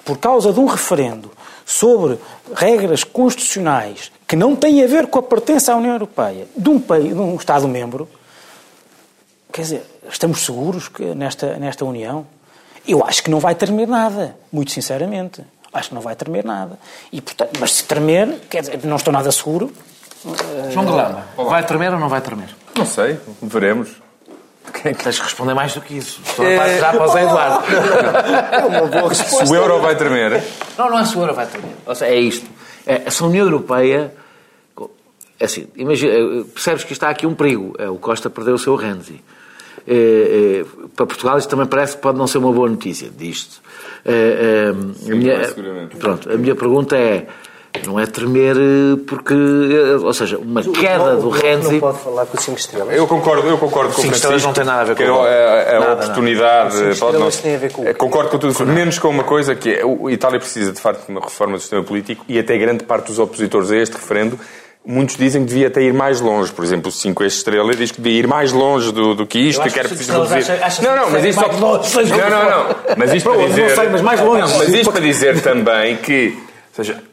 por 0.05 0.17
causa 0.17 0.53
de 0.53 0.59
um 0.59 0.65
referendo 0.65 1.31
sobre 1.65 2.17
regras 2.55 3.03
constitucionais 3.03 4.11
que 4.27 4.35
não 4.35 4.55
têm 4.55 4.83
a 4.83 4.87
ver 4.87 5.07
com 5.07 5.19
a 5.19 5.23
pertença 5.23 5.73
à 5.73 5.75
União 5.75 5.93
Europeia 5.93 6.47
de 6.55 6.69
um 6.69 6.79
país 6.79 7.09
de 7.09 7.19
um 7.19 7.35
Estado 7.35 7.67
membro 7.67 8.07
Quer 9.57 9.61
dizer, 9.61 9.83
estamos 10.07 10.45
seguros 10.45 10.87
que 10.87 11.15
nesta, 11.15 11.57
nesta 11.57 11.83
União? 11.83 12.27
Eu 12.87 13.03
acho 13.03 13.23
que 13.23 13.29
não 13.31 13.39
vai 13.39 13.55
tremer 13.55 13.87
nada, 13.87 14.35
muito 14.51 14.71
sinceramente. 14.71 15.43
Acho 15.73 15.89
que 15.89 15.95
não 15.95 16.01
vai 16.01 16.15
tremer 16.15 16.45
nada. 16.45 16.77
E, 17.11 17.19
portanto, 17.19 17.57
mas 17.59 17.73
se 17.73 17.83
tremer, 17.83 18.41
quer 18.49 18.61
dizer, 18.61 18.79
não 18.85 18.97
estou 18.97 19.11
nada 19.11 19.31
seguro. 19.31 19.73
João 20.71 20.85
Galamba, 20.85 21.25
vai 21.35 21.65
tremer 21.65 21.91
ou 21.91 21.99
não 21.99 22.07
vai 22.07 22.21
tremer? 22.21 22.55
Não 22.75 22.85
sei, 22.85 23.19
veremos. 23.41 23.89
Quem 24.73 24.91
é 24.91 24.93
que- 24.93 25.03
Tens 25.03 25.15
de 25.15 25.21
responder 25.21 25.53
mais 25.53 25.73
do 25.73 25.81
que 25.81 25.97
isso. 25.97 26.19
Estou 26.25 26.45
a 26.45 26.57
passar 26.57 26.79
já 26.79 26.91
para 26.93 27.03
o 27.03 27.07
Zé 27.07 27.23
Eduardo. 27.23 27.63
É 28.51 28.65
uma 28.65 28.85
boa 28.87 29.13
Se 29.15 29.21
resposta. 29.23 29.51
o 29.51 29.55
euro 29.55 29.79
vai 29.81 29.95
tremer. 29.95 30.43
Não, 30.77 30.89
não 30.89 30.99
é 30.99 31.05
se 31.05 31.17
o 31.17 31.21
euro 31.21 31.33
vai 31.33 31.45
tremer. 31.47 31.71
Ou 31.85 31.95
seja, 31.95 32.11
é 32.11 32.19
isto. 32.19 32.47
É, 32.85 33.09
se 33.09 33.23
a 33.23 33.25
União 33.25 33.45
Europeia... 33.45 34.13
É 35.39 35.45
assim, 35.45 35.67
imagina, 35.75 36.13
percebes 36.51 36.83
que 36.83 36.93
está 36.93 37.09
aqui 37.09 37.27
um 37.27 37.35
perigo. 37.35 37.75
É, 37.77 37.87
o 37.87 37.97
Costa 37.97 38.27
perdeu 38.27 38.55
o 38.55 38.57
seu 38.57 38.75
Renzi. 38.75 39.21
É, 39.87 40.63
é, 40.63 40.65
para 40.95 41.05
Portugal 41.05 41.37
isto 41.37 41.47
também 41.47 41.67
parece 41.67 41.95
que 41.95 42.01
pode 42.01 42.17
não 42.17 42.25
ser 42.25 42.39
uma 42.39 42.51
boa 42.51 42.67
notícia, 42.67 43.07
disto. 43.15 43.61
É, 44.03 44.71
é, 45.07 45.11
a 45.11 45.15
minha, 45.15 45.33
é, 45.33 45.47
pronto, 45.99 46.31
a 46.31 46.35
minha 46.37 46.55
pergunta 46.55 46.97
é, 46.97 47.27
não 47.85 47.99
é 47.99 48.05
tremer 48.05 48.55
eh, 48.57 48.99
porque... 49.07 49.33
eh, 49.33 49.95
Ou 50.03 50.13
seja, 50.13 50.37
uma 50.37 50.61
queda 50.63 51.15
do 51.15 51.27
O 51.27 51.29
Renzi... 51.29 51.73
Não 51.73 51.79
pode 51.79 51.99
falar 51.99 52.25
com 52.25 52.37
5 52.37 52.57
estrelas. 52.57 52.95
Eu 52.95 53.07
concordo, 53.07 53.47
eu 53.47 53.57
concordo 53.57 53.93
com 53.93 53.99
o 53.99 54.03
Cinco 54.03 54.15
Francisco. 54.15 54.15
estrelas 54.15 54.43
não 54.43 54.53
tem 54.53 54.63
nada 54.65 54.81
a 54.81 54.83
ver 54.85 54.95
com 54.95 55.03
que 55.03 55.09
o 55.09 55.25
é, 55.27 55.29
é, 55.29 55.73
é 55.73 55.75
a 55.75 55.79
Nada, 55.79 55.93
oportunidade. 55.93 56.71
Cinco 56.73 56.83
pode 56.83 56.93
estrelas 56.93 57.35
não- 57.35 57.41
tem 57.43 57.55
a 57.55 57.57
ver 57.59 57.71
com 57.71 57.81
o 57.83 57.87
é, 57.87 57.93
Concordo 57.93 58.29
com 58.31 58.39
tudo, 58.39 58.65
menos 58.65 58.99
com 58.99 59.09
uma 59.09 59.23
coisa 59.23 59.55
que 59.55 59.69
é, 59.69 59.81
a 59.83 60.11
Itália 60.11 60.39
precisa 60.39 60.71
de 60.73 60.81
facto 60.81 61.05
de 61.05 61.11
uma 61.11 61.21
reforma 61.21 61.53
do 61.55 61.59
sistema 61.59 61.83
político 61.83 62.25
e 62.27 62.37
até 62.39 62.57
grande 62.57 62.83
parte 62.83 63.07
dos 63.07 63.19
opositores 63.19 63.71
a 63.71 63.77
este 63.77 63.93
referendo 63.93 64.39
Muitos 64.89 65.17
dizem 65.17 65.41
que 65.43 65.49
devia 65.49 65.67
até 65.67 65.81
ir 65.81 65.93
mais 65.93 66.21
longe. 66.21 66.49
Por 66.53 66.63
exemplo, 66.63 66.87
o 66.87 66.91
5 66.93 67.21
estrela 67.25 67.73
diz 67.75 67.91
que 67.91 67.99
devia 67.99 68.19
ir 68.19 68.25
mais 68.27 68.53
longe 68.53 68.89
do, 68.93 69.13
do 69.15 69.27
que 69.27 69.37
isto 69.37 69.59
Eu 69.59 69.65
e 69.65 69.67
acho 69.67 69.73
quer 69.75 69.81
que 69.81 69.87
o 69.87 69.89
preciso 69.97 70.11
Cinco 70.13 70.23
Estrelas 70.23 70.47
reduzir. 70.47 70.63
acha- 70.63 70.65
acha 70.65 70.81
não, 70.81 70.95
não, 70.95 71.05
que 71.07 71.11
mas 71.11 71.25
isto 71.25 71.59
longe, 71.59 71.89
seja 71.89 72.15
Não, 72.15 72.29
não, 72.29 72.49
não. 72.69 72.75
Mas 72.95 73.13
isto 73.13 73.29
para 73.29 73.37
Não 73.37 73.47
dizer. 73.49 73.75
sei, 73.75 73.89
mas 73.89 74.01
mais 74.01 74.21
longe. 74.21 74.41
Não, 74.49 74.57
mas 74.59 74.69
isto 74.69 74.89
para 74.93 75.01
dizer 75.01 75.41
também 75.41 75.97
que. 75.97 76.37
Ou 76.37 76.85
seja, 76.85 77.03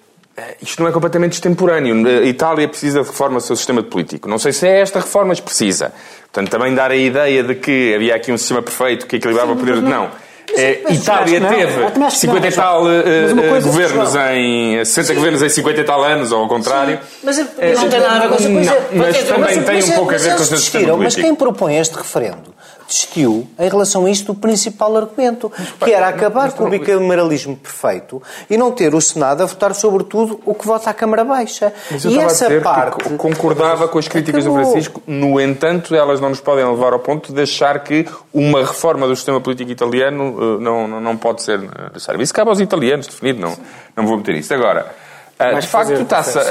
isto 0.60 0.82
não 0.82 0.88
é 0.88 0.92
completamente 0.92 1.34
extemporâneo. 1.34 2.06
A 2.06 2.24
Itália 2.24 2.68
precisa 2.68 3.02
de 3.02 3.06
reforma 3.06 3.36
do 3.36 3.42
seu 3.42 3.56
sistema 3.56 3.82
político. 3.82 4.28
Não 4.28 4.38
sei 4.38 4.52
se 4.52 4.66
é 4.66 4.80
esta 4.80 4.98
reforma, 4.98 5.28
mas 5.28 5.40
precisa. 5.40 5.92
Portanto, 6.22 6.50
também 6.50 6.74
dar 6.74 6.90
a 6.90 6.96
ideia 6.96 7.42
de 7.42 7.54
que 7.54 7.94
havia 7.94 8.14
aqui 8.16 8.32
um 8.32 8.38
sistema 8.38 8.60
perfeito 8.60 9.06
que 9.06 9.16
equilibrava 9.16 9.52
o 9.52 9.56
poder. 9.56 9.80
Não. 9.80 10.10
É, 10.56 10.92
Itália 10.92 11.40
teve 11.40 12.10
50 12.10 12.46
e 12.46 12.52
tal 12.52 12.84
uh, 12.84 13.62
governos 13.62 14.14
em 14.32 14.84
60 14.84 15.14
governos 15.14 15.42
em 15.42 15.48
50 15.48 15.80
e 15.80 15.84
tal 15.84 16.04
anos, 16.04 16.32
ou 16.32 16.42
ao 16.42 16.48
contrário. 16.48 16.98
Mas 17.22 17.38
não 17.38 17.88
tem 17.88 18.00
nada 18.00 18.16
a 18.16 18.20
ver 18.20 18.28
com 18.28 18.34
essa 18.34 18.50
coisa. 18.50 18.88
Mas 18.92 19.24
também 19.24 19.62
tem 19.62 19.84
um 19.84 19.96
pouco 19.96 20.14
a 20.14 20.18
ver 20.18 20.36
com 20.36 20.42
o 20.42 20.44
seu 20.44 20.58
sistema 20.58 20.84
político. 20.84 21.02
Mas 21.02 21.14
quem 21.14 21.34
propõe 21.34 21.78
este 21.78 21.96
referendo 21.96 22.54
desistiu 22.86 23.46
em 23.58 23.68
relação 23.68 24.06
a 24.06 24.10
isto 24.10 24.32
do 24.32 24.34
principal 24.34 24.96
argumento, 24.96 25.50
que 25.82 25.92
era 25.92 26.08
acabar 26.08 26.52
com 26.52 26.64
o 26.64 26.70
bicameralismo 26.70 27.56
perfeito 27.56 28.22
e 28.48 28.56
não 28.56 28.72
ter 28.72 28.94
o 28.94 29.00
Senado 29.00 29.42
a 29.42 29.46
votar 29.46 29.74
sobre 29.74 30.04
tudo 30.04 30.40
o 30.44 30.54
que 30.54 30.66
vota 30.66 30.90
a 30.90 30.94
Câmara 30.94 31.24
Baixa. 31.24 31.72
Mas 31.90 32.04
e 32.04 32.18
essa 32.18 32.48
parte 32.60 33.02
concordava 33.16 33.88
com 33.88 33.98
as 33.98 34.08
críticas 34.08 34.44
Acabou. 34.44 34.62
do 34.62 34.70
Francisco, 34.70 35.02
no 35.06 35.40
entanto, 35.40 35.94
elas 35.94 36.20
não 36.20 36.28
nos 36.28 36.40
podem 36.40 36.64
levar 36.64 36.92
ao 36.92 36.98
ponto 36.98 37.32
de 37.32 37.42
achar 37.42 37.82
que 37.82 38.06
uma 38.32 38.60
reforma 38.60 39.06
do 39.06 39.14
sistema 39.14 39.40
político 39.40 39.70
italiano 39.70 40.56
uh, 40.56 40.60
não, 40.60 40.88
não, 40.88 41.00
não 41.00 41.16
pode 41.16 41.42
ser 41.42 41.60
necessária. 41.92 42.22
Isso 42.22 42.34
cabe 42.34 42.50
aos 42.50 42.60
italianos 42.60 43.06
definir, 43.06 43.34
não, 43.34 43.56
não 43.96 44.06
vou 44.06 44.16
meter 44.16 44.34
isso. 44.36 44.52
Agora, 44.54 44.94
Uh, 45.38 45.60
de 45.60 45.66
facto, 45.66 45.92
está-se 45.92 46.38
a, 46.38 46.42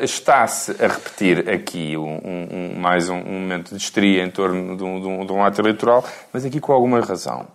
a, 0.00 0.04
está 0.04 0.44
a, 0.44 0.86
repetir 0.86 1.50
aqui 1.50 1.94
um, 1.94 2.20
um, 2.24 2.80
mais 2.80 3.10
um, 3.10 3.16
um, 3.16 3.40
momento 3.40 3.70
de 3.70 3.76
histeria 3.76 4.24
em 4.24 4.30
torno 4.30 4.78
de 4.78 4.82
um, 4.82 5.26
de, 5.26 5.32
um, 5.32 5.44
ato 5.44 5.60
eleitoral, 5.60 6.02
mas 6.32 6.46
aqui 6.46 6.58
com 6.58 6.72
alguma 6.72 7.00
razão. 7.00 7.46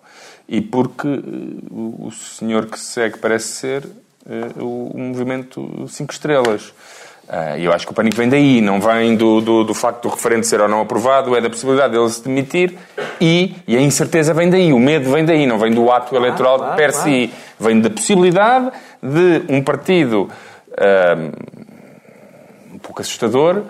E 0.47 0.61
porque 0.61 1.07
uh, 1.07 2.05
o 2.05 2.11
senhor 2.11 2.67
que 2.67 2.79
segue 2.79 3.17
parece 3.17 3.47
ser 3.47 3.83
uh, 3.83 4.63
o, 4.63 4.91
o 4.93 4.99
movimento 4.99 5.87
Cinco 5.87 6.13
Estrelas. 6.13 6.71
E 7.57 7.65
eu 7.65 7.73
acho 7.73 7.87
que 7.87 7.91
o 7.91 7.95
pânico 7.95 8.15
vem 8.17 8.29
daí, 8.29 8.61
não 8.61 8.79
vem 8.79 9.15
do, 9.15 9.41
do, 9.41 9.63
do, 9.63 9.73
facto 9.73 10.03
do 10.03 10.09
referendo 10.09 10.45
ser 10.45 10.61
ou 10.61 10.67
não 10.67 10.81
aprovado, 10.81 11.35
é 11.35 11.41
da 11.41 11.49
possibilidade 11.49 11.93
dele 11.93 12.07
se 12.07 12.23
demitir 12.23 12.77
e, 13.19 13.55
e 13.67 13.75
a 13.75 13.81
incerteza 13.81 14.31
vem 14.31 14.47
daí, 14.47 14.71
o 14.71 14.77
medo 14.77 15.11
vem 15.11 15.25
daí, 15.25 15.47
não 15.47 15.57
vem 15.57 15.73
do 15.73 15.89
ato 15.89 16.15
eleitoral 16.15 16.59
claro, 16.59 16.75
per 16.75 16.91
claro. 16.91 17.09
si, 17.09 17.33
vem 17.59 17.81
da 17.81 17.89
possibilidade 17.89 18.71
de 19.01 19.41
um 19.49 19.59
partido 19.63 20.29
um 22.71 22.77
pouco 22.79 23.01
assustador, 23.01 23.63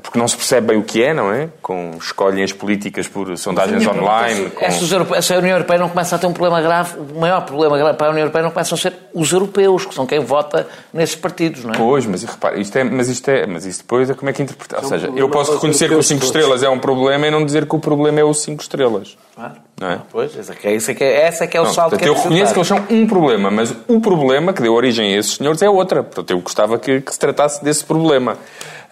porque 0.00 0.18
não 0.18 0.26
se 0.26 0.36
percebe 0.36 0.68
bem 0.68 0.78
o 0.78 0.82
que 0.82 1.02
é, 1.02 1.12
não 1.12 1.30
é? 1.30 1.48
Com 1.60 1.92
escolhem 2.00 2.42
as 2.42 2.52
políticas 2.52 3.06
por 3.06 3.36
sondagens 3.36 3.86
online. 3.86 4.50
Com... 4.50 4.64
Essa, 4.64 5.36
União 5.36 5.56
Europeia 5.56 5.78
não 5.78 5.88
começa 5.88 6.16
a 6.16 6.18
ter 6.18 6.26
um 6.26 6.32
problema 6.32 6.62
grave, 6.62 6.98
o 6.98 7.20
maior 7.20 7.42
problema 7.42 7.76
grave 7.76 7.98
para 7.98 8.06
a 8.06 8.10
União 8.10 8.22
Europeia 8.22 8.44
não 8.44 8.50
começam 8.50 8.76
a 8.76 8.78
ser 8.80 8.94
os 9.12 9.30
europeus, 9.32 9.84
que 9.84 9.94
são 9.94 10.06
quem 10.06 10.20
vota 10.20 10.66
nesses 10.94 11.14
partidos, 11.14 11.64
não 11.64 11.74
é? 11.74 11.76
Pois, 11.76 12.06
mas 12.06 12.22
repare, 12.22 12.60
isto 12.60 12.76
é, 12.76 12.84
mas 12.84 13.08
isto 13.08 13.28
é, 13.28 13.46
mas 13.46 13.66
isto 13.66 13.82
depois 13.82 14.08
é 14.08 14.14
como 14.14 14.30
é 14.30 14.32
que 14.32 14.42
interpretar. 14.42 14.82
Ou 14.82 14.88
seja, 14.88 15.10
eu 15.14 15.28
posso 15.28 15.52
reconhecer 15.54 15.88
que 15.88 15.94
os 15.94 16.06
5 16.06 16.24
estrelas 16.24 16.62
é 16.62 16.68
um 16.70 16.78
problema 16.78 17.26
e 17.26 17.30
não 17.30 17.44
dizer 17.44 17.66
que 17.66 17.76
o 17.76 17.78
problema 17.78 18.20
é 18.20 18.24
os 18.24 18.40
5 18.40 18.62
estrelas. 18.62 19.16
Claro. 19.34 19.54
Não 19.78 19.90
é? 19.90 20.00
Pois, 20.10 20.38
essa 20.38 20.54
é, 20.62 20.74
essa 20.74 20.94
que 20.94 21.04
é, 21.04 21.22
essa 21.22 21.46
que 21.46 21.56
é 21.56 21.60
o 21.60 21.64
não, 21.64 21.72
salto 21.72 21.90
portanto, 21.90 22.02
que 22.02 22.08
é 22.08 22.18
Eu 22.18 22.22
reconheço 22.22 22.52
que 22.52 22.58
eles 22.58 22.68
são 22.68 22.86
um 22.88 23.06
problema, 23.06 23.50
mas 23.50 23.74
o 23.88 24.00
problema 24.00 24.52
que 24.52 24.62
deu 24.62 24.72
origem 24.72 25.14
a 25.14 25.18
esses 25.18 25.34
senhores 25.34 25.60
é 25.60 25.68
outra. 25.68 26.02
Portanto, 26.02 26.30
eu 26.30 26.40
gostava 26.40 26.78
que, 26.78 27.00
que 27.00 27.12
se 27.12 27.18
tratasse 27.18 27.62
desse 27.64 27.84
problema. 27.84 28.38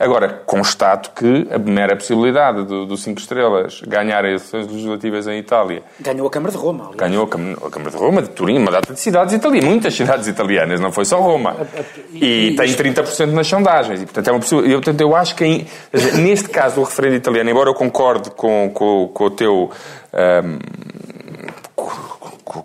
Agora, 0.00 0.40
constato 0.46 1.10
que 1.10 1.46
a 1.52 1.58
mera 1.58 1.94
possibilidade 1.94 2.64
do, 2.64 2.86
do 2.86 2.96
Cinco 2.96 3.20
Estrelas 3.20 3.82
ganhar 3.86 4.24
eleições 4.24 4.66
legislativas 4.66 5.26
em 5.26 5.38
Itália... 5.38 5.82
Ganhou 6.00 6.26
a 6.26 6.30
Câmara 6.30 6.50
de 6.50 6.56
Roma, 6.56 6.84
aliás. 6.84 6.96
Ganhou 6.96 7.24
a, 7.24 7.66
a 7.66 7.70
Câmara 7.70 7.90
de 7.90 7.96
Roma, 7.98 8.22
de 8.22 8.30
Turim, 8.30 8.56
uma 8.56 8.70
data 8.70 8.94
de 8.94 8.98
cidades 8.98 9.34
italianas, 9.34 9.68
muitas 9.68 9.94
cidades 9.94 10.26
italianas, 10.26 10.80
não 10.80 10.90
foi 10.90 11.04
só 11.04 11.20
Roma. 11.20 11.54
E, 12.14 12.48
e 12.48 12.56
tem 12.56 12.74
30% 12.74 13.26
nas 13.26 13.46
sondagens. 13.46 14.00
E, 14.00 14.06
portanto, 14.06 14.28
é 14.28 14.32
uma 14.32 14.40
possibilidade. 14.40 14.72
Eu, 14.72 14.78
portanto, 14.80 15.00
eu 15.02 15.14
acho 15.14 15.34
que, 15.34 15.44
em, 15.44 15.66
neste 16.22 16.48
caso 16.48 16.76
do 16.76 16.82
referendo 16.82 17.16
italiano, 17.16 17.50
embora 17.50 17.68
eu 17.68 17.74
concorde 17.74 18.30
com, 18.30 18.70
com, 18.72 19.10
com 19.12 19.24
o 19.24 19.30
teu... 19.30 19.70
Um, 20.14 20.58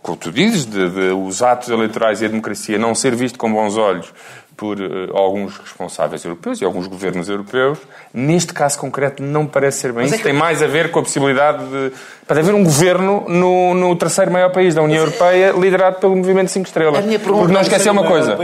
com 0.02 0.12
o 0.14 0.18
que 0.18 0.24
tu 0.24 0.32
dizes, 0.32 0.66
de, 0.66 0.90
de, 0.90 1.12
os 1.12 1.44
atos 1.44 1.70
eleitorais 1.70 2.22
e 2.22 2.26
a 2.26 2.28
democracia 2.28 2.78
não 2.80 2.96
ser 2.96 3.16
visto 3.16 3.38
com 3.38 3.54
bons 3.54 3.78
olhos 3.78 4.12
por 4.56 4.80
uh, 4.80 5.16
alguns 5.16 5.58
responsáveis 5.58 6.24
europeus 6.24 6.62
e 6.62 6.66
alguns 6.66 6.88
governos 6.88 7.30
europeus, 7.30 7.80
neste 8.14 8.54
caso 8.54 8.78
concreto 8.80 9.22
não 9.22 9.46
parece 9.46 9.80
ser 9.80 9.92
bem 9.92 10.04
Mas 10.04 10.08
isso. 10.08 10.16
É 10.16 10.18
que... 10.18 10.24
Tem 10.24 10.34
mais 10.34 10.64
a 10.64 10.68
ver 10.68 10.92
com 10.92 11.00
a 11.00 11.04
possibilidade 11.04 11.66
de 11.66 11.92
para 12.28 12.40
haver 12.40 12.56
um 12.56 12.64
governo 12.64 13.24
no, 13.28 13.76
no 13.76 13.96
terceiro 13.96 14.32
maior 14.32 14.52
país 14.52 14.74
da 14.74 14.82
União 14.82 15.00
Europeia 15.00 15.52
liderado 15.52 16.00
pelo 16.00 16.16
Movimento 16.16 16.50
5 16.50 16.66
Estrelas. 16.66 17.06
Porque 17.24 17.54
não 17.54 17.62
esquecer 17.62 17.92
uma 17.92 18.04
coisa. 18.04 18.36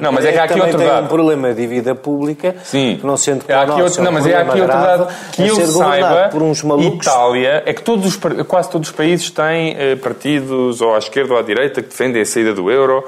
Não, 0.00 0.12
mas 0.12 0.24
é 0.24 0.32
que 0.32 0.38
há 0.38 0.44
aqui 0.44 0.60
outro 0.60 0.78
dado. 0.78 0.88
tem 0.88 1.04
um 1.04 1.08
problema 1.08 1.52
de 1.52 1.60
dívida 1.60 1.94
pública 1.96 2.54
Sim. 2.62 2.98
que 3.00 3.06
não 3.06 3.16
sendo 3.16 3.44
há 3.48 3.62
aqui 3.62 3.82
outro, 3.82 4.02
Não, 4.04 4.12
mas 4.12 4.26
é 4.26 4.36
aqui 4.36 4.60
outro 4.60 4.76
dado 4.76 5.08
que 5.32 5.48
eu 5.48 5.66
saiba, 5.66 6.28
por 6.30 6.42
uns 6.42 6.62
malucos. 6.62 7.06
Itália, 7.06 7.64
é 7.66 7.74
que 7.74 7.82
todos 7.82 8.06
os, 8.06 8.44
quase 8.46 8.70
todos 8.70 8.90
os 8.90 8.94
países 8.94 9.28
têm 9.30 9.76
eh, 9.76 9.96
partidos 9.96 10.80
ou 10.80 10.94
à 10.94 10.98
esquerda 10.98 11.34
ou 11.34 11.38
à 11.38 11.42
direita 11.42 11.82
que 11.82 11.88
defendem 11.88 12.22
a 12.22 12.26
saída 12.26 12.54
do 12.54 12.70
euro 12.70 13.04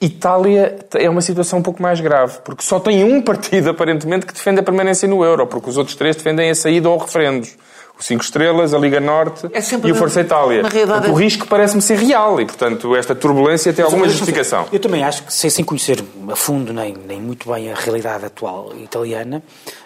Itália 0.00 0.78
é 0.94 1.10
uma 1.10 1.20
situação 1.20 1.58
um 1.58 1.62
pouco 1.62 1.82
mais 1.82 2.00
grave, 2.00 2.38
porque 2.42 2.64
só 2.64 2.80
tem 2.80 3.04
um 3.04 3.20
partido, 3.20 3.68
aparentemente, 3.68 4.24
que 4.24 4.32
defende 4.32 4.60
a 4.60 4.62
permanência 4.62 5.06
no 5.06 5.22
euro, 5.22 5.46
porque 5.46 5.68
os 5.68 5.76
outros 5.76 5.94
três 5.94 6.16
defendem 6.16 6.48
a 6.48 6.54
saída 6.54 6.88
ou 6.88 6.96
referendos. 6.96 7.54
O 7.98 8.02
Cinco 8.02 8.24
Estrelas, 8.24 8.72
a 8.72 8.78
Liga 8.78 8.98
Norte 8.98 9.46
é 9.52 9.86
e 9.86 9.92
o 9.92 9.94
Força 9.94 10.22
Itália. 10.22 10.62
O 11.10 11.12
risco 11.12 11.46
parece-me 11.46 11.82
ser 11.82 11.98
real 11.98 12.40
e, 12.40 12.46
portanto, 12.46 12.96
esta 12.96 13.14
turbulência 13.14 13.74
tem 13.74 13.84
alguma 13.84 14.08
justificação. 14.08 14.66
Eu 14.72 14.80
também 14.80 15.04
acho 15.04 15.22
que, 15.24 15.34
sem, 15.34 15.62
conhecer 15.62 16.02
a 16.30 16.34
fundo 16.34 16.72
nem, 16.72 16.94
nem 17.06 17.20
muito 17.20 17.52
bem 17.52 17.70
a 17.70 17.74
realidade 17.74 18.24
atual 18.24 18.72
italiana, 18.78 19.42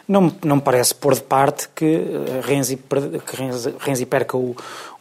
não, 0.07 0.33
não 0.45 0.57
me 0.57 0.62
parece 0.62 0.95
pôr 0.95 1.15
de 1.15 1.23
parte 1.23 1.69
que 1.75 1.85
eh, 1.87 2.41
Renzi, 2.45 2.77
que 2.77 3.37
Renzi, 3.37 3.75
Renzi 3.81 4.07
perca 4.07 4.37
o, 4.37 4.55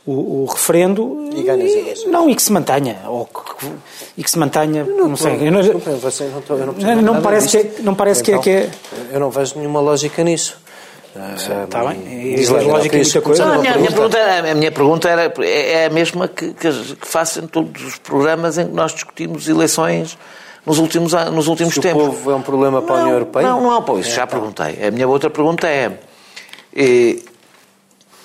o, 0.05 0.43
o 0.43 0.45
referendo 0.45 1.29
e, 1.33 1.41
e 1.41 2.09
não 2.09 2.29
e 2.29 2.35
que 2.35 2.41
se 2.41 2.51
mantenha 2.51 2.99
ou 3.07 3.25
que, 3.25 3.67
e 4.17 4.23
que 4.23 4.29
se 4.29 4.37
mantenha 4.37 4.83
não, 4.83 5.09
não 5.09 5.15
sei 5.15 5.35
eu 5.47 5.51
não, 5.51 5.61
não, 6.95 7.13
não, 7.13 7.21
parece 7.21 7.57
que 7.57 7.81
não 7.81 7.95
parece 7.95 8.21
então, 8.21 8.41
que, 8.41 8.49
é, 8.49 8.61
que 8.61 8.67
é 9.11 9.15
eu 9.15 9.19
não 9.19 9.29
vejo 9.29 9.57
nenhuma 9.57 9.79
lógica 9.79 10.23
nisso 10.23 10.61
Está 11.15 11.85
bem. 11.85 12.35
E 12.35 12.47
a 12.47 12.61
lógica 12.63 12.95
é 12.95 13.01
muita 13.03 13.21
coisa. 13.21 13.45
Não, 13.45 13.53
a, 13.53 13.57
minha, 13.59 13.73
pergunta, 13.91 14.17
a 14.17 14.55
minha 14.55 14.71
pergunta 14.71 15.09
era, 15.09 15.33
é 15.45 15.85
a 15.85 15.89
mesma 15.91 16.27
que, 16.27 16.53
que, 16.53 16.71
que 16.71 17.07
faço 17.07 17.39
em 17.39 17.45
todos 17.45 17.83
os 17.83 17.97
programas 17.99 18.57
em 18.57 18.65
que 18.65 18.73
nós 18.73 18.93
discutimos 18.93 19.47
eleições 19.47 20.17
nos 20.65 20.79
últimos, 20.79 21.13
nos 21.31 21.47
últimos 21.47 21.75
Se 21.75 21.81
tempos. 21.81 22.03
o 22.03 22.05
povo 22.07 22.31
é 22.31 22.35
um 22.35 22.41
problema 22.41 22.81
para 22.81 22.95
não, 22.95 23.01
a 23.01 23.03
União 23.03 23.15
Europeia? 23.15 23.47
Não, 23.47 23.61
não, 23.61 23.83
pô, 23.83 23.99
isso 23.99 24.09
é, 24.09 24.15
já 24.15 24.27
tá. 24.27 24.35
perguntei. 24.35 24.87
A 24.87 24.89
minha 24.89 25.07
outra 25.07 25.29
pergunta 25.29 25.67
é, 25.67 25.99
é 26.75 27.15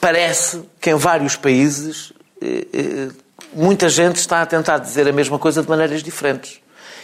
parece 0.08 0.62
que 0.80 0.90
em 0.90 0.94
vários 0.94 1.36
países 1.36 2.14
eh, 2.40 2.66
eh, 2.72 3.08
muita 3.52 3.90
gente 3.90 4.16
está 4.16 4.40
a 4.40 4.46
tentar 4.46 4.78
dizer 4.78 5.06
a 5.06 5.12
mesma 5.12 5.38
coisa 5.38 5.62
de 5.62 5.68
maneiras 5.68 6.02
diferentes. 6.02 6.60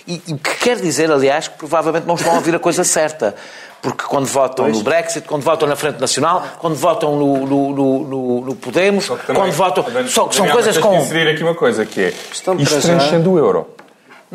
E, 0.09 0.23
o 0.29 0.39
que 0.39 0.55
quer 0.57 0.81
dizer, 0.81 1.13
aliás, 1.13 1.49
que 1.49 1.59
provavelmente 1.59 2.07
não 2.07 2.15
estão 2.15 2.33
a 2.33 2.37
ouvir 2.37 2.55
a 2.55 2.59
coisa 2.59 2.83
certa. 2.83 3.35
Porque 3.83 4.05
quando 4.05 4.25
votam 4.25 4.65
pois. 4.65 4.79
no 4.79 4.83
Brexit, 4.83 5.29
quando 5.29 5.43
votam 5.43 5.69
na 5.69 5.77
Frente 5.77 6.01
Nacional, 6.01 6.43
quando 6.59 6.77
votam 6.77 7.15
no, 7.17 7.47
no, 7.47 7.73
no, 7.75 8.41
no 8.41 8.55
Podemos, 8.57 9.07
também, 9.07 9.35
quando 9.35 9.53
votam. 9.53 9.85
Só 10.09 10.27
que 10.27 10.37
são 10.37 10.49
coisas 10.49 10.79
com. 10.79 10.97
inserir 10.97 11.29
aqui 11.29 11.43
uma 11.43 11.55
coisa 11.55 11.85
que 11.85 12.01
é. 12.01 12.15
Isto 12.33 12.57
transcende 12.57 13.29
o 13.29 13.37
euro. 13.37 13.74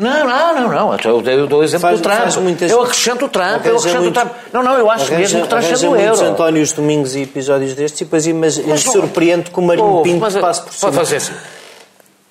Não, 0.00 0.26
não, 0.26 0.54
não, 0.54 0.68
não. 0.68 0.96
Eu, 1.04 1.20
eu 1.20 1.46
dou 1.46 1.60
o 1.60 1.62
exemplo 1.62 1.88
faz, 1.88 2.00
do 2.00 2.02
Trump. 2.02 2.36
Muitas... 2.42 2.70
Eu 2.70 2.80
acrescento 2.80 3.26
o 3.26 3.28
Trump, 3.28 3.66
eu 3.66 3.76
acrescento 3.76 4.02
muito... 4.02 4.18
o 4.18 4.20
Trump. 4.20 4.32
Não, 4.50 4.62
não, 4.62 4.78
eu 4.78 4.90
acho 4.90 5.04
arranja, 5.04 5.18
mesmo 5.20 5.42
que 5.42 5.48
transcende 5.48 5.86
o 5.86 5.94
euro. 5.94 6.24
Antónios 6.24 6.72
Domingos 6.72 7.14
e 7.14 7.22
episódios 7.22 7.74
destes 7.74 8.00
e 8.00 8.04
depois 8.04 8.26
mas, 8.28 8.58
mas 8.64 8.80
surpreende 8.80 9.50
com 9.50 9.60
o 9.60 9.66
Marinho 9.66 10.02
Pinto 10.02 10.20
mas, 10.20 10.36
passe 10.38 10.62
por 10.62 10.72
cima. 10.72 10.92
Pode 10.92 10.96
fazer 10.96 11.16
assim. 11.16 11.34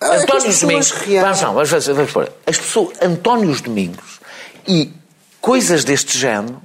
Ah, 0.01 0.15
Antónios 0.15 0.59
Domingos. 0.59 0.91
Vamos, 0.91 1.41
não, 1.41 1.53
vamos, 1.53 1.69
fazer, 1.69 1.93
vamos 1.93 2.11
pôr. 2.11 2.31
As 2.47 2.57
pessoas, 2.57 2.97
Antónios 3.03 3.61
Domingos 3.61 4.19
e 4.67 4.91
coisas 5.39 5.83
deste 5.83 6.17
género 6.17 6.59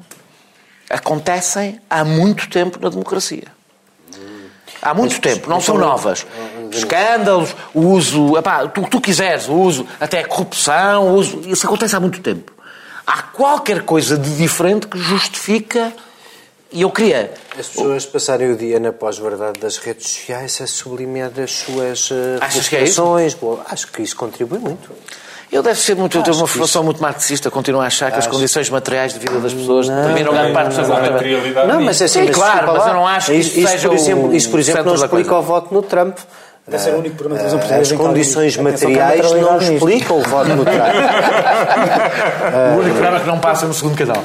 acontecem 0.88 1.80
há 1.90 2.02
muito 2.02 2.48
tempo 2.48 2.78
na 2.80 2.88
democracia. 2.88 3.44
Há 4.80 4.94
muito 4.94 5.20
tempo, 5.20 5.48
não 5.48 5.60
são 5.60 5.78
novas 5.78 6.26
escândalos, 6.78 7.54
o 7.72 7.80
uso, 7.80 8.36
epá, 8.36 8.66
tu, 8.68 8.82
tu 8.88 9.00
quiseres, 9.00 9.48
o 9.48 9.54
uso, 9.54 9.86
até 10.00 10.22
corrupção, 10.24 11.08
o 11.08 11.14
uso, 11.14 11.40
isso 11.46 11.66
acontece 11.66 11.94
há 11.96 12.00
muito 12.00 12.20
tempo. 12.20 12.52
Há 13.06 13.22
qualquer 13.22 13.82
coisa 13.82 14.16
de 14.16 14.36
diferente 14.36 14.86
que 14.86 14.98
justifica 14.98 15.92
e 16.74 16.82
eu 16.82 16.90
queria. 16.90 17.32
As 17.56 17.68
pessoas 17.68 18.04
passarem 18.04 18.50
o 18.50 18.56
dia 18.56 18.80
na 18.80 18.92
pós-verdade 18.92 19.60
das 19.60 19.76
redes 19.78 20.08
sociais 20.08 20.60
a 20.60 20.66
sublinhar 20.66 21.30
as 21.40 21.52
suas 21.52 22.10
Achas 22.40 22.68
que 22.68 22.76
é? 22.76 22.82
Acho 23.70 23.86
que 23.92 24.02
isso 24.02 24.16
contribui 24.16 24.58
muito. 24.58 24.90
Eu 25.52 25.62
deve 25.62 25.78
ser 25.78 25.94
muito, 25.94 26.18
eu 26.18 26.22
tenho 26.24 26.36
uma 26.36 26.48
formação 26.48 26.80
isso... 26.80 26.86
muito 26.86 27.00
marxista, 27.00 27.48
continuo 27.48 27.80
a 27.80 27.86
achar 27.86 28.10
que 28.10 28.18
as 28.18 28.26
condições 28.26 28.68
materiais 28.68 29.12
de 29.12 29.20
vida 29.20 29.38
das 29.38 29.54
pessoas 29.54 29.88
não, 29.88 29.96
determinam 29.98 30.32
grande 30.32 30.52
parte 30.52 30.68
do 30.70 30.74
seu 30.74 30.84
comportamento. 30.84 31.66
Não, 31.68 31.80
mas 31.80 32.00
é 32.00 32.06
assim, 32.06 32.26
Sim, 32.26 32.32
claro, 32.32 32.66
mas 32.72 32.86
eu 32.88 32.94
não 32.94 33.06
acho 33.06 33.30
que 33.30 33.38
isso, 33.38 33.60
isso, 33.60 33.88
por 33.88 33.94
exemplo, 33.94 34.34
isso, 34.34 34.50
por 34.50 34.58
exemplo, 34.58 34.84
não 34.84 34.94
explica 34.96 35.36
o 35.36 35.42
voto 35.42 35.72
no 35.72 35.80
Trump. 35.80 36.18
Deve 36.66 36.82
ser 36.82 36.94
o 36.94 36.98
único 36.98 37.16
programa 37.16 37.42
de 37.42 37.50
televisão 37.50 37.80
As 37.80 37.92
condições 37.92 38.56
materiais 38.56 39.30
não 39.32 39.58
explicam 39.58 40.18
o 40.18 40.22
voto 40.22 40.48
no 40.48 40.64
trato. 40.72 40.96
O 42.74 42.80
único 42.80 42.94
programa 42.94 43.20
que 43.20 43.26
não 43.26 43.38
passa 43.38 43.66
no 43.66 43.74
segundo 43.74 43.98
canal. 43.98 44.24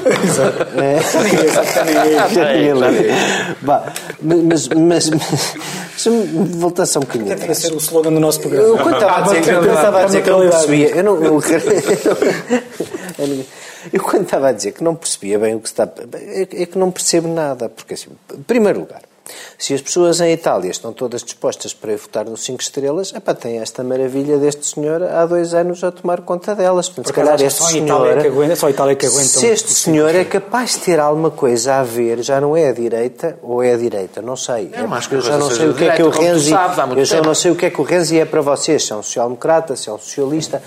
Tinha 2.30 2.72
lido. 2.72 3.14
Vá, 3.60 3.92
Mas, 4.22 4.68
mas, 4.68 5.10
mas, 5.10 5.12
só 6.88 6.98
um 6.98 7.02
bocadinho 7.02 7.30
atrás. 7.30 7.58
ser 7.58 7.74
o 7.74 7.76
slogan 7.76 8.10
do 8.10 8.20
nosso 8.20 8.40
programa. 8.40 8.68
Eu 8.68 8.78
quando 8.78 8.94
estava 8.94 9.18
a 9.18 9.20
dizer, 9.20 9.52
eu 9.52 9.74
estava 9.74 10.00
a 10.00 10.04
dizer 10.06 10.22
que 10.22 10.30
não 10.30 10.40
percebia, 10.40 10.88
eu 10.96 11.04
não, 11.04 11.22
eu, 13.92 14.02
quando 14.02 14.22
estava 14.22 14.48
a 14.48 14.52
dizer 14.52 14.72
que 14.72 14.82
não 14.82 14.94
percebia 14.94 15.38
bem 15.38 15.54
o 15.54 15.60
que 15.60 15.68
está, 15.68 15.86
é, 16.14 16.40
é 16.40 16.66
que 16.66 16.78
não 16.78 16.90
percebo 16.90 17.28
nada, 17.28 17.68
porque 17.68 17.92
assim, 17.92 18.08
em 18.34 18.42
primeiro 18.42 18.80
lugar, 18.80 19.02
se 19.58 19.74
as 19.74 19.80
pessoas 19.80 20.20
em 20.20 20.32
Itália 20.32 20.70
estão 20.70 20.92
todas 20.92 21.22
dispostas 21.22 21.72
para 21.74 21.92
ir 21.92 21.96
votar 21.96 22.24
no 22.24 22.36
5 22.36 22.60
estrelas, 22.62 23.12
epá, 23.14 23.34
tem 23.34 23.58
esta 23.58 23.82
maravilha 23.84 24.38
deste 24.38 24.66
senhor 24.66 25.02
há 25.02 25.26
dois 25.26 25.54
anos 25.54 25.82
a 25.84 25.90
tomar 25.90 26.20
conta 26.22 26.54
delas. 26.54 26.88
Portanto, 26.88 27.06
se 27.08 27.12
Por 27.12 27.20
acaso, 27.20 27.36
calhar 27.38 27.46
acho 27.46 27.62
este 27.62 27.62
só 27.72 27.78
em 27.78 27.84
Itália 27.84 28.10
senhor, 28.10 28.22
que 28.22 28.28
aguenta- 28.28 28.56
só 28.56 28.70
Itália 28.70 28.94
que 28.96 29.06
aguenta 29.06 29.24
se 29.24 29.46
este 29.46 29.72
senhor 29.72 30.14
é 30.14 30.24
capaz 30.24 30.72
de 30.72 30.78
ter 30.80 31.00
alguma 31.00 31.30
coisa 31.30 31.74
a 31.76 31.82
ver, 31.82 32.22
já 32.22 32.40
não 32.40 32.56
é 32.56 32.68
a 32.68 32.72
direita 32.72 33.38
ou 33.42 33.62
é 33.62 33.72
a 33.74 33.76
direita, 33.76 34.20
não 34.22 34.36
sei. 34.36 34.70
É, 34.72 34.82
mas 34.86 35.04
porque 35.06 35.16
eu 35.16 35.20
já 35.20 35.36
não 35.38 35.50
sei 35.50 35.68
o 35.68 35.74
que 35.74 35.84
é 35.84 35.94
que 35.96 36.02
o 36.02 36.10
Renzi, 36.10 36.52
eu 36.96 37.04
já 37.04 37.20
não 37.22 37.34
sei 37.34 37.50
o 37.50 37.56
que 37.56 37.66
é 37.66 37.70
que 37.70 37.80
o 37.80 37.84
Renzi 37.84 38.18
é 38.20 38.24
para 38.24 38.40
vocês, 38.40 38.84
se 38.86 38.92
é 38.92 38.96
um 38.96 39.02
social-democrata, 39.02 39.76
se 39.76 39.88
é 39.88 39.92
um 39.92 39.98
socialista. 39.98 40.62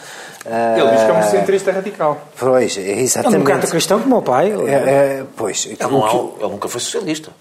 Ele 0.45 0.89
diz 0.91 1.03
que 1.03 1.09
é 1.09 1.14
um 1.14 1.18
Ah, 1.18 1.22
centrista 1.24 1.72
radical. 1.72 2.18
Pois, 2.38 2.78
é 2.78 2.82
É 2.82 2.95
um 2.95 2.99
exatamente. 2.99 3.32
democrata 3.32 3.68
cristão 3.68 3.99
como 4.01 4.16
o 4.16 4.18
meu 4.18 4.22
pai. 4.22 4.51
É, 4.68 4.72
é, 4.74 5.24
pois, 5.38 5.66
Ele, 5.66 5.78
não 5.80 6.05
é- 6.05 6.43
ele 6.43 6.51
nunca 6.51 6.68
foi 6.68 6.82
socialista. 6.82 7.32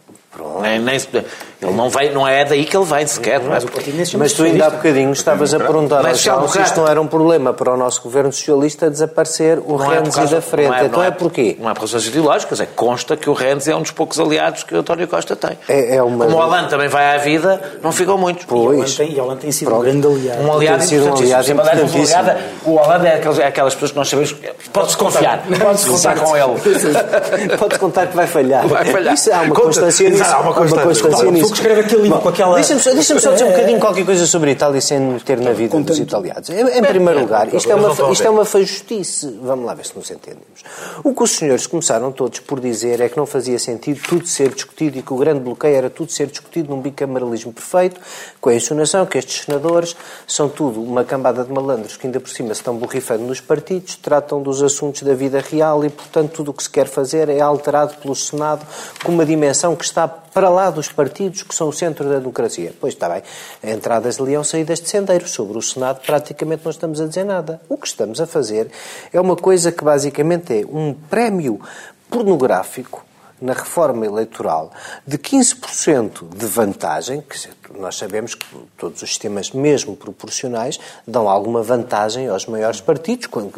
Nem, 0.60 0.82
nem, 0.82 1.24
ele 1.62 1.72
não, 1.72 1.88
veio, 1.88 2.12
não 2.12 2.26
é 2.26 2.44
daí 2.44 2.64
que 2.64 2.76
ele 2.76 2.84
vem 2.84 3.06
sequer. 3.06 3.40
não 3.40 3.54
é? 3.54 3.60
Mas 3.60 4.08
chama 4.10 4.24
mas 4.24 4.32
tu 4.32 4.42
ainda 4.42 4.66
há 4.66 4.70
bocadinho 4.70 5.12
estavas 5.12 5.54
a 5.54 5.58
perguntar 5.58 6.02
Mas 6.02 6.26
ao 6.28 6.48
se 6.48 6.60
isto 6.60 6.80
não 6.80 6.88
era 6.88 7.00
um 7.00 7.06
problema 7.06 7.52
para 7.52 7.72
o 7.72 7.76
nosso 7.76 8.02
governo 8.02 8.32
socialista 8.32 8.90
desaparecer 8.90 9.58
o 9.64 9.78
Não 9.78 9.92
é 9.92 9.98
Renzi 9.98 10.16
causa- 10.16 10.34
da 10.36 10.40
frente. 10.42 10.68
não 10.70 10.84
então 10.86 11.02
é, 11.02 11.10
porquê? 11.10 11.56
Não 11.60 11.70
é 11.70 11.74
por 11.74 11.82
razões 11.82 12.06
ideológicas, 12.06 12.60
é 12.60 12.66
que 12.66 12.72
consta 12.74 13.16
que 13.16 13.28
o 13.30 13.32
Renzi 13.32 13.70
é 13.70 13.76
um 13.76 13.82
dos 13.82 13.90
poucos 13.90 14.18
aliados 14.18 14.62
que 14.64 14.74
o 14.74 14.78
António 14.80 15.06
Costa 15.08 15.36
tem. 15.36 15.56
É- 15.68 15.96
é 15.96 16.02
uma- 16.02 16.24
Como 16.24 16.36
o 16.36 16.40
Hollande 16.40 16.68
também 16.70 16.88
vai 16.88 17.14
à 17.14 17.18
vida, 17.18 17.60
não 17.82 17.92
ficam 17.92 18.16
muitos. 18.18 18.44
E 18.44 18.46
Pois. 18.48 18.94
tem- 18.96 19.12
E 19.12 19.18
o 19.20 19.22
Hollande 19.22 19.40
tem 19.42 19.52
sido 19.52 19.68
Pronto. 19.68 19.80
um 19.80 19.84
grande 19.84 20.06
aliado. 20.06 20.42
Um 20.42 20.52
aliado 20.52 20.82
sido 20.84 21.04
um 21.06 21.14
aliado 21.14 21.50
aliado, 21.52 22.40
O 22.64 22.74
Hollande 22.76 23.06
é 23.06 23.14
aquelas, 23.16 23.38
é 23.38 23.46
aquelas 23.46 23.74
pessoas 23.74 23.90
que 23.92 23.96
nós 23.98 24.08
sabemos. 24.08 24.34
Pode-se 24.72 24.96
confiar. 24.96 25.42
Pode-se 25.60 25.88
contar 25.88 26.14
com 26.18 26.36
ele. 26.36 26.60
Pode 27.58 27.78
contar 27.78 28.06
que 28.06 28.16
vai 28.16 28.26
falhar. 28.26 28.66
Vai 28.66 28.84
falhar. 28.86 29.14
Isso, 29.14 29.32
há 29.32 29.42
uma 29.42 29.54
constância 29.54 30.08
nisso. 30.10 30.24
Há 30.24 30.40
uma 30.40 30.52
constância. 30.54 31.30
nisso. 31.30 31.51
Que 31.52 31.58
escreve 31.58 31.80
aquele 31.82 32.02
livro 32.02 32.20
com 32.20 32.28
aquela- 32.28 32.54
Deixa-me 32.56 32.80
só, 32.80 32.92
deixa 32.92 33.20
só 33.20 33.32
dizer 33.32 33.44
um 33.44 33.50
bocadinho 33.50 33.78
qualquer 33.80 34.04
coisa 34.04 34.26
sobre 34.26 34.50
a 34.50 34.52
Itália 34.52 34.80
sem 34.80 34.98
meter 35.00 35.38
na 35.38 35.52
vida 35.52 35.78
dos 35.80 35.98
italianos. 35.98 36.48
Em, 36.50 36.60
em 36.78 36.82
primeiro 36.82 37.20
lugar, 37.20 37.52
isto 37.54 37.70
é, 37.70 37.74
uma, 37.74 38.12
isto 38.12 38.26
é 38.26 38.30
uma 38.30 38.44
fajustice. 38.44 39.38
Vamos 39.42 39.64
lá 39.66 39.74
ver 39.74 39.86
se 39.86 39.96
nos 39.96 40.10
entendemos. 40.10 40.62
O 41.04 41.14
que 41.14 41.22
os 41.22 41.30
senhores 41.30 41.66
começaram 41.66 42.10
todos 42.12 42.40
por 42.40 42.58
dizer 42.60 43.00
é 43.00 43.08
que 43.08 43.16
não 43.16 43.26
fazia 43.26 43.58
sentido 43.58 44.00
tudo 44.08 44.26
ser 44.26 44.50
discutido 44.50 44.98
e 44.98 45.02
que 45.02 45.12
o 45.12 45.16
grande 45.16 45.40
bloqueio 45.40 45.76
era 45.76 45.90
tudo 45.90 46.10
ser 46.10 46.26
discutido 46.26 46.70
num 46.74 46.80
bicameralismo 46.80 47.52
perfeito, 47.52 48.00
com 48.40 48.50
a 48.50 48.54
insinuação 48.54 49.04
que 49.06 49.18
estes 49.18 49.44
senadores 49.44 49.94
são 50.26 50.48
tudo 50.48 50.82
uma 50.82 51.04
cambada 51.04 51.44
de 51.44 51.52
malandros 51.52 51.96
que 51.96 52.06
ainda 52.06 52.18
por 52.20 52.30
cima 52.30 52.48
se 52.54 52.60
estão 52.60 52.74
borrifando 52.76 53.24
nos 53.24 53.40
partidos, 53.40 53.96
tratam 53.96 54.42
dos 54.42 54.62
assuntos 54.62 55.02
da 55.02 55.14
vida 55.14 55.40
real 55.50 55.84
e, 55.84 55.90
portanto, 55.90 56.30
tudo 56.32 56.50
o 56.50 56.54
que 56.54 56.62
se 56.62 56.70
quer 56.70 56.86
fazer 56.86 57.28
é 57.28 57.40
alterado 57.40 57.94
pelo 57.96 58.14
Senado 58.14 58.66
com 59.04 59.12
uma 59.12 59.24
dimensão 59.26 59.74
que 59.76 59.84
está 59.84 60.08
para 60.32 60.48
lá 60.48 60.70
dos 60.70 60.90
partidos 60.90 61.42
que 61.42 61.54
são 61.54 61.68
o 61.68 61.72
centro 61.72 62.08
da 62.08 62.18
democracia. 62.18 62.74
Pois 62.80 62.94
está 62.94 63.08
bem, 63.08 63.22
entradas 63.62 64.16
de 64.16 64.22
leão, 64.22 64.42
saídas 64.42 64.80
de 64.80 64.88
sendeiro. 64.88 65.28
Sobre 65.28 65.58
o 65.58 65.62
Senado 65.62 66.00
praticamente 66.04 66.64
não 66.64 66.70
estamos 66.70 67.00
a 67.00 67.06
dizer 67.06 67.24
nada. 67.24 67.60
O 67.68 67.76
que 67.76 67.86
estamos 67.86 68.20
a 68.20 68.26
fazer 68.26 68.70
é 69.12 69.20
uma 69.20 69.36
coisa 69.36 69.70
que 69.70 69.84
basicamente 69.84 70.60
é 70.60 70.66
um 70.66 70.94
prémio 70.94 71.60
pornográfico 72.08 73.04
na 73.42 73.52
reforma 73.52 74.06
eleitoral 74.06 74.70
de 75.04 75.18
15% 75.18 76.28
de 76.28 76.46
vantagem, 76.46 77.20
que 77.22 77.76
nós 77.76 77.96
sabemos 77.96 78.36
que 78.36 78.46
todos 78.78 79.02
os 79.02 79.08
sistemas, 79.08 79.50
mesmo 79.50 79.96
proporcionais, 79.96 80.78
dão 81.06 81.28
alguma 81.28 81.60
vantagem 81.60 82.28
aos 82.28 82.46
maiores 82.46 82.80
partidos, 82.80 83.26
quando, 83.26 83.52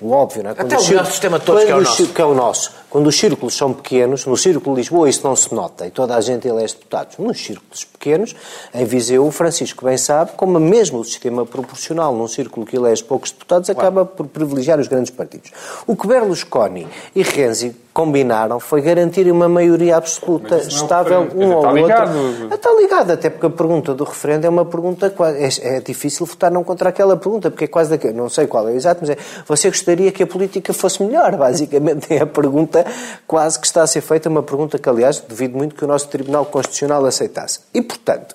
o 0.00 0.10
óbvio, 0.10 0.42
não 0.42 0.50
é? 0.50 0.54
Quando 0.54 0.66
Até 0.66 0.76
o 0.76 0.80
os 0.80 0.88
melhor 0.88 1.06
sistema 1.06 1.38
de 1.38 1.44
todos, 1.46 1.64
que 1.64 1.70
é 1.70 1.74
o 1.74 1.80
nosso. 1.80 2.06
que 2.08 2.20
é 2.20 2.24
o 2.24 2.34
nosso. 2.34 2.72
Quando 2.90 3.06
os 3.06 3.18
círculos 3.18 3.56
são 3.56 3.72
pequenos, 3.72 4.26
no 4.26 4.36
Círculo 4.36 4.76
de 4.76 4.82
Lisboa 4.82 5.08
isso 5.08 5.26
não 5.26 5.34
se 5.34 5.54
nota 5.54 5.86
e 5.86 5.90
toda 5.90 6.14
a 6.14 6.20
gente 6.20 6.46
elege 6.46 6.74
deputados. 6.74 7.16
Nos 7.18 7.38
círculos 7.38 7.84
pequenos, 7.84 8.34
em 8.74 8.84
Viseu, 8.84 9.26
o 9.26 9.30
Francisco 9.30 9.84
bem 9.84 9.96
sabe, 9.96 10.32
como 10.36 10.60
mesmo 10.60 10.98
o 10.98 11.04
sistema 11.04 11.46
proporcional 11.46 12.14
num 12.14 12.28
círculo 12.28 12.66
que 12.66 12.76
elege 12.76 13.02
poucos 13.02 13.30
deputados 13.30 13.70
acaba 13.70 14.04
por 14.04 14.26
privilegiar 14.26 14.78
os 14.78 14.86
grandes 14.86 15.10
partidos. 15.10 15.50
O 15.86 15.96
que 15.96 16.06
Berlusconi 16.06 16.86
e 17.14 17.22
Renzi 17.22 17.74
combinaram 17.96 18.60
foi 18.60 18.82
garantir 18.82 19.26
uma 19.32 19.48
maioria 19.48 19.96
absoluta, 19.96 20.56
não 20.56 20.58
é 20.58 20.64
um 20.64 20.68
estável 20.68 21.28
um 21.34 21.52
ao 21.52 21.56
está 21.56 21.68
outro. 21.68 21.72
ligado. 21.72 22.54
Está 22.54 22.74
ligado, 22.74 23.10
até 23.12 23.30
porque 23.30 23.46
a 23.46 23.50
pergunta 23.50 23.94
do 23.94 24.04
referendo 24.04 24.46
é 24.46 24.50
uma 24.50 24.66
pergunta. 24.66 25.10
É, 25.34 25.76
é 25.76 25.80
difícil 25.80 26.26
votar 26.26 26.50
não 26.50 26.62
contra 26.62 26.90
aquela 26.90 27.16
pergunta, 27.16 27.50
porque 27.50 27.64
é 27.64 27.66
quase 27.66 27.88
daquele. 27.88 28.12
Não 28.12 28.28
sei 28.28 28.46
qual 28.46 28.68
é 28.68 28.72
o 28.72 28.74
exato, 28.74 29.00
mas 29.00 29.08
é. 29.08 29.16
Você 29.46 29.70
gostaria 29.70 30.12
que 30.12 30.22
a 30.22 30.26
política 30.26 30.74
fosse 30.74 31.02
melhor? 31.02 31.36
Basicamente 31.40 32.12
é 32.12 32.20
a 32.20 32.26
pergunta 32.26 32.84
quase 33.26 33.58
que 33.58 33.66
está 33.66 33.82
a 33.82 33.86
ser 33.86 34.02
feita, 34.02 34.28
uma 34.28 34.42
pergunta 34.42 34.78
que, 34.78 34.90
aliás, 34.90 35.18
devido 35.20 35.56
muito 35.56 35.74
que 35.74 35.82
o 35.82 35.88
nosso 35.88 36.06
Tribunal 36.08 36.44
Constitucional 36.44 37.02
aceitasse. 37.06 37.60
E, 37.72 37.80
portanto, 37.80 38.34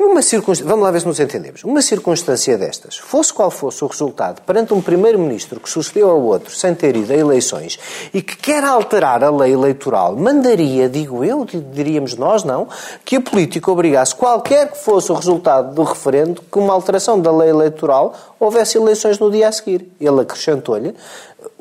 numa 0.00 0.22
circunstância. 0.22 0.64
Vamos 0.64 0.84
lá 0.84 0.90
ver 0.90 1.00
se 1.00 1.06
nos 1.06 1.20
entendemos. 1.20 1.62
Uma 1.62 1.82
circunstância 1.82 2.56
destas, 2.56 2.96
fosse 2.96 3.32
qual 3.32 3.50
fosse 3.50 3.84
o 3.84 3.86
resultado, 3.86 4.40
perante 4.42 4.72
um 4.72 4.80
primeiro-ministro 4.80 5.60
que 5.60 5.68
sucedeu 5.68 6.08
ao 6.08 6.20
outro 6.20 6.54
sem 6.54 6.74
ter 6.74 6.96
ido 6.96 7.12
a 7.12 7.16
eleições 7.16 7.78
e 8.14 8.22
que 8.22 8.36
quer 8.36 8.64
alterar 8.64 9.22
a 9.22 9.30
lei 9.30 9.52
eleitoral, 9.52 10.16
mandaria, 10.16 10.88
digo 10.88 11.22
eu, 11.22 11.44
diríamos 11.44 12.14
nós, 12.14 12.44
não, 12.44 12.66
que 13.04 13.16
a 13.16 13.20
política 13.20 13.70
obrigasse 13.70 14.14
qualquer 14.14 14.70
que 14.70 14.78
fosse 14.78 15.12
o 15.12 15.14
resultado 15.14 15.74
do 15.74 15.82
referendo 15.82 16.42
que 16.50 16.58
uma 16.58 16.72
alteração 16.72 17.20
da 17.20 17.30
lei 17.30 17.50
eleitoral 17.50 18.14
houvesse 18.38 18.78
eleições 18.78 19.18
no 19.18 19.30
dia 19.30 19.48
a 19.48 19.52
seguir. 19.52 19.86
Ele 20.00 20.20
acrescentou-lhe 20.20 20.94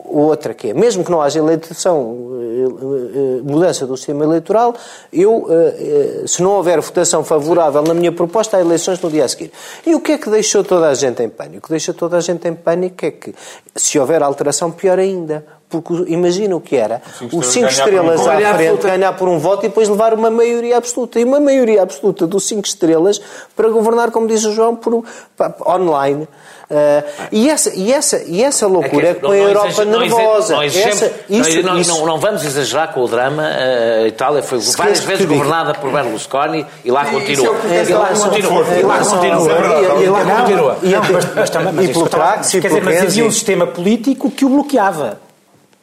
outra 0.09 0.53
que 0.53 0.69
é, 0.69 0.73
mesmo 0.73 1.03
que 1.03 1.11
não 1.11 1.21
haja 1.21 1.39
eleição, 1.39 2.29
mudança 3.43 3.85
do 3.85 3.95
sistema 3.95 4.23
eleitoral, 4.23 4.75
eu, 5.11 5.47
eh, 5.49 6.21
eh, 6.23 6.27
se 6.27 6.41
não 6.41 6.51
houver 6.51 6.79
votação 6.81 7.23
favorável 7.23 7.81
na 7.83 7.93
minha 7.93 8.11
proposta, 8.11 8.57
há 8.57 8.61
eleições 8.61 8.99
no 9.01 9.09
dia 9.09 9.25
a 9.25 9.27
seguir. 9.27 9.51
E 9.85 9.95
o 9.95 10.01
que 10.01 10.13
é 10.13 10.17
que 10.17 10.29
deixou 10.29 10.63
toda 10.63 10.89
a 10.89 10.93
gente 10.93 11.21
em 11.23 11.29
pânico? 11.29 11.57
O 11.57 11.61
que 11.61 11.69
deixou 11.69 11.93
toda 11.93 12.17
a 12.17 12.21
gente 12.21 12.47
em 12.47 12.53
pânico 12.53 13.05
é 13.05 13.11
que, 13.11 13.33
se 13.75 13.99
houver 13.99 14.21
alteração, 14.21 14.71
pior 14.71 14.99
ainda. 14.99 15.58
Porque 15.69 15.93
imagina 16.07 16.55
o 16.55 16.59
que 16.61 16.75
era 16.75 16.99
Cinco 17.19 17.37
os 17.37 17.45
cinco 17.45 17.67
um 17.67 17.69
estrelas 17.69 18.19
voto. 18.19 18.29
à 18.31 18.33
frente 18.35 18.47
absoluta. 18.49 18.87
ganhar 18.87 19.13
por 19.13 19.27
um 19.27 19.37
voto 19.37 19.65
e 19.65 19.69
depois 19.69 19.87
levar 19.87 20.15
uma 20.15 20.31
maioria 20.31 20.77
absoluta. 20.77 21.19
E 21.19 21.23
uma 21.23 21.39
maioria 21.39 21.83
absoluta 21.83 22.25
dos 22.25 22.47
cinco 22.47 22.65
estrelas 22.65 23.21
para 23.55 23.69
governar, 23.69 24.09
como 24.09 24.27
diz 24.27 24.43
o 24.45 24.51
João, 24.51 24.75
por, 24.75 25.03
online. 25.67 26.27
Ah, 26.71 27.03
e, 27.31 27.49
essa, 27.49 27.71
e, 27.75 27.91
essa, 27.91 28.21
e 28.27 28.43
essa 28.43 28.67
loucura 28.67 29.09
é 29.09 29.13
que 29.15 29.21
põe 29.21 29.39
a 29.39 29.43
Europa 29.43 29.85
não 29.85 29.99
nervosa. 29.99 30.55
não 30.55 30.61
Essa- 30.63 31.11
não- 31.29 31.39
isso- 31.39 31.61
não, 31.63 31.77
isso- 31.79 31.91
não- 31.99 32.05
não 32.05 32.19
vamos 32.19 32.43
exagerar 32.45 32.93
com 32.93 33.03
o 33.03 33.07
drama. 33.07 33.43
A 34.03 34.07
Itália 34.07 34.41
foi 34.43 34.59
Se 34.61 34.75
várias 34.77 34.99
que 34.99 35.07
vezes 35.07 35.25
governada 35.27 35.73
por 35.75 35.91
Berlusconi 35.91 36.65
e 36.85 36.91
lá 36.91 37.07
é 37.07 37.11
continua. 37.11 37.51
o 37.51 37.55
que 37.59 37.67
E 37.67 37.93
lá 37.93 38.07
continua. 38.09 38.65
E 38.77 38.83
lá 38.83 38.99
continua. 38.99 39.51
É. 39.51 40.03
E 40.03 40.09
lá 40.09 40.25
continua. 40.41 40.77
e- 40.83 41.87
que 42.51 42.61
quer 42.61 42.67
dizer, 42.67 42.83
mas 42.83 43.01
havia 43.01 43.25
um 43.25 43.31
sistema 43.31 43.65
político 43.67 44.29
que 44.31 44.45
o 44.45 44.49
bloqueava. 44.49 45.28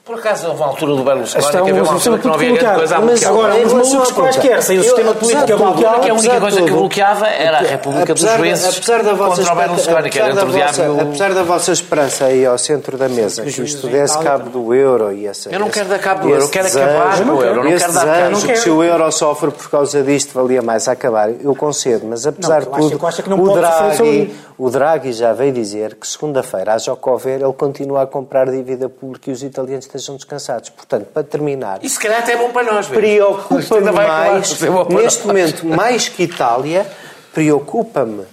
Por 0.06 0.20
acaso 0.20 0.46
houve 0.46 0.60
uma 0.60 0.68
altura 0.68 0.94
do 0.94 1.02
Berlusconi 1.02 1.44
Está 1.44 1.62
que 1.62 1.68
havia 1.70 1.82
um 1.82 1.84
uma 1.84 1.92
altura 1.94 2.18
que 2.18 2.26
não 2.28 2.34
havia 2.34 2.52
grande 2.52 2.74
coisa 2.76 2.96
a 2.96 3.00
bloqueado. 3.00 3.06
Mas 3.06 3.20
bloquear. 3.24 3.32
agora, 3.32 3.54
relação 3.54 3.92
malucos 3.98 4.12
quaisquer, 4.12 4.62
sem 4.62 4.78
o 4.78 4.82
sistema 4.84 5.14
político 5.14 5.42
a 5.42 5.44
de 5.46 5.52
tudo, 5.52 5.64
bloquear. 5.64 6.00
que 6.00 6.10
a 6.10 6.14
única 6.14 6.34
de 6.34 6.40
coisa 6.40 6.62
que 6.62 6.70
bloqueava 6.70 7.26
era 7.26 7.58
a 7.58 7.62
República 7.62 8.14
dos 8.14 8.22
Juízes 8.22 8.76
apesar 8.76 9.02
da 9.02 9.14
vossa 9.14 9.36
contra 9.42 9.52
o 9.52 9.56
Berlusconi, 9.56 10.10
que 10.10 10.18
era 10.20 10.28
apesar 10.28 10.30
entre 10.30 10.42
o 10.42 10.46
da 10.46 10.52
diabo 10.52 10.70
e 10.70 10.86
vossa- 10.86 10.92
o... 10.92 11.08
Apesar 11.08 11.34
da 11.34 11.42
vossa 11.42 11.72
esperança 11.72 12.24
aí 12.26 12.46
ao 12.46 12.56
centro 12.56 12.96
da 12.96 13.08
mesa, 13.08 13.42
que 13.42 13.62
isto 13.62 13.88
desse 13.88 14.16
cabo 14.20 14.48
do 14.48 14.72
euro 14.72 15.12
e 15.12 15.26
essa. 15.26 15.50
Eu 15.50 15.58
não 15.58 15.70
quero 15.70 15.88
dar 15.88 15.98
cabo 15.98 16.20
do 16.22 16.28
euro, 16.30 16.42
eu 16.44 16.48
quero 16.50 16.68
acabar 16.68 17.16
com 17.24 17.24
o 17.32 17.42
euro, 17.42 17.60
eu 17.60 17.64
não 17.64 17.76
quero 17.78 17.92
dar 17.92 18.30
cabo. 18.30 18.46
que 18.46 18.56
se 18.56 18.70
o 18.70 18.84
euro 18.84 19.10
sofre 19.10 19.50
por 19.50 19.68
causa 19.68 20.04
disto, 20.04 20.32
valia 20.32 20.62
mais 20.62 20.86
a 20.86 20.92
acabar. 20.92 21.30
Eu 21.42 21.56
concedo, 21.56 22.06
mas 22.06 22.24
apesar 22.24 22.60
de 22.60 22.66
tudo, 22.66 22.96
o, 23.42 23.54
Draghi, 23.54 24.34
o 24.56 24.70
Draghi 24.70 25.12
já 25.12 25.32
veio 25.32 25.52
dizer 25.52 25.96
que 25.96 26.06
segunda-feira, 26.06 26.76
que 26.76 27.08
houver, 27.08 27.40
ele 27.40 27.52
continua 27.54 28.02
a 28.02 28.06
comprar 28.06 28.48
dívida 28.48 28.88
pública 28.88 29.30
e 29.30 29.32
os 29.32 29.42
italianos 29.42 29.95
estejam 29.96 30.16
descansados. 30.16 30.70
Portanto, 30.70 31.06
para 31.06 31.22
terminar, 31.22 31.84
E 31.84 31.88
se 31.88 31.98
calhar 31.98 32.20
até 32.20 32.32
é 32.32 32.36
bom 32.36 32.50
para 32.50 32.72
nós. 32.72 32.86
preocupa-me 32.86 33.90
mais, 33.90 34.60
neste 34.90 35.26
momento, 35.26 35.66
mais 35.66 36.08
que 36.08 36.22
Itália, 36.24 36.86
preocupa-me 37.32 38.24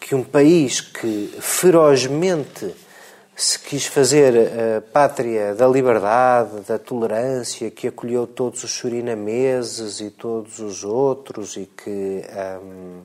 que 0.00 0.14
um 0.14 0.22
país 0.22 0.80
que 0.80 1.34
ferozmente 1.40 2.74
se 3.34 3.58
quis 3.58 3.86
fazer 3.86 4.34
a 4.36 4.80
pátria 4.92 5.54
da 5.54 5.66
liberdade, 5.66 6.60
da 6.68 6.78
tolerância, 6.78 7.70
que 7.70 7.88
acolheu 7.88 8.26
todos 8.26 8.62
os 8.62 8.70
surinameses 8.70 10.00
e 10.00 10.10
todos 10.10 10.58
os 10.58 10.84
outros 10.84 11.56
e 11.56 11.66
que 11.66 12.24
hum, 12.62 13.00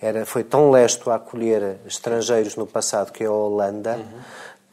era, 0.00 0.26
foi 0.26 0.44
tão 0.44 0.70
lesto 0.70 1.10
a 1.10 1.16
acolher 1.16 1.78
estrangeiros 1.86 2.54
no 2.54 2.66
passado 2.66 3.12
que 3.12 3.24
é 3.24 3.26
a 3.26 3.32
Holanda, 3.32 3.96
uhum. 3.96 4.20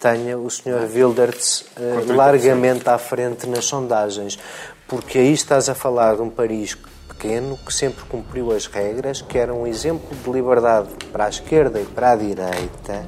Tenha 0.03 0.37
o 0.37 0.49
Sr. 0.49 0.85
Wilderts 0.93 1.63
uh, 1.77 2.13
largamente 2.13 2.89
à 2.89 2.97
frente 2.97 3.47
nas 3.47 3.63
sondagens. 3.63 4.37
Porque 4.85 5.17
aí 5.17 5.31
estás 5.31 5.69
a 5.69 5.73
falar 5.73 6.17
de 6.17 6.21
um 6.21 6.29
Paris 6.29 6.77
pequeno 7.07 7.57
que 7.65 7.73
sempre 7.73 8.03
cumpriu 8.09 8.51
as 8.51 8.65
regras, 8.65 9.21
que 9.21 9.37
era 9.37 9.53
um 9.53 9.65
exemplo 9.65 10.09
de 10.13 10.29
liberdade 10.29 10.89
para 11.09 11.25
a 11.25 11.29
esquerda 11.29 11.79
e 11.79 11.85
para 11.85 12.11
a 12.11 12.15
direita, 12.17 13.05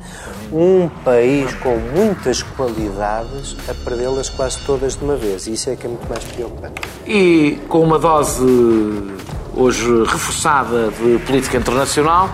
um 0.53 0.87
país 1.03 1.53
com 1.55 1.75
muitas 1.75 2.41
qualidades 2.41 3.57
a 3.69 3.73
perdê-las 3.83 4.29
quase 4.29 4.59
todas 4.65 4.95
de 4.95 5.03
uma 5.03 5.17
vez. 5.17 5.47
E 5.47 5.53
isso 5.53 5.69
é 5.69 5.75
que 5.75 5.85
é 5.85 5.89
muito 5.89 6.07
mais 6.07 6.23
preocupante. 6.23 6.81
E 7.05 7.59
com 7.67 7.81
uma 7.81 7.99
dose 7.99 8.41
hoje 9.53 10.03
reforçada 10.05 10.91
de 10.91 11.19
política 11.25 11.57
internacional, 11.57 12.29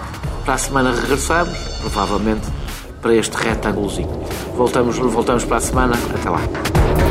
para 0.45 0.53
a 0.53 0.57
semana 0.59 0.91
regressamos, 0.93 1.57
provavelmente 1.79 2.60
para 3.01 3.15
este 3.15 3.35
retângulozinho. 3.35 4.09
Voltamos, 4.55 4.97
voltamos 4.97 5.43
para 5.43 5.57
a 5.57 5.61
semana. 5.61 5.93
Até 6.15 6.29
lá. 6.29 7.10